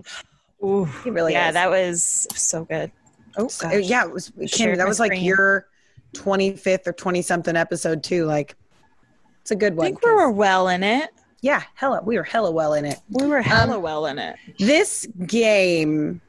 Ooh, 0.62 0.84
He 1.02 1.10
really 1.10 1.32
yeah, 1.32 1.48
is. 1.48 1.54
that 1.54 1.70
was 1.70 2.26
so 2.34 2.64
good. 2.64 2.90
Oh, 3.36 3.48
Gosh. 3.60 3.80
yeah, 3.84 4.04
it 4.04 4.12
was 4.12 4.30
Kim. 4.52 4.70
That 4.76 4.84
my 4.84 4.88
was 4.88 5.00
like 5.00 5.10
screen. 5.10 5.24
your 5.24 5.66
25th 6.14 6.86
or 6.86 6.92
20 6.92 7.20
something 7.22 7.56
episode, 7.56 8.02
too. 8.02 8.24
Like, 8.24 8.56
it's 9.42 9.50
a 9.50 9.56
good 9.56 9.76
one. 9.76 9.84
I 9.84 9.88
think 9.90 10.04
we 10.04 10.12
were 10.12 10.30
well 10.30 10.68
in 10.68 10.82
it. 10.82 11.10
yeah, 11.42 11.62
hella. 11.74 12.00
We 12.02 12.16
were 12.16 12.22
hella 12.22 12.50
well 12.50 12.72
in 12.74 12.84
it. 12.86 12.98
We 13.10 13.26
were 13.26 13.42
hella 13.42 13.78
well 13.78 14.06
in 14.06 14.18
it. 14.18 14.36
This 14.58 15.06
game, 15.26 16.20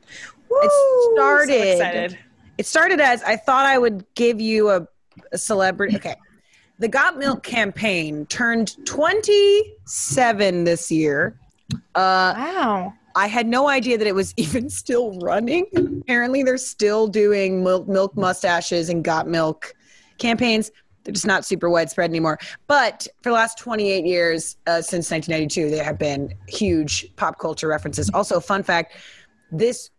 Woo, 0.50 0.60
it 0.62 1.14
started. 1.16 1.54
So 1.54 1.64
excited. 1.72 2.20
It 2.58 2.66
started 2.66 3.00
as 3.00 3.24
I 3.24 3.36
thought 3.38 3.66
I 3.66 3.78
would 3.78 4.06
give 4.16 4.42
you 4.42 4.70
a, 4.70 4.88
a 5.32 5.38
celebrity. 5.38 5.96
Okay. 5.96 6.16
The 6.80 6.88
Got 6.90 7.18
Milk 7.18 7.42
campaign 7.44 8.26
turned 8.26 8.76
27 8.86 10.64
this 10.66 10.92
year. 10.92 11.38
Uh, 11.96 12.34
Wow. 12.36 12.94
I 13.16 13.28
had 13.28 13.48
no 13.48 13.70
idea 13.70 13.98
that 13.98 14.08
it 14.08 14.16
was 14.16 14.34
even 14.38 14.70
still 14.70 15.18
running. 15.20 15.66
Apparently, 16.02 16.44
they're 16.44 16.58
still 16.58 17.08
doing 17.08 17.64
milk, 17.64 17.88
milk 17.88 18.16
mustaches 18.16 18.90
and 18.90 19.04
Got 19.04 19.28
Milk 19.28 19.74
campaigns. 20.18 20.72
They're 21.04 21.14
just 21.14 21.28
not 21.28 21.46
super 21.46 21.70
widespread 21.70 22.10
anymore. 22.10 22.40
But 22.68 23.08
for 23.22 23.30
the 23.30 23.36
last 23.36 23.60
28 23.60 24.06
years, 24.06 24.58
uh, 24.66 24.82
since 24.82 25.12
1992, 25.12 25.70
there 25.70 25.84
have 25.84 26.00
been 26.00 26.34
huge 26.48 27.16
pop 27.16 27.40
culture 27.40 27.68
references. 27.68 28.10
Also, 28.14 28.40
fun 28.40 28.64
fact 28.64 28.96
this 29.52 29.92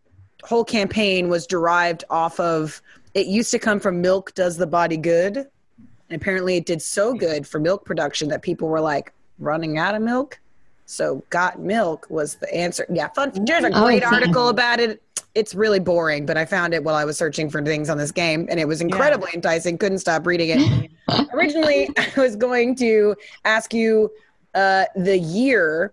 whole 0.42 0.64
campaign 0.64 1.28
was 1.28 1.46
derived 1.46 2.04
off 2.10 2.38
of 2.40 2.82
it 3.14 3.26
used 3.26 3.50
to 3.52 3.58
come 3.58 3.80
from 3.80 4.00
Milk 4.00 4.34
Does 4.34 4.56
the 4.56 4.66
Body 4.66 4.96
Good. 4.96 5.36
And 5.38 6.20
apparently, 6.20 6.56
it 6.56 6.66
did 6.66 6.82
so 6.82 7.14
good 7.14 7.46
for 7.46 7.58
milk 7.58 7.84
production 7.84 8.28
that 8.28 8.42
people 8.42 8.68
were 8.68 8.80
like 8.80 9.12
running 9.38 9.78
out 9.78 9.94
of 9.94 10.02
milk. 10.02 10.38
So, 10.86 11.22
Got 11.30 11.58
Milk 11.58 12.06
was 12.08 12.36
the 12.36 12.52
answer. 12.54 12.86
Yeah, 12.88 13.08
fun. 13.08 13.32
There's 13.44 13.64
a 13.64 13.70
Oh, 13.76 13.84
great 13.84 14.04
I 14.04 14.08
see. 14.10 14.14
article 14.16 14.48
about 14.48 14.78
it. 14.80 15.02
It's 15.34 15.54
really 15.54 15.80
boring, 15.80 16.24
but 16.24 16.38
I 16.38 16.44
found 16.46 16.72
it 16.72 16.82
while 16.82 16.94
I 16.94 17.04
was 17.04 17.18
searching 17.18 17.50
for 17.50 17.62
things 17.62 17.90
on 17.90 17.98
this 17.98 18.10
game, 18.12 18.46
and 18.48 18.58
it 18.58 18.66
was 18.66 18.80
incredibly 18.80 19.30
enticing. 19.34 19.76
Couldn't 19.76 19.98
stop 19.98 20.26
reading 20.26 20.50
it. 20.58 20.90
Originally, 21.34 21.90
I 21.98 22.20
was 22.20 22.36
going 22.36 22.74
to 22.76 23.14
ask 23.44 23.74
you 23.74 24.10
uh, 24.54 24.84
the 24.94 25.18
year 25.18 25.92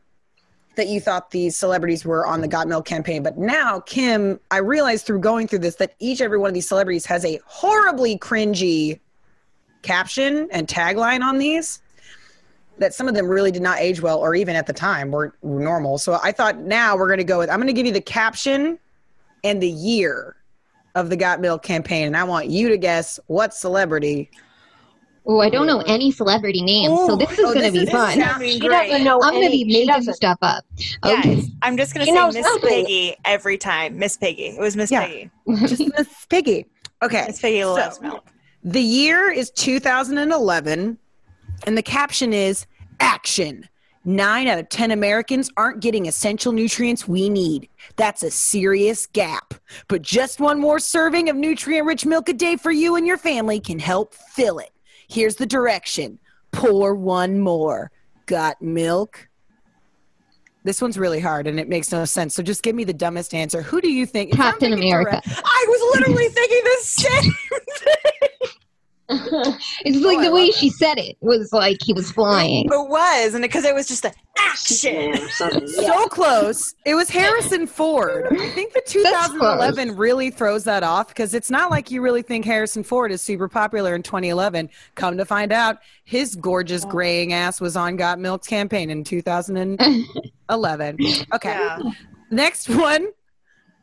that 0.76 0.88
you 0.88 1.02
thought 1.02 1.30
these 1.32 1.58
celebrities 1.58 2.06
were 2.06 2.26
on 2.26 2.42
the 2.42 2.48
Got 2.48 2.68
Milk 2.68 2.86
campaign, 2.86 3.22
but 3.22 3.38
now, 3.38 3.80
Kim, 3.82 4.40
I 4.50 4.58
realized 4.58 5.06
through 5.06 5.20
going 5.20 5.48
through 5.48 5.60
this 5.60 5.76
that 5.76 5.94
each 6.00 6.22
every 6.22 6.38
one 6.38 6.48
of 6.50 6.54
these 6.54 6.68
celebrities 6.68 7.06
has 7.08 7.26
a 7.26 7.40
horribly 7.46 8.18
cringy 8.18 9.00
caption 9.82 10.48
and 10.52 10.68
tagline 10.68 11.22
on 11.22 11.38
these 11.38 11.82
that 12.80 12.94
some 12.94 13.08
of 13.08 13.14
them 13.16 13.28
really 13.28 13.52
did 13.52 13.62
not 13.62 13.80
age 13.80 14.02
well 14.02 14.20
or 14.20 14.36
even 14.36 14.56
at 14.56 14.66
the 14.68 14.74
time 14.74 15.12
were, 15.12 15.36
were 15.42 15.60
normal 15.60 15.98
so 15.98 16.20
i 16.24 16.32
thought 16.32 16.58
now 16.60 16.96
we're 16.96 17.08
going 17.08 17.18
to 17.20 17.24
go 17.24 17.38
with 17.40 17.50
i'm 17.50 17.58
going 17.58 17.68
to 17.68 17.74
give 17.74 17.86
you 17.86 17.92
the 17.94 18.02
caption 18.02 18.78
and 19.44 19.62
the 19.62 19.70
year 19.70 20.36
of 20.96 21.10
the 21.10 21.16
got 21.16 21.40
milk 21.42 21.62
campaign 21.64 22.08
and 22.08 22.18
i 22.18 22.24
want 22.24 22.48
you 22.48 22.70
to 22.70 22.78
guess 22.78 23.20
what 23.28 23.54
celebrity 23.54 24.30
Oh, 25.26 25.40
I 25.40 25.50
don't 25.50 25.68
know 25.68 25.80
any 25.88 26.12
celebrity 26.12 26.62
names, 26.62 27.00
so 27.08 27.16
this 27.16 27.32
is 27.32 27.40
Oh, 27.40 27.54
going 27.54 27.66
to 27.68 27.72
be 27.72 27.84
is- 27.86 27.90
fun. 27.90 28.12
She 28.42 28.60
great. 28.60 28.90
doesn't 28.90 29.06
know 29.06 29.22
I'm 29.24 29.32
going 29.32 29.46
to 29.46 29.52
be 29.52 29.64
making 29.64 29.88
doesn't. 29.88 30.16
stuff 30.16 30.38
up. 30.42 30.66
Okay. 31.06 31.36
Yes. 31.36 31.46
I'm 31.62 31.78
just 31.78 31.94
gonna 31.94 32.08
say 32.08 32.12
Miss 32.26 32.36
nothing. 32.36 32.60
Piggy 32.70 33.16
every 33.24 33.58
time. 33.58 33.98
Miss 33.98 34.18
Piggy. 34.18 34.48
It 34.48 34.60
was 34.60 34.76
Miss 34.76 34.92
Yeah. 34.92 35.08
Piggy. 35.08 35.32
just 35.66 35.80
miss 35.98 36.26
piggy 36.30 36.66
okay 37.02 37.24
Miss 37.28 37.40
Piggy 37.40 37.62
So- 37.62 37.74
loves 37.74 38.02
milk. 38.02 38.28
The 38.66 38.82
year 38.82 39.32
is 39.32 39.50
2011, 39.52 40.98
and 41.66 41.78
the 41.78 41.84
caption 41.84 42.34
is 42.34 42.66
Action. 43.00 43.68
Nine 44.06 44.48
out 44.48 44.60
of 44.60 44.68
10 44.68 44.92
Americans 44.92 45.50
aren't 45.56 45.80
getting 45.82 46.08
essential 46.08 46.52
nutrients 46.52 47.08
we 47.08 47.30
need. 47.30 47.70
That's 47.96 48.22
a 48.22 48.30
serious 48.32 49.08
gap. 49.08 49.54
But 49.88 50.02
just 50.02 50.42
one 50.42 50.60
more 50.60 50.78
serving 50.80 51.30
of 51.30 51.38
nutrient 51.38 51.86
rich 51.88 52.06
milk 52.06 52.28
a 52.28 52.34
day 52.34 52.58
for 52.58 52.72
you 52.72 52.96
and 52.98 53.08
your 53.08 53.18
family 53.18 53.62
can 53.62 53.80
help 53.80 54.14
fill 54.14 54.60
it. 54.60 54.72
Here's 55.08 55.36
the 55.36 55.46
direction 55.46 56.20
pour 56.52 56.96
one 56.96 57.40
more. 57.40 57.92
Got 58.26 58.62
milk? 58.62 59.30
This 60.66 60.82
one's 60.82 60.98
really 60.98 61.20
hard 61.22 61.48
and 61.48 61.60
it 61.60 61.68
makes 61.70 61.92
no 61.92 62.04
sense. 62.06 62.34
So 62.36 62.44
just 62.44 62.62
give 62.64 62.76
me 62.76 62.84
the 62.84 62.94
dumbest 62.94 63.34
answer. 63.34 63.62
Who 63.62 63.80
do 63.82 63.90
you 63.92 64.06
think? 64.06 64.34
Captain 64.34 64.72
America. 64.74 65.22
direct- 65.24 65.42
I 65.46 65.66
was 65.68 65.98
literally 66.00 66.28
thinking 66.28 66.62
the 66.64 66.78
same 66.82 67.32
thing. 67.78 68.50
It's 69.86 69.98
oh, 69.98 70.08
like 70.08 70.18
Oh, 70.18 70.22
I 70.22 70.26
the 70.26 70.32
way 70.32 70.46
love 70.46 70.56
she 70.56 70.70
said 70.70 70.98
it 70.98 71.18
was 71.20 71.52
like 71.52 71.78
he 71.84 71.94
was 71.94 72.12
flying. 72.12 72.66
It 72.66 72.90
was, 72.90 73.34
and 73.34 73.42
because 73.42 73.66
it 73.66 73.76
was 73.76 73.88
just 73.88 74.04
the 74.04 74.14
action. 74.38 75.14
Yeah. 75.14 75.28
Yeah. 75.84 75.92
so 75.92 76.08
close. 76.08 76.76
It 76.86 76.96
was 76.96 77.10
Harrison 77.10 77.68
Ford. 77.68 78.28
I 78.32 78.50
think 78.50 78.74
the 78.74 78.82
2011 78.86 79.96
really 79.96 80.30
throws 80.30 80.64
that 80.64 80.84
off 80.84 81.10
because 81.10 81.34
it's 81.34 81.50
not 81.50 81.70
like 81.72 81.92
you 81.92 82.02
really 82.02 82.22
think 82.22 82.46
Harrison 82.46 82.84
Ford 82.84 83.12
is 83.12 83.22
super 83.22 83.48
popular 83.48 83.96
in 83.96 84.04
2011. 84.04 84.70
Come 84.96 85.18
to 85.18 85.26
find 85.26 85.52
out, 85.52 85.80
his 86.06 86.36
gorgeous 86.36 86.86
graying 86.86 87.34
ass 87.34 87.60
was 87.60 87.76
on 87.76 87.96
Got 87.96 88.20
Milk's 88.20 88.48
campaign 88.48 88.90
in 88.90 89.04
2011. 89.04 90.98
Okay. 91.34 91.50
Yeah. 91.50 91.80
Next 92.30 92.70
one 92.70 93.08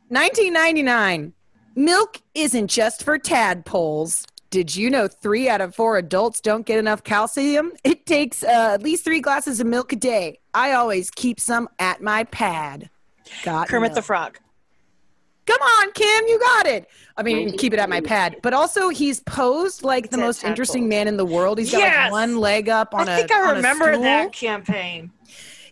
1999. 0.08 1.32
Milk 1.76 2.20
isn't 2.34 2.68
just 2.68 3.04
for 3.04 3.18
tadpoles. 3.18 4.26
Did 4.50 4.74
you 4.74 4.90
know 4.90 5.06
three 5.06 5.48
out 5.48 5.60
of 5.60 5.74
four 5.76 5.96
adults 5.96 6.40
don't 6.40 6.66
get 6.66 6.78
enough 6.78 7.04
calcium? 7.04 7.72
It 7.84 8.04
takes 8.04 8.42
uh, 8.42 8.72
at 8.74 8.82
least 8.82 9.04
three 9.04 9.20
glasses 9.20 9.60
of 9.60 9.66
milk 9.68 9.92
a 9.92 9.96
day. 9.96 10.40
I 10.52 10.72
always 10.72 11.10
keep 11.10 11.38
some 11.38 11.68
at 11.78 12.02
my 12.02 12.24
pad. 12.24 12.90
Got 13.44 13.68
Kermit 13.68 13.94
the. 13.94 14.02
Frog. 14.02 14.38
Come 15.46 15.60
on, 15.62 15.92
Kim, 15.92 16.26
you 16.28 16.38
got 16.38 16.66
it. 16.66 16.88
I 17.16 17.22
mean, 17.22 17.56
keep 17.56 17.72
it 17.72 17.78
at 17.80 17.88
my 17.88 18.00
pad. 18.00 18.36
But 18.42 18.52
also, 18.52 18.88
he's 18.88 19.20
posed 19.20 19.82
like 19.82 20.10
the 20.10 20.16
Said 20.16 20.24
most 20.24 20.44
interesting 20.44 20.88
man 20.88 21.08
in 21.08 21.16
the 21.16 21.24
world. 21.24 21.58
He's 21.58 21.72
got 21.72 21.80
like 21.80 22.12
one 22.12 22.36
leg 22.38 22.68
up 22.68 22.94
on 22.94 23.08
I 23.08 23.14
a 23.14 23.16
think 23.18 23.32
I 23.32 23.52
remember 23.52 23.96
that 23.98 24.32
campaign. 24.32 25.10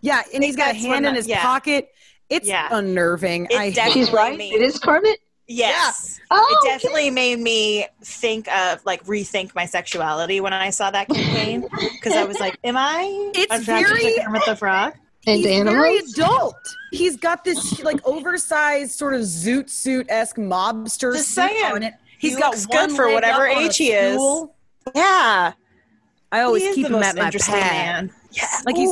Yeah, 0.01 0.23
and 0.35 0.43
he's 0.43 0.57
got 0.57 0.71
a 0.71 0.75
hand 0.79 1.05
in 1.07 1.13
the- 1.13 1.19
his 1.19 1.29
yeah. 1.29 1.43
pocket. 1.43 1.91
It's 2.29 2.47
Yeah. 2.49 2.69
unnerving. 2.71 3.47
It 3.51 3.57
I 3.57 3.65
hate 3.67 3.75
definitely- 3.77 4.03
She's 4.05 4.13
right. 4.13 4.37
me. 4.39 4.53
It 4.53 4.63
is 4.63 4.79
Kermit. 4.79 5.19
Yes. 5.49 6.21
Oh, 6.31 6.47
it 6.63 6.69
definitely 6.69 7.11
made 7.11 7.41
me 7.41 7.87
think 8.03 8.47
of 8.53 8.85
like 8.85 9.03
rethink 9.07 9.55
my 9.55 9.65
sexuality 9.65 10.41
when 10.41 10.53
I 10.53 10.69
saw 10.71 10.91
that 10.91 11.09
campaign 11.13 11.67
because 11.93 12.13
I 12.15 12.25
was 12.25 12.39
like, 12.39 12.59
"Am 12.65 12.77
I?" 12.77 13.31
It's 13.35 13.53
attracted 13.63 13.89
to 13.97 14.03
very- 14.03 14.19
Kermit 14.25 14.43
the 14.47 14.57
Frog. 14.57 14.93
And 15.27 15.39
he's 15.39 15.47
animals. 15.47 15.75
very 15.75 15.99
adult. 15.99 16.55
He's 16.93 17.17
got 17.17 17.45
this 17.45 17.83
like 17.83 18.07
oversized 18.07 18.93
sort 18.93 19.15
of 19.15 19.23
zoot 19.23 19.69
suit 19.69 20.07
esque 20.09 20.37
mobster 20.37 21.15
Just 21.15 21.29
suit 21.35 21.49
saying. 21.51 21.65
on 21.73 21.83
it. 21.83 21.95
He 22.19 22.29
He's 22.29 22.37
got 22.39 22.51
looks 22.53 22.67
one 22.69 22.89
good 22.89 22.97
for 22.97 23.13
whatever 23.13 23.47
up 23.49 23.57
on 23.57 23.63
a 23.63 23.67
age 23.67 23.77
he 23.77 23.93
is. 23.93 24.15
stool. 24.15 24.55
Yeah, 24.95 25.53
I 26.33 26.41
always 26.41 26.63
he 26.63 26.69
is 26.71 26.75
keep 26.77 26.85
the 26.89 26.95
him 26.95 27.01
most 27.01 27.07
at 27.09 27.17
my 27.17 27.31
pad. 27.31 27.51
man. 28.07 28.13
Yeah, 28.33 28.45
Like 28.65 28.77
he's 28.77 28.91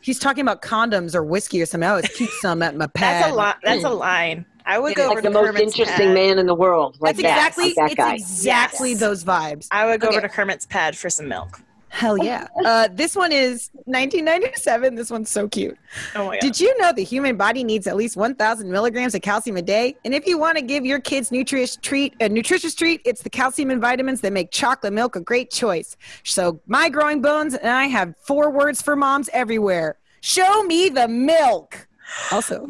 he's 0.00 0.18
talking 0.18 0.42
about 0.42 0.62
condoms 0.62 1.14
or 1.14 1.22
whiskey 1.22 1.60
or 1.60 1.66
something. 1.66 1.86
I 1.86 1.90
always 1.90 2.08
keep 2.08 2.30
some 2.40 2.62
at 2.62 2.76
my 2.76 2.86
pad. 2.86 3.24
that's 3.24 3.32
a 3.32 3.34
lot. 3.34 3.56
That's 3.62 3.84
a 3.84 3.90
line. 3.90 4.46
I 4.66 4.78
would 4.78 4.92
It 4.92 4.96
go 4.96 5.02
is 5.02 5.06
over 5.06 5.14
like 5.16 5.22
to 5.24 5.28
the 5.30 5.34
most 5.34 5.46
Kermit's 5.46 5.78
interesting 5.78 6.06
pad. 6.08 6.14
man 6.14 6.38
in 6.38 6.46
the 6.46 6.54
world. 6.54 6.96
Like 7.00 7.16
That's 7.16 7.22
that, 7.22 7.36
exactly 7.38 7.74
like 7.82 7.96
that 7.96 8.14
it's 8.14 8.22
exactly 8.24 8.90
Yes. 8.90 9.00
those 9.00 9.24
vibes. 9.24 9.68
I 9.70 9.86
would 9.86 10.00
go 10.00 10.08
Okay. 10.08 10.16
over 10.18 10.26
to 10.26 10.32
Kermit's 10.32 10.66
pad 10.66 10.96
for 10.98 11.08
some 11.08 11.28
milk. 11.28 11.60
Hell 11.88 12.18
yeah. 12.18 12.48
Uh, 12.64 12.88
this 12.92 13.14
one 13.14 13.30
is 13.32 13.70
1997. 13.84 14.96
This 14.96 15.08
one's 15.10 15.30
so 15.30 15.46
cute. 15.48 15.78
Oh 16.16 16.26
my 16.26 16.34
god. 16.34 16.40
Did 16.40 16.60
you 16.60 16.76
know 16.80 16.92
the 16.92 17.04
human 17.04 17.36
body 17.36 17.62
needs 17.62 17.86
at 17.86 17.94
least 17.96 18.16
1,000 18.16 18.68
milligrams 18.70 19.14
of 19.14 19.22
calcium 19.22 19.56
a 19.56 19.62
day? 19.62 19.94
And 20.04 20.12
if 20.12 20.26
you 20.26 20.36
want 20.36 20.58
to 20.58 20.62
give 20.62 20.84
your 20.84 20.98
kids 21.00 21.30
nutritious 21.30 21.76
treat, 21.76 22.14
a 22.20 22.28
nutritious 22.28 22.74
treat, 22.74 23.00
it's 23.04 23.22
the 23.22 23.30
calcium 23.30 23.70
and 23.70 23.80
vitamins 23.80 24.20
that 24.22 24.32
make 24.32 24.50
chocolate 24.50 24.92
milk 24.92 25.14
a 25.16 25.20
great 25.20 25.50
choice. 25.52 25.96
So 26.24 26.60
my 26.66 26.88
growing 26.88 27.22
bones 27.22 27.54
and 27.54 27.70
I 27.70 27.84
have 27.86 28.14
four 28.20 28.50
words 28.50 28.82
for 28.82 28.96
moms 28.96 29.30
everywhere. 29.32 29.96
Show 30.22 30.64
me 30.64 30.88
the 30.88 31.06
milk. 31.06 31.86
Also, 32.32 32.68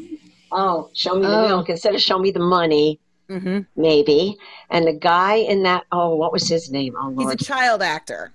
Oh, 0.59 0.89
show 0.95 1.15
me 1.15 1.21
the 1.27 1.29
Oh. 1.45 1.49
milk 1.49 1.69
instead 1.69 1.95
of 1.95 2.01
show 2.01 2.19
me 2.19 2.31
the 2.31 2.41
money, 2.41 2.99
hmm 3.29 3.61
maybe. 3.77 4.39
And 4.71 4.87
the 4.87 4.95
guy 4.95 5.35
in 5.35 5.63
that, 5.65 5.85
oh, 5.93 6.15
what 6.17 6.33
was 6.33 6.49
his 6.49 6.71
name? 6.73 6.97
Oh, 6.99 7.15
he's 7.17 7.31
a 7.31 7.37
child 7.37 7.83
actor. 7.83 8.33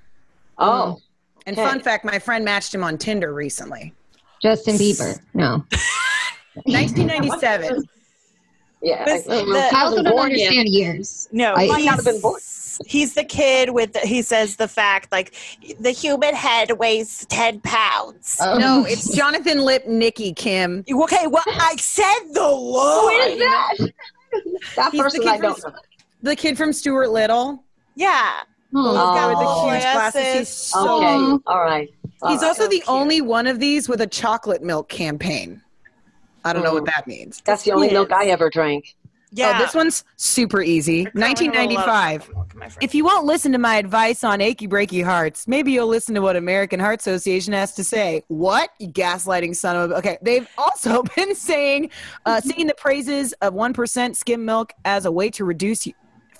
oh, 0.60 1.00
And 1.48 1.58
Okay. 1.58 1.68
fun 1.68 1.80
fact, 1.82 2.06
my 2.06 2.20
friend 2.20 2.46
matched 2.46 2.74
him 2.76 2.84
on 2.84 3.00
Tinder 3.00 3.34
recently. 3.34 3.94
Justin 4.44 4.76
Bieber. 4.76 5.20
No. 5.34 5.66
1997. 6.66 7.84
yeah. 8.84 9.04
This- 9.06 9.28
I, 9.28 9.44
the- 9.44 9.70
I 9.74 9.82
also 9.84 10.04
don't 10.04 10.14
born 10.16 10.30
yet. 10.32 10.50
understand 10.50 10.70
years. 10.70 11.28
No, 11.32 11.54
I- 11.56 11.66
Might 11.68 11.86
not 11.86 11.96
have 11.96 12.06
been 12.06 12.22
born. 12.22 12.40
He's 12.86 13.14
the 13.14 13.24
kid 13.24 13.72
with. 13.72 13.94
The, 13.94 14.00
he 14.00 14.22
says 14.22 14.56
the 14.58 14.68
fact 14.68 15.12
like 15.12 15.34
the 15.80 15.92
human 15.92 16.36
head 16.36 16.72
weighs 16.80 17.26
ten 17.28 17.60
pounds. 17.62 18.38
Oh. 18.42 18.58
No, 18.58 18.86
it's 18.86 19.16
Jonathan 19.16 19.60
Lipnicki 19.60 20.36
Kim. 20.36 20.84
Okay, 20.92 21.28
well 21.28 21.44
I 21.48 21.76
said 21.78 22.20
the 22.34 22.42
line. 22.48 23.04
Who 23.04 23.10
is 23.34 23.40
that? 23.40 23.94
that 24.76 24.92
He's 24.92 25.00
the 25.00 25.04
person 25.04 25.22
kid 25.22 25.30
I 25.30 25.38
from- 25.38 25.42
don't 25.54 25.64
know. 25.74 25.80
The 26.24 26.36
kid 26.36 26.58
from 26.58 26.72
Stuart 26.74 27.10
Little. 27.10 27.64
Yeah. 27.96 28.42
The 28.72 28.80
Oh. 28.80 28.94
guy 29.16 29.28
with 29.28 29.40
the 29.40 29.54
huge 29.72 29.84
yes, 29.84 29.94
glasses. 29.96 30.34
He's 30.38 30.48
so 30.50 30.98
Okay, 30.98 31.18
cute. 31.18 31.44
all 31.48 31.60
right. 31.62 31.90
All 32.22 32.32
He's 32.32 32.42
right. 32.42 32.48
also 32.48 32.64
So 32.64 32.70
the 32.70 32.76
cute. 32.78 32.88
only 32.90 33.20
one 33.22 33.48
of 33.48 33.60
these 33.60 33.90
with 33.90 34.00
a 34.02 34.08
chocolate 34.08 34.62
milk 34.64 34.88
campaign. 34.88 35.62
I 36.46 36.54
don't 36.54 36.64
know 36.64 36.74
what 36.74 36.84
Mm. 36.84 36.94
that 36.96 37.06
means. 37.08 37.42
That's 37.44 37.64
the 37.64 37.72
only 37.74 37.88
Yes. 37.88 37.94
milk 37.94 38.12
I 38.14 38.26
ever 38.28 38.50
drank. 38.50 38.96
Yeah. 39.32 39.54
Oh, 39.56 39.64
this 39.64 39.74
one's 39.74 40.04
super 40.18 40.62
easy. 40.62 41.08
I 41.08 41.34
currently 41.34 41.46
have 41.46 41.70
a 41.70 41.74
lot 41.74 41.76
of 41.76 41.86
1995. 41.86 42.20
chocolate 42.22 42.36
milk 42.36 42.54
in 42.54 42.60
my 42.60 42.70
fridge. 42.70 42.84
If 42.84 42.96
you 42.96 43.06
won't 43.06 43.26
listen 43.26 43.52
to 43.54 43.58
my 43.58 43.76
advice 43.78 44.24
on 44.24 44.42
achy 44.42 44.68
breaky 44.68 45.04
hearts, 45.04 45.48
maybe 45.48 45.72
you'll 45.72 45.88
listen 45.88 46.14
to 46.16 46.22
what 46.22 46.36
American 46.36 46.80
Heart 46.80 47.00
Association 47.00 47.54
has 47.54 47.74
to 47.76 47.84
say. 47.84 48.24
What? 48.28 48.72
You 48.80 48.90
gaslighting 48.90 49.56
son 49.56 49.76
of 49.78 49.92
a. 49.92 49.96
Okay. 49.96 50.18
They've 50.22 50.48
also 50.58 51.04
been 51.16 51.34
saying, 51.34 51.92
uh, 52.26 52.42
singing 52.42 52.68
the 52.68 52.76
praises 52.76 53.34
of 53.42 53.54
1% 53.54 54.16
skim 54.16 54.44
milk 54.44 54.74
as 54.84 55.06
a 55.06 55.12
way 55.12 55.30
to 55.32 55.46
reduce 55.46 55.88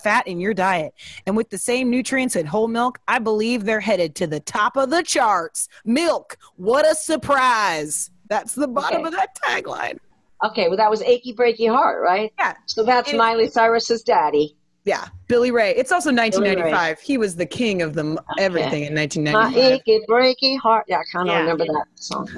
fat 0.02 0.26
in 0.26 0.40
your 0.40 0.52
diet. 0.52 0.92
And 1.26 1.36
with 1.36 1.48
the 1.50 1.58
same 1.58 1.88
nutrients 1.88 2.36
in 2.36 2.44
whole 2.44 2.68
milk, 2.68 2.98
I 3.08 3.20
believe 3.20 3.64
they're 3.64 3.80
headed 3.80 4.14
to 4.16 4.26
the 4.26 4.40
top 4.40 4.76
of 4.76 4.90
the 4.90 5.02
charts. 5.02 5.68
Milk. 5.84 6.36
What 6.56 6.84
a 6.84 6.94
surprise. 6.94 8.10
That's 8.28 8.54
the 8.54 8.68
bottom 8.68 9.00
Okay. 9.00 9.08
of 9.08 9.14
that 9.14 9.36
tagline. 9.40 9.98
Okay, 10.44 10.68
well, 10.68 10.76
that 10.76 10.90
was 10.90 11.02
Achy 11.02 11.32
Breaky 11.34 11.68
Heart, 11.70 12.02
right? 12.02 12.32
Yeah. 12.38 12.54
So 12.66 12.82
that's 12.84 13.12
It- 13.12 13.16
Miley 13.16 13.48
Cyrus's 13.48 14.02
daddy. 14.02 14.56
Yeah. 14.84 15.06
Billy 15.28 15.52
Ray. 15.52 15.70
It's 15.76 15.92
also 15.92 16.10
1995. 16.12 16.98
He 16.98 17.16
was 17.16 17.36
the 17.36 17.46
king 17.46 17.82
of 17.82 17.94
them 17.94 18.18
everything 18.40 18.82
in 18.82 18.94
My 18.94 19.02
1995. 19.02 19.56
achy 19.56 20.04
breaky 20.08 20.58
heart. 20.58 20.86
Yeah, 20.88 20.98
I 20.98 21.02
kind 21.12 21.28
of 21.28 21.34
Yeah. 21.34 21.40
remember 21.42 21.66
that 21.66 21.84
song. 21.94 22.28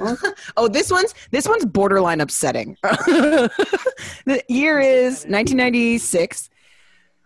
Oh, 0.55 0.67
this 0.67 0.91
one's 0.91 1.15
this 1.31 1.47
one's 1.47 1.65
borderline 1.65 2.21
upsetting. 2.21 2.77
the 2.83 4.43
year 4.47 4.79
is 4.79 5.25
1996. 5.25 6.51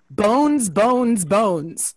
Bones, 0.09 0.69
bones, 0.69 1.25
bones. 1.25 1.95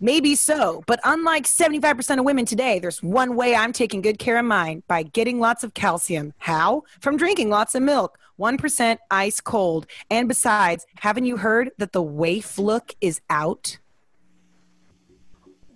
Maybe 0.00 0.34
so, 0.34 0.82
but 0.86 1.00
unlike 1.04 1.44
75% 1.44 2.18
of 2.18 2.24
women 2.24 2.44
today, 2.46 2.78
there's 2.78 3.02
one 3.02 3.36
way 3.36 3.54
I'm 3.54 3.72
taking 3.72 4.00
good 4.00 4.18
care 4.18 4.38
of 4.38 4.44
mine 4.44 4.82
by 4.88 5.02
getting 5.02 5.40
lots 5.40 5.62
of 5.62 5.74
calcium. 5.74 6.32
How? 6.38 6.84
From 7.00 7.16
drinking 7.16 7.50
lots 7.50 7.74
of 7.74 7.82
milk, 7.82 8.18
1% 8.38 8.98
ice 9.10 9.40
cold. 9.40 9.86
And 10.10 10.26
besides, 10.26 10.86
haven't 10.96 11.26
you 11.26 11.36
heard 11.36 11.70
that 11.78 11.92
the 11.92 12.02
waif 12.02 12.58
look 12.58 12.94
is 13.00 13.20
out? 13.28 13.78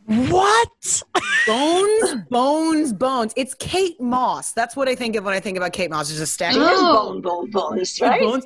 what? 0.07 1.03
Bones, 1.47 2.15
bones, 2.31 2.93
bones. 2.93 3.33
It's 3.37 3.55
Kate 3.55 4.01
Moss. 4.01 4.53
That's 4.53 4.77
what 4.77 4.89
I 4.89 4.95
think 4.95 5.17
of 5.17 5.25
when 5.25 5.35
I 5.35 5.41
think 5.41 5.57
about 5.57 5.73
Kate 5.73 5.91
Moss. 5.91 6.09
There's 6.09 6.21
a 6.21 6.27
statue. 6.27 6.59
Oh. 6.61 7.13
bone, 7.13 7.21
bone, 7.23 7.51
bones, 7.51 8.01
right? 8.01 8.21
bones. 8.21 8.45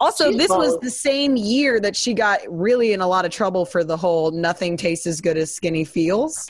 Also, 0.00 0.30
She's 0.30 0.38
this 0.38 0.48
was 0.50 0.78
the 0.80 0.90
same 0.90 1.36
year 1.36 1.80
that 1.80 1.96
she 1.96 2.14
got 2.14 2.40
really 2.48 2.92
in 2.92 3.00
a 3.00 3.06
lot 3.06 3.24
of 3.24 3.32
trouble 3.32 3.64
for 3.64 3.82
the 3.82 3.96
whole 3.96 4.30
"nothing 4.30 4.76
tastes 4.76 5.06
as 5.06 5.20
good 5.20 5.36
as 5.36 5.52
skinny 5.52 5.84
feels." 5.84 6.48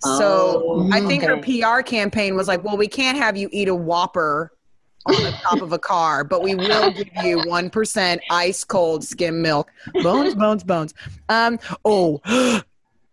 So 0.00 0.62
Oh, 0.66 0.90
I 0.92 1.00
think 1.00 1.22
her. 1.22 1.36
PR 1.38 1.82
campaign 1.82 2.36
was 2.36 2.48
like, 2.48 2.62
"Well, 2.64 2.76
we 2.76 2.88
can't 2.88 3.16
have 3.16 3.36
you 3.36 3.48
eat 3.52 3.68
a 3.68 3.74
Whopper 3.74 4.52
on 5.06 5.14
the 5.14 5.30
top 5.42 5.62
of 5.62 5.72
a 5.72 5.78
car, 5.78 6.24
but 6.24 6.42
we 6.42 6.54
will 6.54 6.90
give 6.90 7.08
you 7.22 7.40
one 7.46 7.70
percent 7.70 8.20
ice 8.30 8.64
cold 8.64 9.04
skim 9.04 9.40
milk, 9.40 9.70
bones, 10.02 10.34
bones, 10.34 10.64
bones." 10.64 10.94
Um. 11.28 11.58
Oh. 11.84 12.20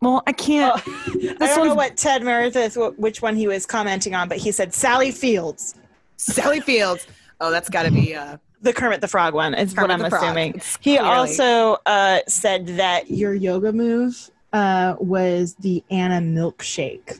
Well, 0.03 0.23
I 0.25 0.31
can't. 0.31 0.81
I 0.87 1.35
This 1.37 1.55
don't 1.55 1.67
know 1.67 1.75
what 1.75 1.95
Ted 1.95 2.23
Meredith, 2.23 2.73
wh- 2.73 2.99
which 2.99 3.21
one 3.21 3.35
he 3.35 3.45
was 3.47 3.67
commenting 3.67 4.15
on, 4.15 4.27
but 4.27 4.39
he 4.39 4.51
said 4.51 4.73
Sally 4.73 5.11
Fields, 5.11 5.75
Sally 6.17 6.59
Fields. 6.59 7.05
Oh, 7.39 7.51
that's 7.51 7.69
got 7.69 7.83
to 7.83 7.91
be. 7.91 8.15
Uh, 8.15 8.37
the 8.61 8.73
Kermit 8.73 9.01
the 9.01 9.07
Frog 9.07 9.33
one, 9.33 9.53
is 9.53 9.73
Kermit 9.73 9.89
what 9.89 9.91
I'm 9.91 9.99
the 10.03 10.09
Frog. 10.09 10.23
assuming. 10.23 10.61
He 10.79 10.97
clearly- 10.97 11.07
also 11.09 11.77
uh, 11.85 12.19
said 12.27 12.67
that 12.77 13.09
Your 13.09 13.33
yoga 13.33 13.71
move 13.73 14.29
uh, 14.53 14.95
was 14.99 15.55
the 15.55 15.83
Anna 15.89 16.19
milkshake. 16.19 17.19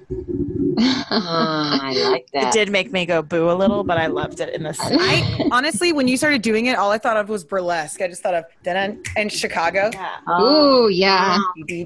Ah, 0.80 1.80
I 1.82 1.94
like 2.10 2.28
that. 2.34 2.48
it 2.48 2.54
did 2.54 2.70
make 2.72 2.92
me 2.92 3.06
go 3.06 3.22
boo 3.22 3.50
a 3.50 3.54
little, 3.54 3.84
but 3.84 3.98
I 3.98 4.08
loved 4.08 4.40
it 4.40 4.54
in 4.54 4.64
the 4.64 4.76
I 4.80 5.48
honestly, 5.52 5.94
when 5.94 6.08
you 6.08 6.18
started 6.18 6.42
doing 6.42 6.66
it, 6.66 6.78
all 6.78 6.92
I 6.92 6.98
thought 6.98 7.18
of 7.18 7.30
was 7.30 7.44
burlesque. 7.44 8.02
I 8.02 8.08
just 8.08 8.22
thought 8.22 8.34
of 8.34 8.46
dun 8.64 9.02
and 9.16 9.32
Chicago. 9.32 9.90
Yeah. 9.94 10.18
Oh, 10.28 10.86
Ooh, 10.86 10.90
yeah. 10.90 11.38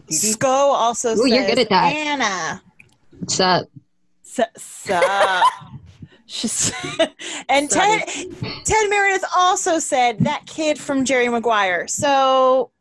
Sco 0.09 0.47
also 0.47 1.11
Ooh, 1.13 1.15
says 1.17 1.27
you're 1.27 1.45
good 1.47 1.59
at 1.59 1.69
that. 1.69 1.93
Anna. 1.93 2.61
What's 3.19 3.39
up? 3.39 3.67
S- 4.25 4.49
sup. 4.57 5.43
She's 6.27 6.71
and 7.49 7.69
Ted 7.69 8.03
Ted 8.07 8.89
Meredith 8.89 9.25
also 9.35 9.79
said 9.79 10.19
that 10.21 10.45
kid 10.45 10.79
from 10.79 11.05
Jerry 11.05 11.29
Maguire. 11.29 11.87
So 11.87 12.71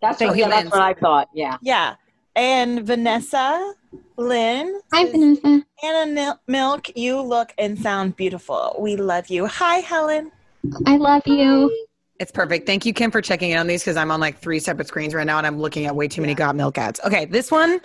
that's, 0.00 0.18
Thank 0.18 0.30
what, 0.30 0.38
you, 0.38 0.44
yeah, 0.44 0.50
that's 0.50 0.70
what 0.70 0.80
I 0.80 0.94
thought. 0.94 1.28
Yeah. 1.34 1.58
yeah, 1.62 1.94
and 2.34 2.84
Vanessa, 2.86 3.74
Lynn, 4.16 4.80
Hi, 4.92 5.04
says, 5.04 5.12
Vanessa. 5.12 5.64
Anna 5.82 6.12
Mil- 6.12 6.40
Milk, 6.48 6.96
you 6.96 7.20
look 7.20 7.52
and 7.58 7.78
sound 7.78 8.16
beautiful. 8.16 8.76
We 8.78 8.96
love 8.96 9.28
you. 9.28 9.46
Hi, 9.46 9.76
Helen. 9.76 10.32
I 10.86 10.96
love 10.96 11.22
you. 11.26 11.86
It's 12.18 12.30
perfect. 12.30 12.66
Thank 12.66 12.86
you, 12.86 12.92
Kim, 12.92 13.10
for 13.10 13.20
checking 13.20 13.50
in 13.50 13.58
on 13.58 13.66
these 13.66 13.82
because 13.82 13.96
I'm 13.96 14.10
on 14.10 14.20
like 14.20 14.38
three 14.38 14.60
separate 14.60 14.86
screens 14.86 15.12
right 15.12 15.26
now 15.26 15.38
and 15.38 15.46
I'm 15.46 15.58
looking 15.58 15.86
at 15.86 15.96
way 15.96 16.06
too 16.08 16.20
many 16.20 16.34
got 16.34 16.54
milk 16.54 16.78
ads. 16.78 17.00
Okay, 17.04 17.24
this 17.24 17.50
one 17.50 17.80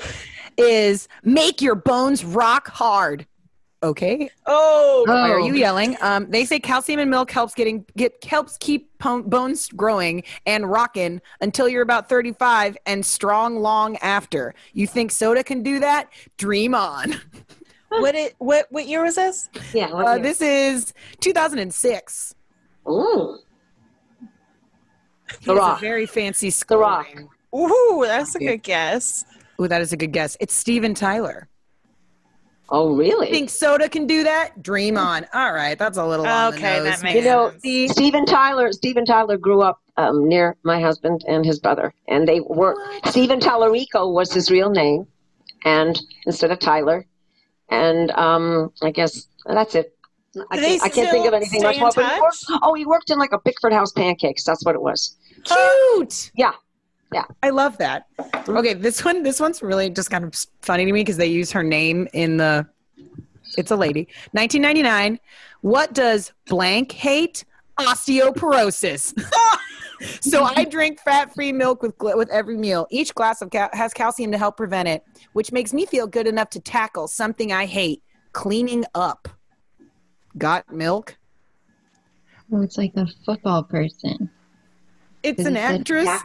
is 0.58 1.08
make 1.24 1.62
your 1.62 1.76
bones 1.76 2.24
rock 2.24 2.68
hard. 2.68 3.26
Okay. 3.84 4.30
Oh, 4.48 5.04
Why 5.08 5.30
are 5.30 5.40
Oh. 5.40 5.46
you 5.46 5.54
yelling? 5.54 5.98
Um, 6.02 6.30
they 6.32 6.46
say 6.46 6.60
calcium 6.60 7.00
in 7.00 7.10
milk 7.12 7.30
helps 7.30 7.54
getting 7.54 7.86
get 7.96 8.24
helps 8.24 8.58
keep 8.60 8.90
po- 8.98 9.22
bones 9.22 9.68
growing 9.70 10.24
and 10.48 10.70
rocking 10.70 11.22
until 11.42 11.70
you're 11.70 11.84
about 11.84 12.10
35 12.10 12.76
and 12.88 13.06
strong 13.06 13.58
long 13.60 13.96
after. 13.98 14.56
You 14.74 14.88
think 14.88 15.12
soda 15.12 15.44
can 15.44 15.62
do 15.62 15.80
that? 15.80 16.10
Dream 16.38 16.74
on. 16.74 17.22
what 17.90 18.16
it 18.16 18.34
what 18.40 18.66
what 18.72 18.88
year 18.88 19.04
was 19.04 19.14
this? 19.16 19.48
Yeah. 19.74 19.92
what 19.94 20.08
Uh, 20.08 20.18
this 20.18 20.42
is 20.42 20.94
2006. 21.22 22.34
Ooh. 22.90 23.38
The 25.44 25.54
Rock. 25.56 25.82
very 25.82 26.06
fancy 26.08 26.50
The 26.68 26.78
Rock. 26.78 27.08
Ooh, 27.56 28.04
that's 28.08 28.34
a 28.36 28.40
good 28.40 28.64
guess. 28.64 29.24
Ooh, 29.62 29.68
that 29.68 29.82
is 29.82 29.94
a 29.94 29.98
good 29.98 30.12
guess. 30.14 30.36
It's 30.40 30.54
Steven 30.54 30.94
Tyler. 30.96 31.48
Oh, 32.70 32.94
really? 32.96 33.32
Think 33.32 33.50
soda 33.50 33.88
can 33.88 34.08
do 34.08 34.24
that? 34.24 34.62
Dream 34.62 34.98
on. 34.98 35.26
All 35.34 35.54
right, 35.54 35.78
that's 35.80 35.98
a 35.98 36.06
little 36.06 36.26
on 36.28 36.52
the 36.52 36.58
Okay, 36.58 36.78
nose. 36.78 36.84
that 36.86 37.04
makes 37.04 37.16
You 37.16 37.22
know, 37.24 37.52
sense. 37.62 37.92
Steven 37.94 38.26
Tyler. 38.26 38.72
Steven 38.74 39.06
Tyler 39.06 39.38
grew 39.38 39.62
up 39.62 39.80
um, 39.96 40.28
near 40.28 40.58
my 40.64 40.80
husband 40.82 41.24
and 41.28 41.46
his 41.46 41.60
brother, 41.60 41.94
and 42.08 42.28
they 42.28 42.42
were 42.42 42.76
Steven 43.06 43.40
Tallarico 43.40 44.12
was 44.14 44.34
his 44.34 44.52
real 44.52 44.70
name, 44.70 45.08
and 45.64 46.00
instead 46.26 46.52
of 46.52 46.60
Tyler, 46.60 47.06
and 47.70 48.12
um, 48.12 48.72
I 48.84 48.92
guess 48.92 49.28
that's 49.46 49.74
it. 49.76 49.94
I 50.52 50.58
they 50.58 50.78
can't, 50.78 50.84
I 50.84 50.90
can't 50.90 51.10
think 51.10 51.26
of 51.26 51.30
still 51.30 51.36
anything 51.36 51.60
stay 51.62 51.68
much 51.68 51.76
in 51.76 51.80
more. 51.82 51.92
But 51.96 52.04
he 52.04 52.10
touch? 52.12 52.22
worked, 52.22 52.46
oh, 52.64 52.74
he 52.76 52.86
worked 52.86 53.10
in 53.10 53.18
like 53.18 53.32
a 53.32 53.40
Bickford 53.40 53.74
House 53.74 53.92
pancakes. 53.94 54.44
That's 54.44 54.64
what 54.66 54.76
it 54.76 54.82
was. 54.82 55.16
cute. 55.46 56.32
Yeah, 56.36 56.52
yeah. 57.14 57.24
I 57.42 57.50
love 57.50 57.78
that. 57.78 58.08
Okay, 58.48 58.74
this 58.74 59.04
one 59.04 59.24
this 59.24 59.40
one's 59.40 59.62
really 59.62 59.90
just 59.90 60.10
kind 60.10 60.24
of 60.24 60.34
funny 60.62 60.86
to 60.86 60.92
me 60.92 61.02
because 61.02 61.18
they 61.18 61.28
use 61.28 61.52
her 61.52 61.64
name 61.64 62.08
in 62.14 62.38
the 62.38 62.68
it's 63.58 63.72
a 63.72 63.76
lady. 63.76 64.08
1999. 64.32 65.20
What 65.62 65.94
does 65.94 66.34
blank 66.48 66.92
hate? 66.92 67.46
Osteoporosis. 67.80 69.14
so 70.22 70.44
I 70.44 70.66
drink 70.66 71.00
fat-free 71.00 71.54
milk 71.54 71.82
with 71.82 71.98
gl- 71.98 72.18
with 72.18 72.30
every 72.30 72.58
meal. 72.58 72.88
Each 72.90 73.14
glass 73.14 73.42
of 73.42 73.52
cal- 73.52 73.70
has 73.74 73.94
calcium 73.94 74.32
to 74.32 74.38
help 74.38 74.58
prevent 74.58 74.88
it, 74.88 75.04
which 75.34 75.52
makes 75.52 75.74
me 75.74 75.86
feel 75.86 76.08
good 76.08 76.28
enough 76.28 76.50
to 76.52 76.60
tackle 76.60 77.08
something 77.08 77.52
I 77.52 77.66
hate, 77.66 78.04
cleaning 78.34 78.84
up. 78.96 79.28
Got 80.38 80.72
milk? 80.72 81.18
Oh, 82.52 82.62
it's 82.62 82.78
like 82.78 82.94
a 82.96 83.08
football 83.26 83.64
person. 83.64 84.30
It's 85.24 85.46
an 85.46 85.58
it 85.58 85.62
actress. 85.62 86.06
Yeah. 86.06 86.22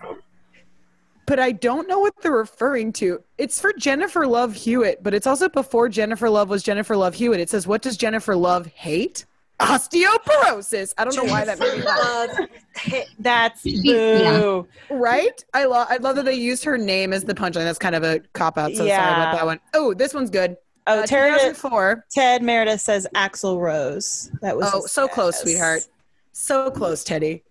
But 1.27 1.39
I 1.39 1.53
don't 1.53 1.87
know 1.89 2.01
what 2.01 2.15
they're 2.21 2.33
referring 2.33 2.93
to. 2.95 3.23
It's 3.39 3.61
for 3.61 3.73
Jennifer 3.75 4.27
Love 4.27 4.55
Hewitt, 4.55 5.03
but 5.03 5.15
it's 5.15 5.27
also 5.27 5.49
before 5.49 5.89
Jennifer 5.89 6.29
Love 6.29 6.49
was 6.49 6.63
Jennifer 6.63 6.97
Love 6.97 7.15
Hewitt. 7.15 7.39
It 7.41 7.49
says, 7.49 7.67
"What 7.67 7.81
does 7.83 7.97
Jennifer 7.97 8.35
Love 8.35 8.67
hate?" 8.67 9.25
Osteoporosis. 9.61 10.93
I 10.99 11.05
don't 11.05 11.17
know 11.17 11.25
why 11.25 11.45
that 11.45 11.59
made 11.59 11.79
me 11.79 11.83
laugh. 11.85 12.49
Hey, 12.77 13.05
That's 13.19 13.65
Yeah. 13.65 14.39
boo. 14.41 14.67
Right? 14.91 15.45
I 15.55 15.65
love. 15.67 15.87
I 15.91 15.99
love 15.99 16.17
that 16.17 16.25
they 16.25 16.35
used 16.35 16.65
her 16.65 16.77
name 16.77 17.13
as 17.13 17.23
the 17.25 17.35
punchline. 17.35 17.65
That's 17.65 17.79
kind 17.79 17.95
of 17.95 18.03
a 18.03 18.21
cop 18.33 18.59
out. 18.59 18.73
So 18.73 18.79
sorry 18.89 19.13
about 19.13 19.33
that 19.37 19.45
one. 19.47 19.61
Oh, 19.75 19.95
this 19.95 20.15
one's 20.15 20.31
good. 20.31 20.57
Oh, 20.89 21.01
Uh, 21.01 21.07
Tara, 21.07 21.31
2004. 21.31 22.05
Ted 22.11 22.43
Meredith 22.43 22.81
says 22.81 23.07
Axl 23.15 23.61
Rose. 23.61 24.33
That 24.41 24.57
was 24.57 24.69
Oh, 24.73 24.83
his 24.83 24.91
so 24.91 25.07
close, 25.07 25.39
sweetheart. 25.41 25.87
So 26.33 26.71
close, 26.73 27.05
Teddy. 27.05 27.45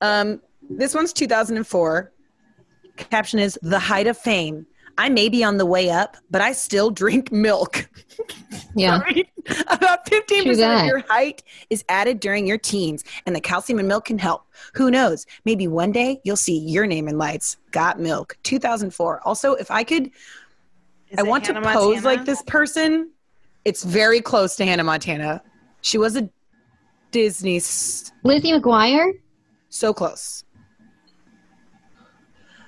Um, 0.00 0.40
this 0.70 0.94
one's 0.94 1.12
2004. 1.12 2.12
Caption 2.96 3.38
is 3.38 3.58
The 3.62 3.78
Height 3.78 4.06
of 4.06 4.16
Fame. 4.18 4.66
I 4.98 5.10
may 5.10 5.28
be 5.28 5.44
on 5.44 5.58
the 5.58 5.66
way 5.66 5.90
up, 5.90 6.16
but 6.30 6.40
I 6.40 6.52
still 6.52 6.90
drink 6.90 7.30
milk. 7.32 7.88
Yeah. 8.74 8.98
Sorry. 8.98 9.30
About 9.68 10.04
15% 10.06 10.80
of 10.80 10.86
your 10.86 10.98
height 11.08 11.42
is 11.70 11.82
added 11.88 12.20
during 12.20 12.46
your 12.46 12.58
teens, 12.58 13.04
and 13.24 13.34
the 13.34 13.40
calcium 13.40 13.78
in 13.78 13.86
milk 13.88 14.04
can 14.06 14.18
help. 14.18 14.46
Who 14.74 14.90
knows? 14.90 15.26
Maybe 15.46 15.66
one 15.66 15.92
day 15.92 16.20
you'll 16.24 16.36
see 16.36 16.58
your 16.58 16.86
name 16.86 17.08
in 17.08 17.16
lights. 17.16 17.56
Got 17.70 17.98
milk. 17.98 18.36
2004. 18.42 19.20
Also, 19.26 19.54
if 19.54 19.70
I 19.70 19.82
could, 19.82 20.10
Is 21.08 21.18
I 21.18 21.22
want 21.22 21.46
Hannah 21.46 21.60
to 21.62 21.66
pose 21.72 21.94
Montana? 22.02 22.04
like 22.06 22.24
this 22.26 22.42
person. 22.42 23.10
It's 23.64 23.82
very 23.82 24.20
close 24.20 24.56
to 24.56 24.64
Hannah 24.66 24.84
Montana. 24.84 25.42
She 25.80 25.96
was 25.96 26.16
a 26.16 26.28
Disney, 27.10 27.54
Lizzie 27.54 28.52
McGuire? 28.52 29.12
so 29.70 29.94
close. 29.94 30.44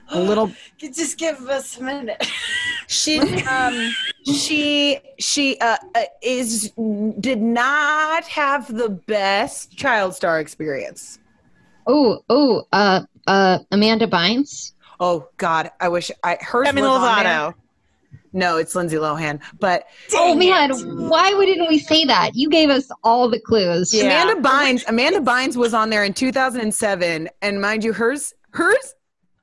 A 0.13 0.21
little 0.21 0.51
Just 0.79 1.19
give 1.19 1.49
us 1.49 1.79
a 1.79 1.83
minute. 1.83 2.27
She 2.91 3.19
um 3.45 3.95
she 4.25 4.99
she 5.19 5.59
uh, 5.59 5.77
uh 5.95 6.05
is 6.23 6.73
did 7.21 7.43
not 7.43 8.25
have 8.25 8.75
the 8.75 8.89
best 8.89 9.77
child 9.77 10.15
star 10.15 10.41
experience. 10.41 11.19
Oh, 11.87 12.21
oh, 12.31 12.65
uh, 12.73 13.03
uh, 13.27 13.59
Amanda 13.73 14.07
Bynes? 14.07 14.73
Oh 15.01 15.29
God, 15.37 15.71
I 15.81 15.89
wish 15.89 16.11
I 16.25 16.39
hers 16.41 16.65
Demi 16.65 16.81
was. 16.81 16.91
Lovato. 16.91 17.55
No, 18.33 18.57
it's 18.57 18.75
Lindsay 18.75 18.97
Lohan. 18.97 19.41
But 19.61 19.85
Oh 20.15 20.35
man, 20.35 20.71
it. 20.71 20.87
why 21.11 21.35
wouldn't 21.35 21.69
we 21.69 21.79
say 21.79 22.05
that? 22.07 22.31
You 22.35 22.49
gave 22.49 22.71
us 22.71 22.91
all 23.05 23.29
the 23.29 23.41
clues. 23.41 23.93
Yeah. 23.93 24.23
Amanda 24.23 24.49
Bynes, 24.49 24.85
Amanda 24.89 25.21
Bynes 25.21 25.57
was 25.57 25.75
on 25.75 25.91
there 25.91 26.05
in 26.05 26.13
2007, 26.15 27.29
and 27.43 27.61
mind 27.61 27.85
you, 27.85 27.93
hers 27.93 28.35
hers. 28.51 28.95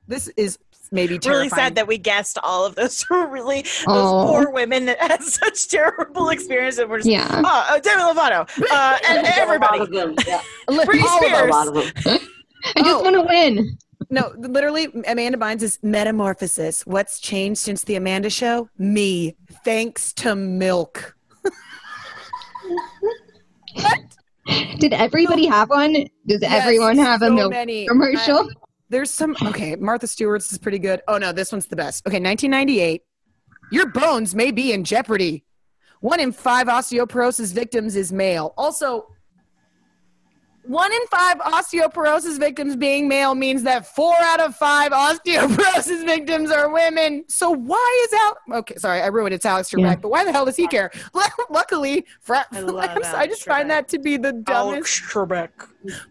This 0.08 0.28
is 0.36 0.58
maybe 0.92 1.18
terrifying. 1.18 1.38
Really 1.38 1.48
sad 1.50 1.74
that 1.74 1.86
we 1.88 1.98
guessed 1.98 2.38
all 2.44 2.64
of 2.64 2.74
those 2.76 3.04
really 3.10 3.62
those 3.62 3.84
Oh. 3.88 4.26
poor 4.28 4.50
women 4.50 4.86
that 4.86 5.00
had 5.00 5.22
such 5.40 5.68
terrible 5.68 6.28
experience 6.28 6.78
and 6.78 6.88
we're 6.88 6.98
just 6.98 7.08
Yeah. 7.08 7.26
oh, 7.44 7.66
uh, 7.70 7.78
Demi 7.80 8.02
Lovato 8.02 8.48
uh, 8.70 8.98
and 9.08 9.26
everybody. 9.26 9.78
A 9.78 9.82
lot 9.82 9.88
of 9.88 9.92
them, 9.92 10.14
yeah. 10.26 10.40
Britney 10.68 11.02
All 11.02 11.16
of 11.16 11.20
them, 11.22 11.32
Spears. 11.32 11.42
A 11.42 11.68
of 11.68 11.74
them. 11.74 12.28
I 12.76 12.80
just 12.82 12.90
Oh. 12.96 13.02
want 13.02 13.14
to 13.14 13.22
win. 13.22 13.78
No, 14.10 14.32
literally, 14.38 14.86
Amanda 15.08 15.36
Bynes 15.38 15.62
is 15.62 15.80
metamorphosis. 15.82 16.86
What's 16.86 17.18
changed 17.18 17.58
since 17.58 17.82
the 17.82 17.96
Amanda 17.96 18.30
show? 18.30 18.68
Me, 18.78 19.34
thanks 19.64 20.12
to 20.14 20.36
milk. 20.36 21.16
What? 23.74 23.98
Did 24.78 24.92
everybody 24.92 25.46
have 25.46 25.70
one? 25.70 25.92
Does 26.26 26.40
Yes, 26.42 26.62
everyone 26.62 26.98
have 26.98 27.22
a 27.22 27.26
so 27.28 27.34
milk 27.34 27.52
many. 27.52 27.86
commercial? 27.86 28.38
I- 28.38 28.65
there's 28.88 29.10
some. 29.10 29.36
Okay, 29.42 29.76
Martha 29.76 30.06
Stewart's 30.06 30.50
is 30.52 30.58
pretty 30.58 30.78
good. 30.78 31.02
Oh 31.08 31.18
no, 31.18 31.32
this 31.32 31.52
one's 31.52 31.66
the 31.66 31.76
best. 31.76 32.06
Okay, 32.06 32.20
1998. 32.20 33.02
Your 33.72 33.86
bones 33.86 34.34
may 34.34 34.50
be 34.52 34.72
in 34.72 34.84
jeopardy. 34.84 35.44
One 36.00 36.20
in 36.20 36.30
five 36.32 36.68
osteoporosis 36.68 37.52
victims 37.52 37.96
is 37.96 38.12
male. 38.12 38.54
Also, 38.56 39.08
one 40.62 40.92
in 40.92 41.00
five 41.10 41.38
osteoporosis 41.38 42.38
victims 42.38 42.76
being 42.76 43.06
male 43.08 43.34
means 43.34 43.62
that 43.62 43.86
four 43.86 44.14
out 44.20 44.40
of 44.40 44.54
five 44.56 44.92
osteoporosis 44.92 46.04
victims 46.06 46.50
are 46.50 46.68
women. 46.70 47.24
So 47.28 47.50
why 47.50 48.06
is 48.06 48.12
Al? 48.12 48.58
Okay, 48.58 48.74
sorry, 48.76 49.00
I 49.00 49.06
ruined 49.06 49.32
it. 49.32 49.36
It's 49.36 49.46
Alex 49.46 49.70
Trebek, 49.70 49.80
Yeah. 49.80 49.96
but 49.96 50.10
why 50.10 50.24
the 50.24 50.32
hell 50.32 50.44
does 50.44 50.56
he 50.56 50.66
care? 50.66 50.90
Luckily, 51.50 52.04
for, 52.20 52.34
I 52.36 52.44
I 52.52 52.56
just 52.98 53.14
Alex 53.14 53.42
find 53.44 53.70
that 53.70 53.88
to 53.88 53.98
be 53.98 54.16
the 54.16 54.32
dumbest 54.32 54.50
Alex 54.50 55.00
Trebek. 55.12 55.50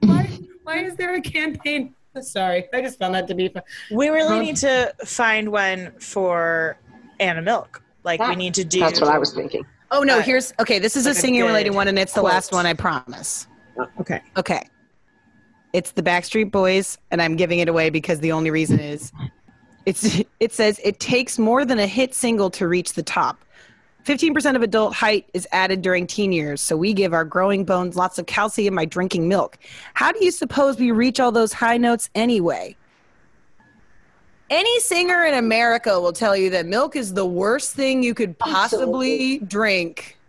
why, 0.02 0.40
why 0.64 0.78
is 0.84 0.96
there 0.96 1.16
a 1.16 1.22
campaign? 1.22 1.94
Sorry, 2.22 2.66
I 2.74 2.82
just 2.82 3.00
found 3.00 3.16
that 3.16 3.28
to 3.28 3.36
be 3.36 3.50
fun. 3.50 3.64
We 3.92 4.10
really 4.10 4.38
Huh? 4.38 4.42
need 4.42 4.56
to 4.58 4.94
find 5.06 5.52
one 5.52 5.92
for 6.00 6.78
Anna 7.20 7.42
Milk. 7.42 7.82
Like 8.04 8.20
we 8.28 8.36
need 8.36 8.54
to 8.56 8.64
do. 8.64 8.80
That's 8.80 9.02
what 9.02 9.10
I 9.10 9.18
was 9.18 9.34
thinking. 9.34 9.66
Oh 9.92 10.04
no, 10.04 10.20
Uh, 10.20 10.22
here's 10.22 10.54
okay. 10.60 10.80
This 10.80 10.96
is 10.96 11.06
like 11.06 11.16
a 11.16 11.18
a 11.18 11.22
singing 11.22 11.44
related 11.44 11.74
one, 11.74 11.88
and 11.88 11.98
it's 11.98 12.14
the 12.14 12.22
quote. 12.22 12.34
last 12.34 12.52
one. 12.52 12.66
I 12.66 12.74
promise. 12.74 13.48
Okay. 14.00 14.22
Okay, 14.38 14.62
it's 15.74 15.92
the 15.92 16.04
Backstreet 16.04 16.52
Boys, 16.52 16.98
and 17.12 17.22
I'm 17.22 17.36
giving 17.36 17.60
it 17.60 17.68
away 17.68 17.90
because 17.90 18.20
the 18.20 18.32
only 18.32 18.52
reason 18.52 18.80
is 18.80 19.12
it's 19.86 20.22
it 20.40 20.54
says 20.54 20.80
it 20.84 21.00
takes 21.00 21.38
more 21.40 21.66
than 21.66 21.80
a 21.80 21.88
hit 21.88 22.14
single 22.14 22.50
to 22.52 22.68
reach 22.68 22.94
the 22.94 23.04
top. 23.04 23.44
15% 24.06 24.56
of 24.56 24.62
adult 24.62 24.94
height 24.94 25.28
is 25.34 25.48
added 25.52 25.82
during 25.82 26.06
teen 26.06 26.32
years, 26.32 26.62
so 26.62 26.78
we 26.78 26.94
give 26.94 27.12
our 27.14 27.26
growing 27.26 27.66
bones 27.66 27.96
lots 27.96 28.20
of 28.20 28.28
calcium 28.28 28.76
by 28.76 28.86
drinking 28.86 29.28
milk. 29.28 29.58
How 29.96 30.12
do 30.12 30.24
you 30.24 30.30
suppose 30.30 30.78
we 30.78 30.92
reach 30.92 31.20
all 31.20 31.32
those 31.32 31.52
high 31.52 31.78
notes 31.78 32.10
anyway? 32.14 32.76
Any 34.52 34.80
singer 34.80 35.26
in 35.26 35.34
America 35.34 36.00
will 36.00 36.14
tell 36.14 36.38
you 36.38 36.52
that 36.52 36.68
milk 36.68 36.96
is 36.96 37.16
the 37.16 37.26
worst 37.26 37.74
thing 37.74 38.04
you 38.04 38.14
could 38.14 38.38
possibly 38.38 39.40
drink. 39.40 40.20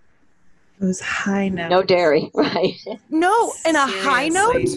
Those 0.81 1.01
high 1.01 1.49
notes. 1.51 1.71
No 1.71 1.83
dairy, 1.83 2.31
right? 2.35 2.73
No, 3.11 3.53
and 3.67 3.77
a 3.77 3.87
high 3.87 4.29
note? 4.29 4.69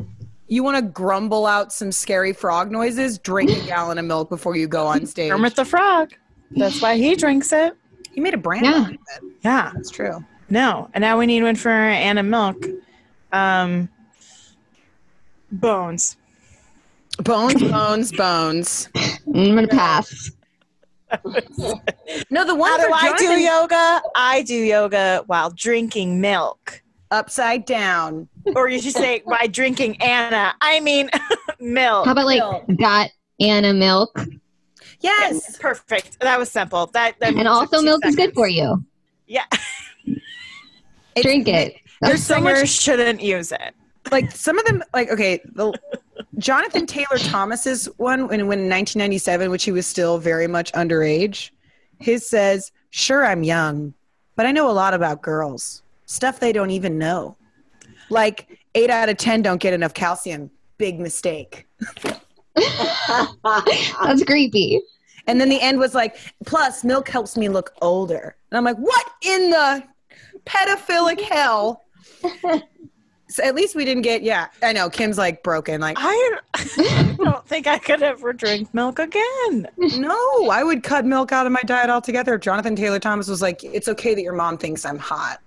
You 0.50 0.62
want 0.62 0.78
to 0.78 0.82
grumble 0.82 1.44
out 1.44 1.74
some 1.74 1.92
scary 1.92 2.32
frog 2.32 2.70
noises? 2.70 3.18
Drink 3.18 3.50
a 3.50 3.66
gallon 3.66 3.98
of 3.98 4.06
milk 4.06 4.30
before 4.30 4.56
you 4.56 4.66
go 4.66 4.86
on 4.86 5.04
stage. 5.04 5.30
Kermit 5.30 5.54
the 5.56 5.64
Frog. 5.66 6.14
That's 6.52 6.80
why 6.80 6.96
he 6.96 7.16
drinks 7.16 7.52
it. 7.52 7.76
He 8.18 8.20
made 8.20 8.34
a 8.34 8.36
brand 8.36 8.66
Yeah. 8.66 8.72
out 8.72 8.86
of 8.88 8.92
it. 8.94 9.00
Yeah. 9.44 9.70
That's 9.76 9.90
true. 9.90 10.24
No. 10.50 10.90
And 10.92 11.02
now 11.02 11.16
we 11.20 11.24
need 11.26 11.44
one 11.44 11.54
for 11.54 11.70
Anna 11.70 12.24
Milk. 12.24 12.56
Um, 13.30 13.88
bones. 15.52 16.16
Bones, 17.22 17.62
bones, 17.62 18.10
bones. 18.10 18.88
I'm 19.32 19.54
gonna 19.54 19.68
pass. 19.68 20.32
No, 22.30 22.44
the 22.44 22.54
one 22.56 22.70
How 22.72 22.76
do 22.88 22.92
I 22.92 23.12
do 23.16 23.24
Jonathan- 23.24 23.44
yoga? 23.44 24.02
I 24.16 24.42
do 24.42 24.54
yoga 24.54 25.22
while 25.28 25.50
drinking 25.50 26.20
milk. 26.20 26.82
upside 27.12 27.64
down. 27.64 28.28
Or 28.56 28.68
you 28.68 28.80
should 28.80 28.94
say 28.94 29.22
by 29.28 29.46
drinking 29.46 30.02
Anna. 30.02 30.54
I 30.60 30.80
mean 30.80 31.08
milk. 31.60 32.04
How 32.06 32.12
about 32.12 32.26
like 32.26 32.40
Milk. 32.40 32.64
got 32.80 33.10
Anna 33.40 33.72
milk? 33.72 34.18
Yes. 35.00 35.56
Perfect. 35.58 36.18
That 36.20 36.38
was 36.38 36.50
simple. 36.50 36.86
That, 36.88 37.18
that 37.20 37.34
And 37.34 37.46
also 37.46 37.66
took 37.66 37.80
two 37.80 37.84
milk 37.84 38.06
is 38.06 38.16
good 38.16 38.34
for 38.34 38.48
you. 38.48 38.84
Yeah. 39.26 39.44
It's- 41.14 41.24
Drink 41.24 41.48
it. 41.48 41.76
There's 42.00 42.22
so 42.22 42.34
Singers 42.34 42.60
much 42.60 42.68
shouldn't 42.68 43.20
use 43.20 43.50
it. 43.50 43.74
like 44.12 44.30
some 44.30 44.56
of 44.58 44.64
them 44.66 44.82
like 44.94 45.10
okay 45.10 45.40
the 45.54 45.72
jonathan 46.38 46.86
taylor 46.86 47.18
thomas's 47.18 47.86
one 47.96 48.20
when, 48.28 48.46
when 48.46 48.60
in 48.60 48.68
1997 48.70 49.50
which 49.50 49.64
he 49.64 49.72
was 49.72 49.84
still 49.86 50.16
very 50.18 50.46
much 50.46 50.72
underage 50.74 51.50
his 51.98 52.24
says 52.26 52.70
sure 52.90 53.26
i'm 53.26 53.42
young 53.42 53.92
but 54.36 54.46
i 54.46 54.52
know 54.52 54.70
a 54.70 54.72
lot 54.72 54.94
about 54.94 55.20
girls 55.20 55.82
stuff 56.06 56.38
they 56.38 56.52
don't 56.52 56.70
even 56.70 56.96
know 56.96 57.36
like 58.10 58.60
eight 58.76 58.88
out 58.90 59.08
of 59.08 59.16
ten 59.16 59.42
don't 59.42 59.60
get 59.60 59.74
enough 59.74 59.92
calcium 59.92 60.48
big 60.78 61.00
mistake 61.00 61.66
That's 64.02 64.24
creepy. 64.24 64.80
and 65.26 65.40
then 65.40 65.48
the 65.48 65.60
end 65.60 65.78
was 65.78 65.94
like 65.94 66.16
plus 66.46 66.84
milk 66.84 67.08
helps 67.08 67.36
me 67.36 67.48
look 67.48 67.72
older 67.82 68.36
and 68.50 68.58
i'm 68.58 68.64
like 68.64 68.76
what 68.76 69.06
in 69.22 69.50
the 69.50 69.82
pedophilic 70.46 71.20
hell 71.20 71.84
so 73.28 73.44
at 73.44 73.54
least 73.54 73.74
we 73.76 73.84
didn't 73.84 74.02
get 74.02 74.22
yeah 74.22 74.48
i 74.62 74.72
know 74.72 74.88
kim's 74.88 75.18
like 75.18 75.42
broken 75.42 75.80
like 75.80 75.96
I 76.00 76.38
don't 77.18 77.46
think 77.46 77.66
I 77.66 77.78
could 77.78 78.02
ever 78.02 78.32
drink 78.32 78.72
milk 78.72 78.98
again. 79.00 79.68
No, 79.76 80.50
I 80.50 80.62
would 80.62 80.82
cut 80.84 81.04
milk 81.04 81.32
out 81.32 81.46
of 81.46 81.52
my 81.52 81.60
diet 81.62 81.90
altogether. 81.90 82.38
Jonathan 82.38 82.76
Taylor 82.76 83.00
Thomas 83.00 83.26
was 83.28 83.42
like, 83.42 83.62
"It's 83.64 83.88
okay 83.88 84.14
that 84.14 84.22
your 84.22 84.34
mom 84.34 84.56
thinks 84.56 84.84
I'm 84.84 84.98
hot. 84.98 85.40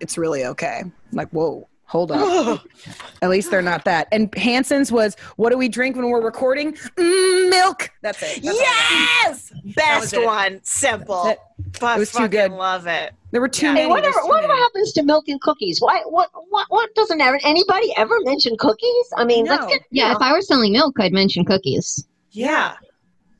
It's 0.00 0.18
really 0.18 0.44
okay." 0.44 0.80
I'm 0.82 0.92
like, 1.12 1.30
whoa, 1.30 1.66
hold 1.90 2.12
up. 2.12 2.60
At 3.22 3.28
least 3.30 3.50
they're 3.50 3.60
not 3.60 3.84
that. 3.84 4.08
And 4.12 4.32
Hanson's 4.36 4.90
was, 4.92 5.14
"What 5.36 5.50
do 5.50 5.58
we 5.58 5.68
drink 5.68 5.96
when 5.96 6.08
we're 6.08 6.22
recording? 6.22 6.72
Mm, 6.96 7.50
milk." 7.50 7.90
That's 8.02 8.22
it. 8.22 8.42
That's 8.42 8.56
all 8.58 8.64
I 8.64 9.20
yes! 9.26 9.52
Best 9.76 10.12
it. 10.14 10.24
one. 10.24 10.60
Simple. 10.62 11.24
That's 11.24 11.40
But 11.80 11.96
It 11.96 11.98
was 12.00 12.12
too 12.12 12.18
fucking 12.18 12.30
good. 12.30 12.50
love 12.52 12.86
it. 12.86 13.12
There 13.32 13.40
were 13.40 13.48
too 13.48 13.66
Yeah. 13.66 13.72
many. 13.74 13.84
Hey, 13.84 13.90
whatever, 13.90 14.14
There's 14.14 14.26
whatever 14.28 14.54
happens 14.54 14.92
to 14.94 15.02
milk 15.02 15.28
and 15.28 15.40
cookies? 15.40 15.80
Why? 15.80 16.00
What? 16.06 16.30
What? 16.48 16.66
What 16.68 16.94
doesn't 16.94 17.20
ever, 17.20 17.38
anybody 17.44 17.92
ever 17.96 18.16
mention 18.22 18.56
cookies? 18.58 19.06
I 19.16 19.24
mean, 19.24 19.44
let's 19.46 19.62
No. 19.64 19.68
get 19.68 19.82
Yeah, 19.90 20.08
you 20.10 20.16
if. 20.16 20.22
I 20.22 20.32
were 20.32 20.40
selling 20.42 20.72
milk, 20.72 20.94
I'd 20.98 21.12
mention 21.12 21.44
cookies. 21.44 22.06
Yeah. 22.32 22.74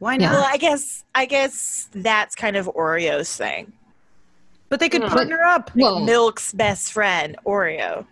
Why 0.01 0.14
Yeah. 0.14 0.26
not? 0.26 0.32
Well, 0.32 0.44
I 0.48 0.57
guess 0.57 1.05
I 1.14 1.24
guess 1.26 1.88
that's 1.92 2.34
kind 2.34 2.57
of 2.57 2.66
Oreo's 2.74 3.34
thing. 3.36 3.72
But 4.68 4.78
they 4.80 4.88
could 4.88 5.03
Yeah. 5.03 5.09
partner 5.09 5.40
up. 5.42 5.70
Well, 5.74 6.01
Milk's 6.01 6.53
best 6.53 6.92
friend, 6.92 7.36
Oreo. 7.44 8.07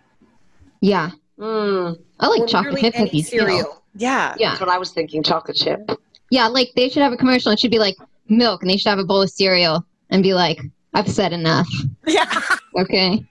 Yeah, 0.81 1.11
Mm, 1.39 1.97
I 2.19 2.27
like 2.27 2.41
Or 2.41 2.47
chocolate 2.47 2.79
chip 2.81 2.95
any 2.95 3.05
cookies 3.05 3.29
too. 3.29 3.39
cereal. 3.39 3.83
Yeah. 3.95 4.35
Yeah, 4.37 4.49
that's 4.49 4.59
what 4.61 4.69
I 4.69 4.77
was 4.77 4.91
thinking. 4.91 5.23
Chocolate 5.23 5.55
chip. 5.57 5.89
yeah, 6.31 6.47
like 6.47 6.71
they 6.75 6.89
should 6.89 7.01
have 7.01 7.13
a 7.13 7.17
commercial. 7.17 7.51
It 7.51 7.59
should 7.59 7.71
be 7.71 7.79
like 7.79 7.95
milk, 8.27 8.61
and 8.61 8.69
they 8.69 8.77
should 8.77 8.89
have 8.89 8.99
a 8.99 9.05
bowl 9.05 9.21
of 9.21 9.29
cereal 9.29 9.85
and 10.09 10.21
be 10.21 10.33
like, 10.33 10.59
"I've 10.93 11.07
said 11.09 11.33
enough." 11.33 11.67
Yeah. 12.07 12.41
Okay. 12.77 13.23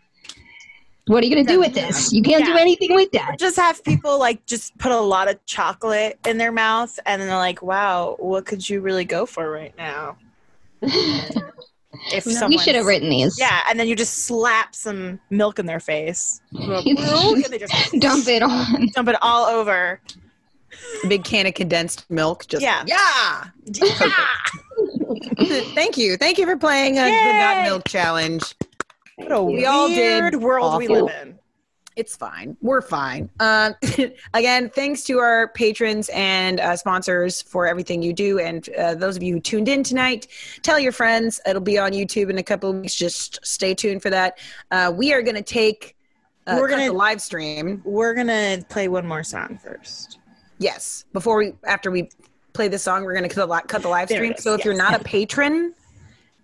What 1.07 1.23
are 1.23 1.27
you 1.27 1.35
gonna 1.35 1.49
do 1.49 1.59
with 1.59 1.75
this? 1.75 2.13
You 2.13 2.23
can't 2.23 2.45
do 2.45 2.55
anything 2.57 2.95
with 2.95 3.11
that. 3.13 3.39
just 3.39 3.57
have 3.57 3.83
people 3.83 4.19
like 4.19 4.45
just 4.47 4.77
put 4.79 4.93
a 4.93 5.01
lot 5.01 5.29
of 5.29 5.45
chocolate 5.47 6.19
in 6.27 6.37
their 6.39 6.53
mouth 6.53 6.99
and 7.07 7.21
then 7.21 7.29
they're 7.29 7.37
like, 7.39 7.63
wow, 7.63 8.15
what 8.19 8.45
could 8.47 8.69
you 8.69 8.81
really 8.83 9.05
go 9.07 9.25
for 9.27 9.51
right 9.51 9.75
now? 9.79 10.17
If 12.13 12.27
we 12.27 12.59
should 12.59 12.75
have 12.75 12.87
written 12.87 13.09
these. 13.11 13.39
Yeah, 13.39 13.61
and 13.69 13.79
then 13.81 13.89
you 13.89 13.97
just 13.97 14.25
slap 14.27 14.75
some 14.75 15.19
milk 15.31 15.59
in 15.59 15.67
their 15.67 15.81
face. 15.81 16.41
and 16.53 17.45
they 17.45 17.59
just 17.59 17.73
Dump 17.99 18.29
it 18.29 18.43
on. 18.43 18.89
dump 18.95 19.09
it 19.09 19.17
all 19.23 19.47
over. 19.47 20.01
Big 21.09 21.25
can 21.25 21.47
of 21.47 21.55
condensed 21.55 22.09
milk. 22.11 22.47
Just 22.47 22.63
Yeah. 22.63 22.85
yeah. 22.87 23.45
Yeah. 23.65 24.11
Thank 25.75 25.97
you. 25.97 26.17
Thank 26.17 26.39
you 26.39 26.45
for 26.47 26.57
playing 26.57 26.99
uh, 26.99 27.05
the 27.05 27.11
Yay. 27.11 27.33
Got 27.33 27.65
Milk 27.65 27.89
Challenge. 27.89 28.43
What 29.17 29.33
a 29.33 29.43
We 29.43 29.65
all 29.65 29.89
did 29.89 30.23
weird 30.23 30.35
world 30.37 30.79
we 30.79 30.89
live 30.89 31.09
in. 31.23 31.39
It's 31.99 32.15
fine. 32.17 32.57
We're 32.63 32.81
fine. 32.81 33.29
Um, 33.41 33.75
again, 34.35 34.71
thanks 34.71 35.03
to 35.05 35.19
our 35.19 35.49
patrons 35.49 36.09
and 36.15 36.61
uh, 36.61 36.77
sponsors 36.77 37.43
for 37.43 37.67
everything 37.67 38.03
you 38.03 38.13
do. 38.13 38.39
And 38.39 38.69
uh, 38.79 38.95
those 38.95 39.17
of 39.17 39.25
you 39.25 39.35
who 39.35 39.41
tuned 39.41 39.67
in 39.67 39.83
tonight, 39.83 40.29
tell 40.63 40.79
your 40.79 40.93
friends. 40.93 41.41
It'll 41.45 41.61
be 41.61 41.77
on 41.77 41.91
YouTube 41.91 42.31
in 42.31 42.39
a 42.39 42.43
couple 42.45 42.71
of 42.71 42.77
weeks. 42.77 42.95
Just 42.95 43.45
stay 43.45 43.75
tuned 43.75 44.01
for 44.01 44.11
that. 44.11 44.39
Uh, 44.71 44.93
we 44.95 45.13
are 45.13 45.23
going 45.23 45.35
to 45.35 45.43
take 45.43 45.97
uh, 46.47 46.57
We're 46.61 46.69
gonna- 46.69 46.87
the 46.87 46.93
live 46.93 47.21
stream. 47.21 47.83
We're 47.85 48.15
gonna 48.15 48.63
play 48.69 48.87
one 48.87 49.05
more 49.05 49.25
song 49.25 49.59
first. 49.61 50.21
Yes, 50.59 51.05
before 51.13 51.37
we 51.39 51.55
after 51.65 51.91
we 51.91 52.11
play 52.53 52.69
this 52.69 52.83
song, 52.83 53.05
we're 53.05 53.15
going 53.15 53.29
to 53.29 53.35
cut 53.35 53.49
the, 53.49 53.69
cut 53.69 53.83
the 53.83 53.89
live 53.89 54.09
stream. 54.09 54.35
So 54.39 54.55
if 54.55 54.65
you're 54.65 54.75
not 54.75 54.95
a 54.95 55.03
patron, 55.05 55.75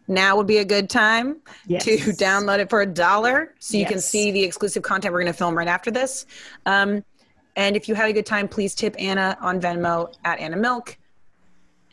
now 0.07 0.37
would 0.37 0.47
be 0.47 0.59
a 0.59 0.65
good 0.65 0.91
time 0.91 1.41
to 1.69 1.97
download 2.13 2.59
it 2.59 2.71
for 2.71 2.83
a 2.83 2.87
dollar 2.87 3.55
so 3.59 3.77
you 3.77 3.87
can 3.87 4.01
see 4.01 4.31
the 4.31 4.43
exclusive 4.43 4.83
content 4.83 5.13
we're 5.13 5.21
going 5.21 5.33
to 5.33 5.37
film 5.37 5.57
right 5.57 5.69
after 5.69 5.91
this. 5.91 6.27
Um, 6.67 7.05
and 7.57 7.77
if 7.77 7.89
you 7.89 7.95
had 7.95 8.11
a 8.11 8.13
good 8.13 8.27
time, 8.27 8.49
please 8.49 8.75
tip 8.75 8.97
Anna 8.99 9.37
on 9.41 9.61
Venmo 9.61 10.13
at 10.25 10.39
Anna 10.41 10.57
Milk. 10.57 10.99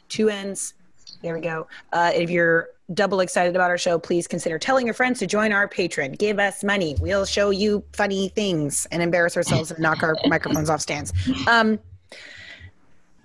Two 0.09 0.29
ends. 0.29 0.73
There 1.21 1.35
we 1.35 1.41
go. 1.41 1.67
Uh, 1.93 2.11
if 2.15 2.29
you're 2.29 2.69
double 2.93 3.19
excited 3.19 3.55
about 3.55 3.69
our 3.69 3.77
show, 3.77 3.99
please 3.99 4.27
consider 4.27 4.59
telling 4.59 4.85
your 4.85 4.93
friends 4.93 5.19
to 5.19 5.27
join 5.27 5.53
our 5.53 5.67
Patreon. 5.67 6.17
Give 6.17 6.39
us 6.39 6.63
money. 6.63 6.95
We'll 6.99 7.25
show 7.25 7.51
you 7.51 7.83
funny 7.93 8.29
things 8.29 8.87
and 8.91 9.01
embarrass 9.01 9.37
ourselves 9.37 9.71
and 9.71 9.79
knock 9.79 10.03
our 10.03 10.15
microphones 10.25 10.69
off 10.69 10.81
stands. 10.81 11.13
Um, 11.47 11.79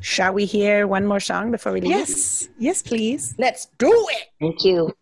shall 0.00 0.32
we 0.32 0.44
hear 0.44 0.86
one 0.86 1.06
more 1.06 1.20
song 1.20 1.50
before 1.50 1.72
we 1.72 1.80
leave? 1.80 1.90
Yes. 1.90 2.48
Yes, 2.58 2.82
please. 2.82 3.34
Let's 3.38 3.66
do 3.78 3.90
it. 4.10 4.28
Thank 4.40 4.64
you. 4.64 4.94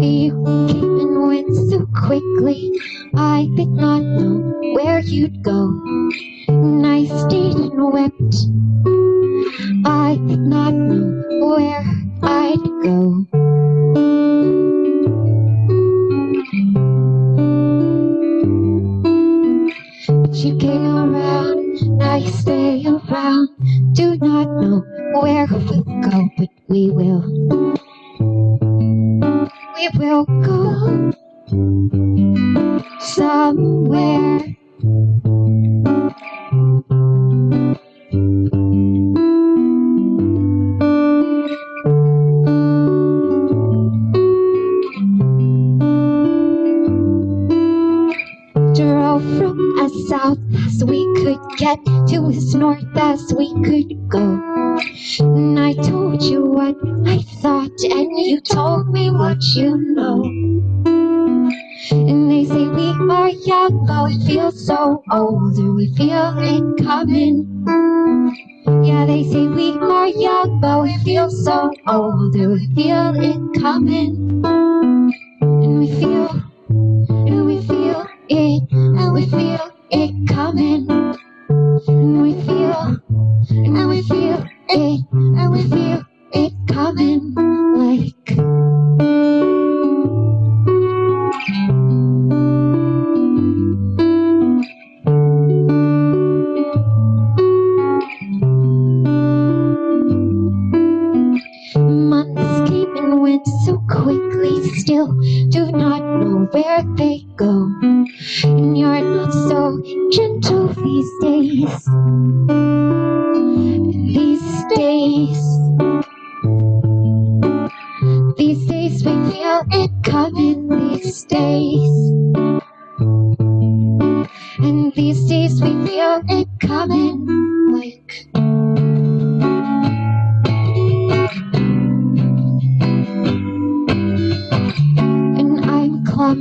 You 0.00 0.44
came 0.68 1.00
and 1.00 1.26
went 1.26 1.54
so 1.70 1.86
quickly, 1.94 2.70
I 3.14 3.48
did 3.56 3.68
not 3.68 4.00
know 4.00 4.72
where 4.74 5.00
you'd 5.00 5.42
go. 5.42 5.68
And 6.48 6.86
I 6.86 7.04
stayed 7.06 7.56
and 7.56 7.92
wept. 7.92 9.11
I 9.84 10.16
did 10.26 10.40
not 10.40 10.74
know 10.74 11.24
where 11.56 11.91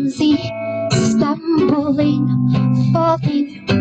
clumsy, 0.02 0.36
stumbling, 0.92 2.26
falling 2.92 3.81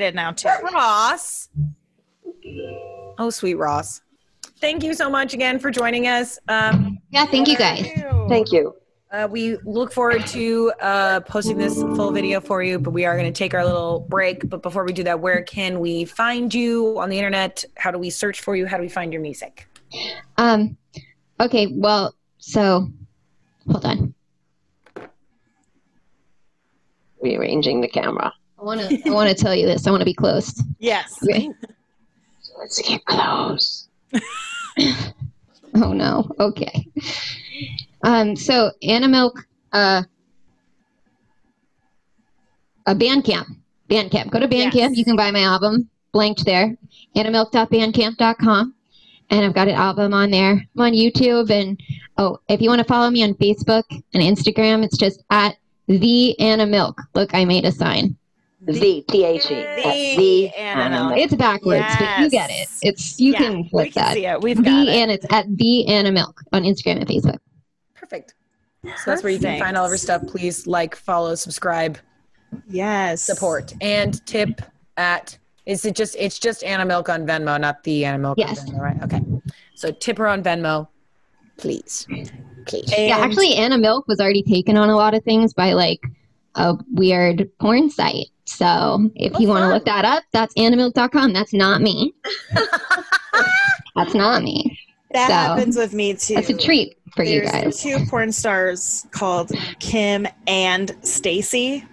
so 0.00 0.06
excited 0.06 0.14
now 0.14 0.32
too. 0.32 0.48
Ross. 0.74 1.48
Oh, 3.18 3.30
sweet 3.30 3.54
Ross. 3.54 4.02
Thank 4.60 4.82
you 4.82 4.94
so 4.94 5.08
much 5.08 5.34
again 5.34 5.58
for 5.58 5.70
joining 5.70 6.06
us. 6.06 6.38
Um, 6.48 6.98
Yeah, 7.10 7.26
thank 7.26 7.48
you 7.48 7.56
guys. 7.56 7.86
Thank 8.28 8.52
you. 8.52 8.74
uh, 9.10 9.26
we 9.30 9.56
look 9.64 9.92
forward 9.92 10.26
to 10.28 10.72
uh, 10.80 11.20
posting 11.20 11.56
this 11.58 11.74
full 11.74 12.12
video 12.12 12.40
for 12.40 12.62
you, 12.62 12.78
but 12.78 12.90
we 12.90 13.04
are 13.06 13.16
going 13.16 13.30
to 13.30 13.36
take 13.36 13.54
our 13.54 13.64
little 13.64 14.00
break. 14.00 14.48
But 14.48 14.62
before 14.62 14.84
we 14.84 14.92
do 14.92 15.02
that, 15.04 15.18
where 15.20 15.42
can 15.42 15.80
we 15.80 16.04
find 16.04 16.52
you 16.52 16.98
on 16.98 17.08
the 17.08 17.16
internet? 17.18 17.64
How 17.76 17.90
do 17.90 17.98
we 17.98 18.10
search 18.10 18.40
for 18.42 18.54
you? 18.54 18.66
How 18.66 18.76
do 18.76 18.82
we 18.82 18.88
find 18.88 19.12
your 19.12 19.22
music? 19.22 19.66
Um, 20.36 20.76
okay, 21.40 21.66
well, 21.72 22.14
so 22.38 22.88
hold 23.66 23.84
on. 23.84 24.14
Rearranging 27.22 27.80
the 27.80 27.88
camera. 27.88 28.32
I 28.60 28.64
want 28.64 28.80
to. 28.80 29.00
I 29.06 29.10
want 29.10 29.28
to 29.30 29.34
tell 29.34 29.54
you 29.54 29.66
this. 29.66 29.86
I 29.86 29.90
want 29.90 30.00
to 30.02 30.04
be 30.04 30.14
close. 30.14 30.62
Yes. 30.78 31.18
Okay. 31.24 31.50
Let's 32.58 32.80
get 32.82 33.04
close. 33.04 33.88
Oh 35.72 35.92
no. 35.92 36.28
Okay. 36.40 36.84
Um. 38.02 38.34
So 38.34 38.72
Anna 38.82 39.06
Milk. 39.06 39.46
Uh. 39.72 40.02
A 42.86 42.94
Bandcamp. 42.94 43.46
Bandcamp. 43.88 44.30
Go 44.30 44.40
to 44.40 44.48
Bandcamp. 44.48 44.74
Yes. 44.74 44.96
You 44.96 45.04
can 45.04 45.14
buy 45.14 45.30
my 45.30 45.42
album 45.42 45.88
blanked 46.12 46.44
there. 46.44 46.76
AnnaMilk.bandcamp.com. 47.16 48.74
And 49.30 49.44
I've 49.44 49.54
got 49.54 49.68
an 49.68 49.74
album 49.74 50.12
on 50.12 50.30
there. 50.30 50.52
I'm 50.52 50.80
on 50.80 50.92
YouTube. 50.92 51.50
And 51.50 51.80
oh, 52.18 52.38
if 52.48 52.60
you 52.60 52.68
want 52.68 52.80
to 52.80 52.84
follow 52.84 53.10
me 53.10 53.22
on 53.22 53.34
Facebook 53.34 53.84
and 53.90 54.22
Instagram, 54.22 54.84
it's 54.84 54.98
just 54.98 55.22
at 55.30 55.56
the 55.86 56.38
Anna 56.40 56.66
Milk. 56.66 57.00
Look, 57.14 57.34
I 57.34 57.44
made 57.44 57.64
a 57.64 57.72
sign. 57.72 58.16
The 58.62 59.02
T 59.08 59.24
H 59.24 59.50
E. 59.50 59.54
The 59.54 60.14
The 60.16 60.48
Anna 60.50 60.96
Anna 60.96 61.16
It's 61.16 61.34
backwards, 61.34 61.84
but 61.98 62.20
you 62.20 62.30
get 62.30 62.50
it. 62.50 62.68
It's 62.82 63.18
you 63.18 63.32
Yeah, 63.32 63.38
can 63.38 63.68
flip 63.68 63.86
we 63.86 63.90
can 63.90 64.02
that. 64.04 64.14
see 64.14 64.26
it. 64.26 64.40
We've 64.42 64.56
the 64.56 64.62
got 64.62 64.86
it. 64.86 64.94
and 64.94 65.10
it's 65.10 65.26
at 65.30 65.46
the 65.56 65.86
Anna 65.86 66.12
Milk 66.12 66.40
on 66.52 66.62
Instagram 66.64 66.96
and 66.98 67.06
Facebook. 67.08 67.38
Perfect. 67.94 68.34
So 68.84 68.90
that's 69.06 69.22
where 69.22 69.32
you 69.32 69.38
can 69.38 69.58
find 69.58 69.76
all 69.76 69.84
of 69.86 69.90
our 69.90 69.96
stuff. 69.96 70.22
Please 70.26 70.66
like, 70.66 70.94
follow, 70.96 71.34
subscribe, 71.34 71.98
Yes. 72.68 73.22
support, 73.22 73.72
and 73.80 74.24
tip 74.26 74.60
at. 74.96 75.36
Is 75.66 75.84
it 75.84 75.94
just? 75.94 76.16
It's 76.18 76.38
just 76.38 76.64
Anna 76.64 76.84
Milk 76.84 77.08
on 77.08 77.26
Venmo, 77.26 77.60
not 77.60 77.82
the 77.84 78.04
Anna 78.04 78.18
Milk. 78.18 78.38
Yes. 78.38 78.60
On 78.60 78.66
Venmo, 78.74 78.80
right? 78.80 79.02
Okay. 79.04 79.20
So 79.74 79.90
tip 79.90 80.18
her 80.18 80.26
on 80.26 80.42
Venmo, 80.42 80.88
please, 81.56 82.06
please. 82.66 82.92
yeah, 82.96 83.16
actually, 83.18 83.54
Anna 83.54 83.78
Milk 83.78 84.06
was 84.08 84.20
already 84.20 84.42
taken 84.42 84.76
on 84.76 84.88
a 84.90 84.96
lot 84.96 85.14
of 85.14 85.22
things 85.24 85.52
by 85.54 85.72
like 85.74 86.00
a 86.54 86.76
weird 86.92 87.50
porn 87.58 87.90
site. 87.90 88.26
So 88.44 89.10
if 89.14 89.38
you 89.38 89.48
want 89.48 89.62
to 89.62 89.68
look 89.68 89.84
that 89.84 90.04
up, 90.04 90.24
that's 90.32 90.52
annamilk.com. 90.54 91.32
That's 91.32 91.52
not 91.52 91.80
me. 91.80 92.12
that's 93.94 94.14
not 94.14 94.42
me. 94.42 94.78
That 95.12 95.28
So, 95.28 95.32
happens 95.34 95.76
with 95.76 95.92
me 95.94 96.14
too. 96.14 96.34
That's 96.34 96.50
a 96.50 96.56
treat 96.56 96.96
for 97.14 97.24
you 97.24 97.42
guys. 97.42 97.80
two 97.80 97.98
porn 98.06 98.32
stars 98.32 99.06
called 99.10 99.50
Kim 99.80 100.26
and 100.46 100.94
Stacy. 101.02 101.84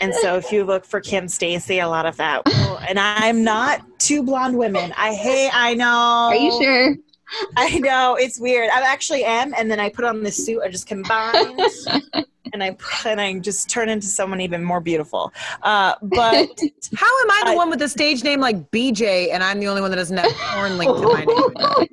And 0.00 0.14
so 0.14 0.36
if 0.36 0.52
you 0.52 0.64
look 0.64 0.84
for 0.84 1.00
Kim 1.00 1.28
Stacy, 1.28 1.78
a 1.78 1.88
lot 1.88 2.04
of 2.06 2.16
that 2.18 2.44
will, 2.44 2.78
and 2.88 2.98
I'm 2.98 3.44
not 3.44 3.82
two 3.98 4.22
blonde 4.22 4.58
women. 4.58 4.92
I 4.96 5.14
hate 5.14 5.50
I 5.54 5.74
know. 5.74 5.86
Are 5.86 6.34
you 6.34 6.50
sure? 6.62 6.96
I 7.56 7.78
know 7.78 8.16
it's 8.18 8.38
weird. 8.38 8.70
I 8.70 8.80
actually 8.80 9.24
am, 9.24 9.54
and 9.56 9.70
then 9.70 9.80
I 9.80 9.88
put 9.88 10.04
on 10.04 10.22
this 10.22 10.44
suit. 10.44 10.62
I 10.62 10.68
just 10.68 10.86
combine, 10.86 11.34
and 12.52 12.62
I 12.62 12.76
and 13.04 13.20
I 13.20 13.38
just 13.38 13.68
turn 13.68 13.88
into 13.88 14.06
someone 14.06 14.40
even 14.40 14.62
more 14.62 14.80
beautiful. 14.80 15.32
Uh, 15.62 15.94
but 16.02 16.30
How 16.94 17.20
am 17.22 17.30
I 17.30 17.42
the 17.46 17.50
I- 17.52 17.56
one 17.56 17.70
with 17.70 17.78
the 17.80 17.88
stage 17.88 18.22
name 18.24 18.40
like 18.40 18.70
BJ, 18.70 19.32
and 19.32 19.42
I'm 19.42 19.60
the 19.60 19.68
only 19.68 19.82
one 19.82 19.90
that 19.90 19.96
doesn't 19.96 20.16
have 20.16 20.32
porn 20.32 20.78
linked 20.78 21.00
to 21.00 21.08
my 21.08 21.24
name? 21.24 21.88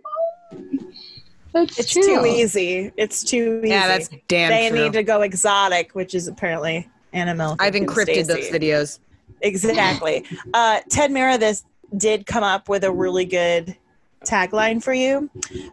That's 1.53 1.77
it's 1.77 1.93
true. 1.93 2.01
too 2.01 2.25
easy. 2.25 2.91
It's 2.97 3.23
too 3.23 3.59
easy. 3.63 3.69
Yeah, 3.69 3.87
that's 3.87 4.09
damn 4.27 4.49
they 4.49 4.69
true. 4.69 4.83
need 4.83 4.93
to 4.93 5.03
go 5.03 5.21
exotic, 5.21 5.93
which 5.93 6.15
is 6.15 6.27
apparently 6.27 6.89
Anna 7.13 7.35
Milk. 7.35 7.61
I've 7.61 7.75
and 7.75 7.87
encrypted 7.87 8.25
those 8.25 8.49
videos. 8.49 8.99
Exactly. 9.41 10.25
uh, 10.53 10.79
Ted 10.89 11.11
Mira 11.11 11.37
this 11.37 11.63
did 11.95 12.25
come 12.25 12.43
up 12.43 12.69
with 12.69 12.83
a 12.83 12.91
really 12.91 13.25
good 13.25 13.77
tagline 14.23 14.81
for 14.83 14.93
you. 14.93 15.29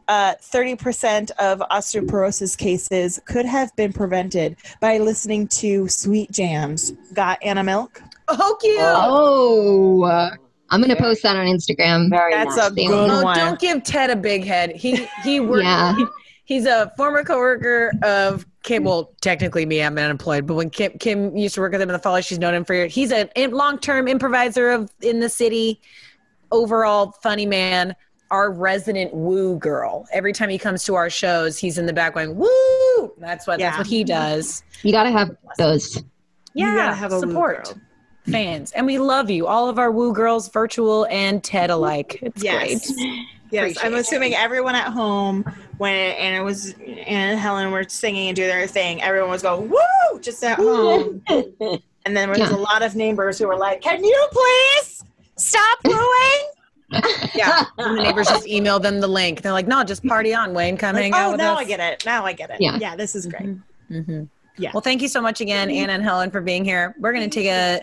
Uh, 0.09 0.35
30% 0.43 1.31
of 1.33 1.61
osteoporosis 1.71 2.57
cases 2.57 3.21
could 3.27 3.47
have 3.47 3.75
been 3.77 3.93
prevented 3.93 4.57
by 4.81 4.99
listening 4.99 5.49
to 5.49 5.89
Sweet 5.89 6.31
Jams. 6.31 6.93
Got 7.15 7.39
Anna 7.43 7.63
Milk? 7.65 8.03
Oh, 8.29 8.57
cute. 8.61 8.77
Oh, 8.81 10.03
uh, 10.05 10.31
I'm 10.71 10.81
gonna 10.81 10.95
post 10.97 11.23
that 11.25 11.37
on 11.37 11.47
Instagram. 11.47 12.11
Very 12.11 12.33
That's 12.33 12.57
nice. 12.57 12.69
a 12.69 12.71
good 12.71 12.83
you. 12.83 12.93
Oh, 12.93 13.23
one. 13.25 13.37
don't 13.37 13.59
give 13.59 13.83
Ted 13.83 14.11
a 14.11 14.17
big 14.17 14.45
head. 14.45 14.71
He 14.77 15.07
he 15.25 15.41
worked. 15.41 15.65
Yeah. 15.65 15.97
he- 15.97 16.07
he's 16.45 16.67
a 16.67 16.93
former 16.97 17.23
coworker 17.25 17.93
of 18.03 18.47
Kim. 18.63 18.85
Well, 18.85 19.13
technically, 19.21 19.67
me, 19.67 19.83
I'm 19.83 19.97
unemployed. 19.99 20.47
But 20.47 20.55
when 20.55 20.71
Kim 20.71 20.93
Kim 20.99 21.37
used 21.37 21.57
to 21.57 21.61
work 21.61 21.73
with 21.73 21.81
him 21.83 21.89
in 21.89 21.93
the 21.93 21.99
fall, 21.99 22.21
she's 22.21 22.39
known 22.39 22.55
him 22.55 22.65
for. 22.65 22.75
Years. 22.75 22.95
He's 22.95 23.11
a 23.13 23.29
long 23.49 23.79
term 23.79 24.07
improviser 24.07 24.71
of 24.71 24.91
in 25.03 25.19
the 25.19 25.29
city. 25.29 25.81
Overall, 26.53 27.13
funny 27.23 27.47
man. 27.47 27.95
Our 28.31 28.51
resident 28.53 29.13
woo 29.13 29.59
girl. 29.59 30.07
Every 30.13 30.33
time 30.33 30.49
he 30.51 30.59
comes 30.59 30.85
to 30.85 30.95
our 30.95 31.11
shows, 31.11 31.59
he's 31.59 31.79
in 31.79 31.87
the 31.87 31.93
back 31.93 32.15
going 32.15 32.37
woo. 32.37 33.13
That's 33.19 33.47
what 33.47 33.59
that's 33.59 33.77
what 33.79 33.87
he 33.89 34.05
does. 34.05 34.63
You 34.83 34.93
gotta 34.93 35.11
have 35.11 35.37
those. 35.59 35.97
You 36.55 36.67
Yeah, 36.67 36.77
gotta 36.77 36.95
have 36.97 37.13
support 37.13 37.75
fans, 38.31 38.71
and 38.73 38.87
we 38.87 38.99
love 38.99 39.31
you, 39.31 39.47
all 39.47 39.69
of 39.69 39.79
our 39.79 39.91
woo 39.91 40.13
girls, 40.13 40.49
virtual 40.49 41.07
and 41.11 41.43
Ted 41.43 41.71
alike. 41.71 42.19
It's 42.23 42.43
Yes. 42.43 42.91
great. 42.93 42.99
Yes, 43.53 43.63
Appreciate 43.73 43.85
I'm 43.85 43.95
it. 43.95 44.01
assuming 44.01 44.35
everyone 44.37 44.77
at 44.77 44.93
home 44.93 45.43
when 45.79 45.93
Anna 46.13 46.45
was 46.45 46.73
Anna 46.87 47.33
and 47.33 47.41
Helen 47.41 47.73
were 47.73 47.83
singing 47.89 48.29
and 48.29 48.37
doing 48.37 48.49
their 48.49 48.69
thing, 48.69 49.03
everyone 49.03 49.31
was 49.31 49.43
going 49.43 49.69
woo 49.69 50.21
just 50.21 50.45
at 50.45 50.57
home. 50.57 51.21
and 51.29 51.81
then 52.05 52.15
there 52.15 52.29
was 52.29 52.39
Yeah. 52.39 52.55
a 52.55 52.57
lot 52.59 52.83
of 52.83 52.95
neighbors 52.95 53.39
who 53.41 53.49
were 53.49 53.57
like, 53.59 53.81
"Can 53.81 54.05
you 54.05 54.27
please 54.31 55.03
stop 55.37 55.79
wooing?" 55.85 56.47
Yeah. 57.35 57.65
And 57.79 57.99
the 57.99 58.03
neighbors 58.03 58.29
just 58.29 58.47
email 58.47 58.81
them 58.81 59.01
the 59.01 59.09
link. 59.09 59.43
They're 59.43 59.53
like, 59.53 59.67
no, 59.67 59.83
just 59.85 60.05
party 60.05 60.35
on, 60.35 60.53
Wayne. 60.53 60.77
Come 60.77 60.95
Like, 60.95 61.05
hang 61.05 61.15
out 61.15 61.35
oh, 61.35 61.37
now 61.37 61.55
us. 61.55 61.61
I 61.61 61.65
get 61.65 61.81
it. 61.81 62.05
Now 62.05 62.25
I 62.25 62.33
get 62.33 62.51
it. 62.51 62.61
Yeah. 62.61 62.77
yeah, 62.81 62.97
this 62.97 63.15
is 63.15 63.27
great. 63.27 63.57
Mm-hmm. 63.91 64.25
Yeah. 64.59 64.71
Well, 64.75 64.81
thank 64.81 65.01
you 65.01 65.09
so 65.09 65.21
much 65.23 65.41
again, 65.41 65.71
Anna 65.71 65.93
and 65.95 66.03
Helen, 66.03 66.31
for 66.31 66.41
being 66.41 66.65
here. 66.65 66.95
We're 66.99 67.13
going 67.13 67.29
to 67.29 67.35
take 67.35 67.47
a, 67.47 67.81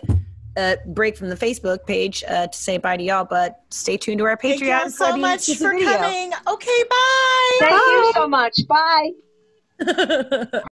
a 0.56 0.76
break 0.86 1.16
from 1.16 1.28
the 1.28 1.36
Facebook 1.36 1.86
page 1.86 2.22
uh, 2.28 2.46
to 2.46 2.58
say 2.58 2.78
bye 2.78 2.96
to 2.96 3.02
y'all, 3.02 3.24
but 3.24 3.62
stay 3.70 3.96
tuned 3.96 4.18
to 4.18 4.24
our 4.24 4.36
Patreon. 4.36 4.58
Thank 4.58 4.84
you 4.84 4.90
so 4.90 5.12
the 5.12 5.18
much 5.18 5.46
for 5.56 5.70
video. 5.72 5.92
coming. 5.92 6.32
Okay, 6.46 6.84
bye. 6.88 7.56
Thank 7.60 7.72
you 7.72 8.12
so 8.14 8.28
much. 8.28 8.60
Bye. 8.68 10.60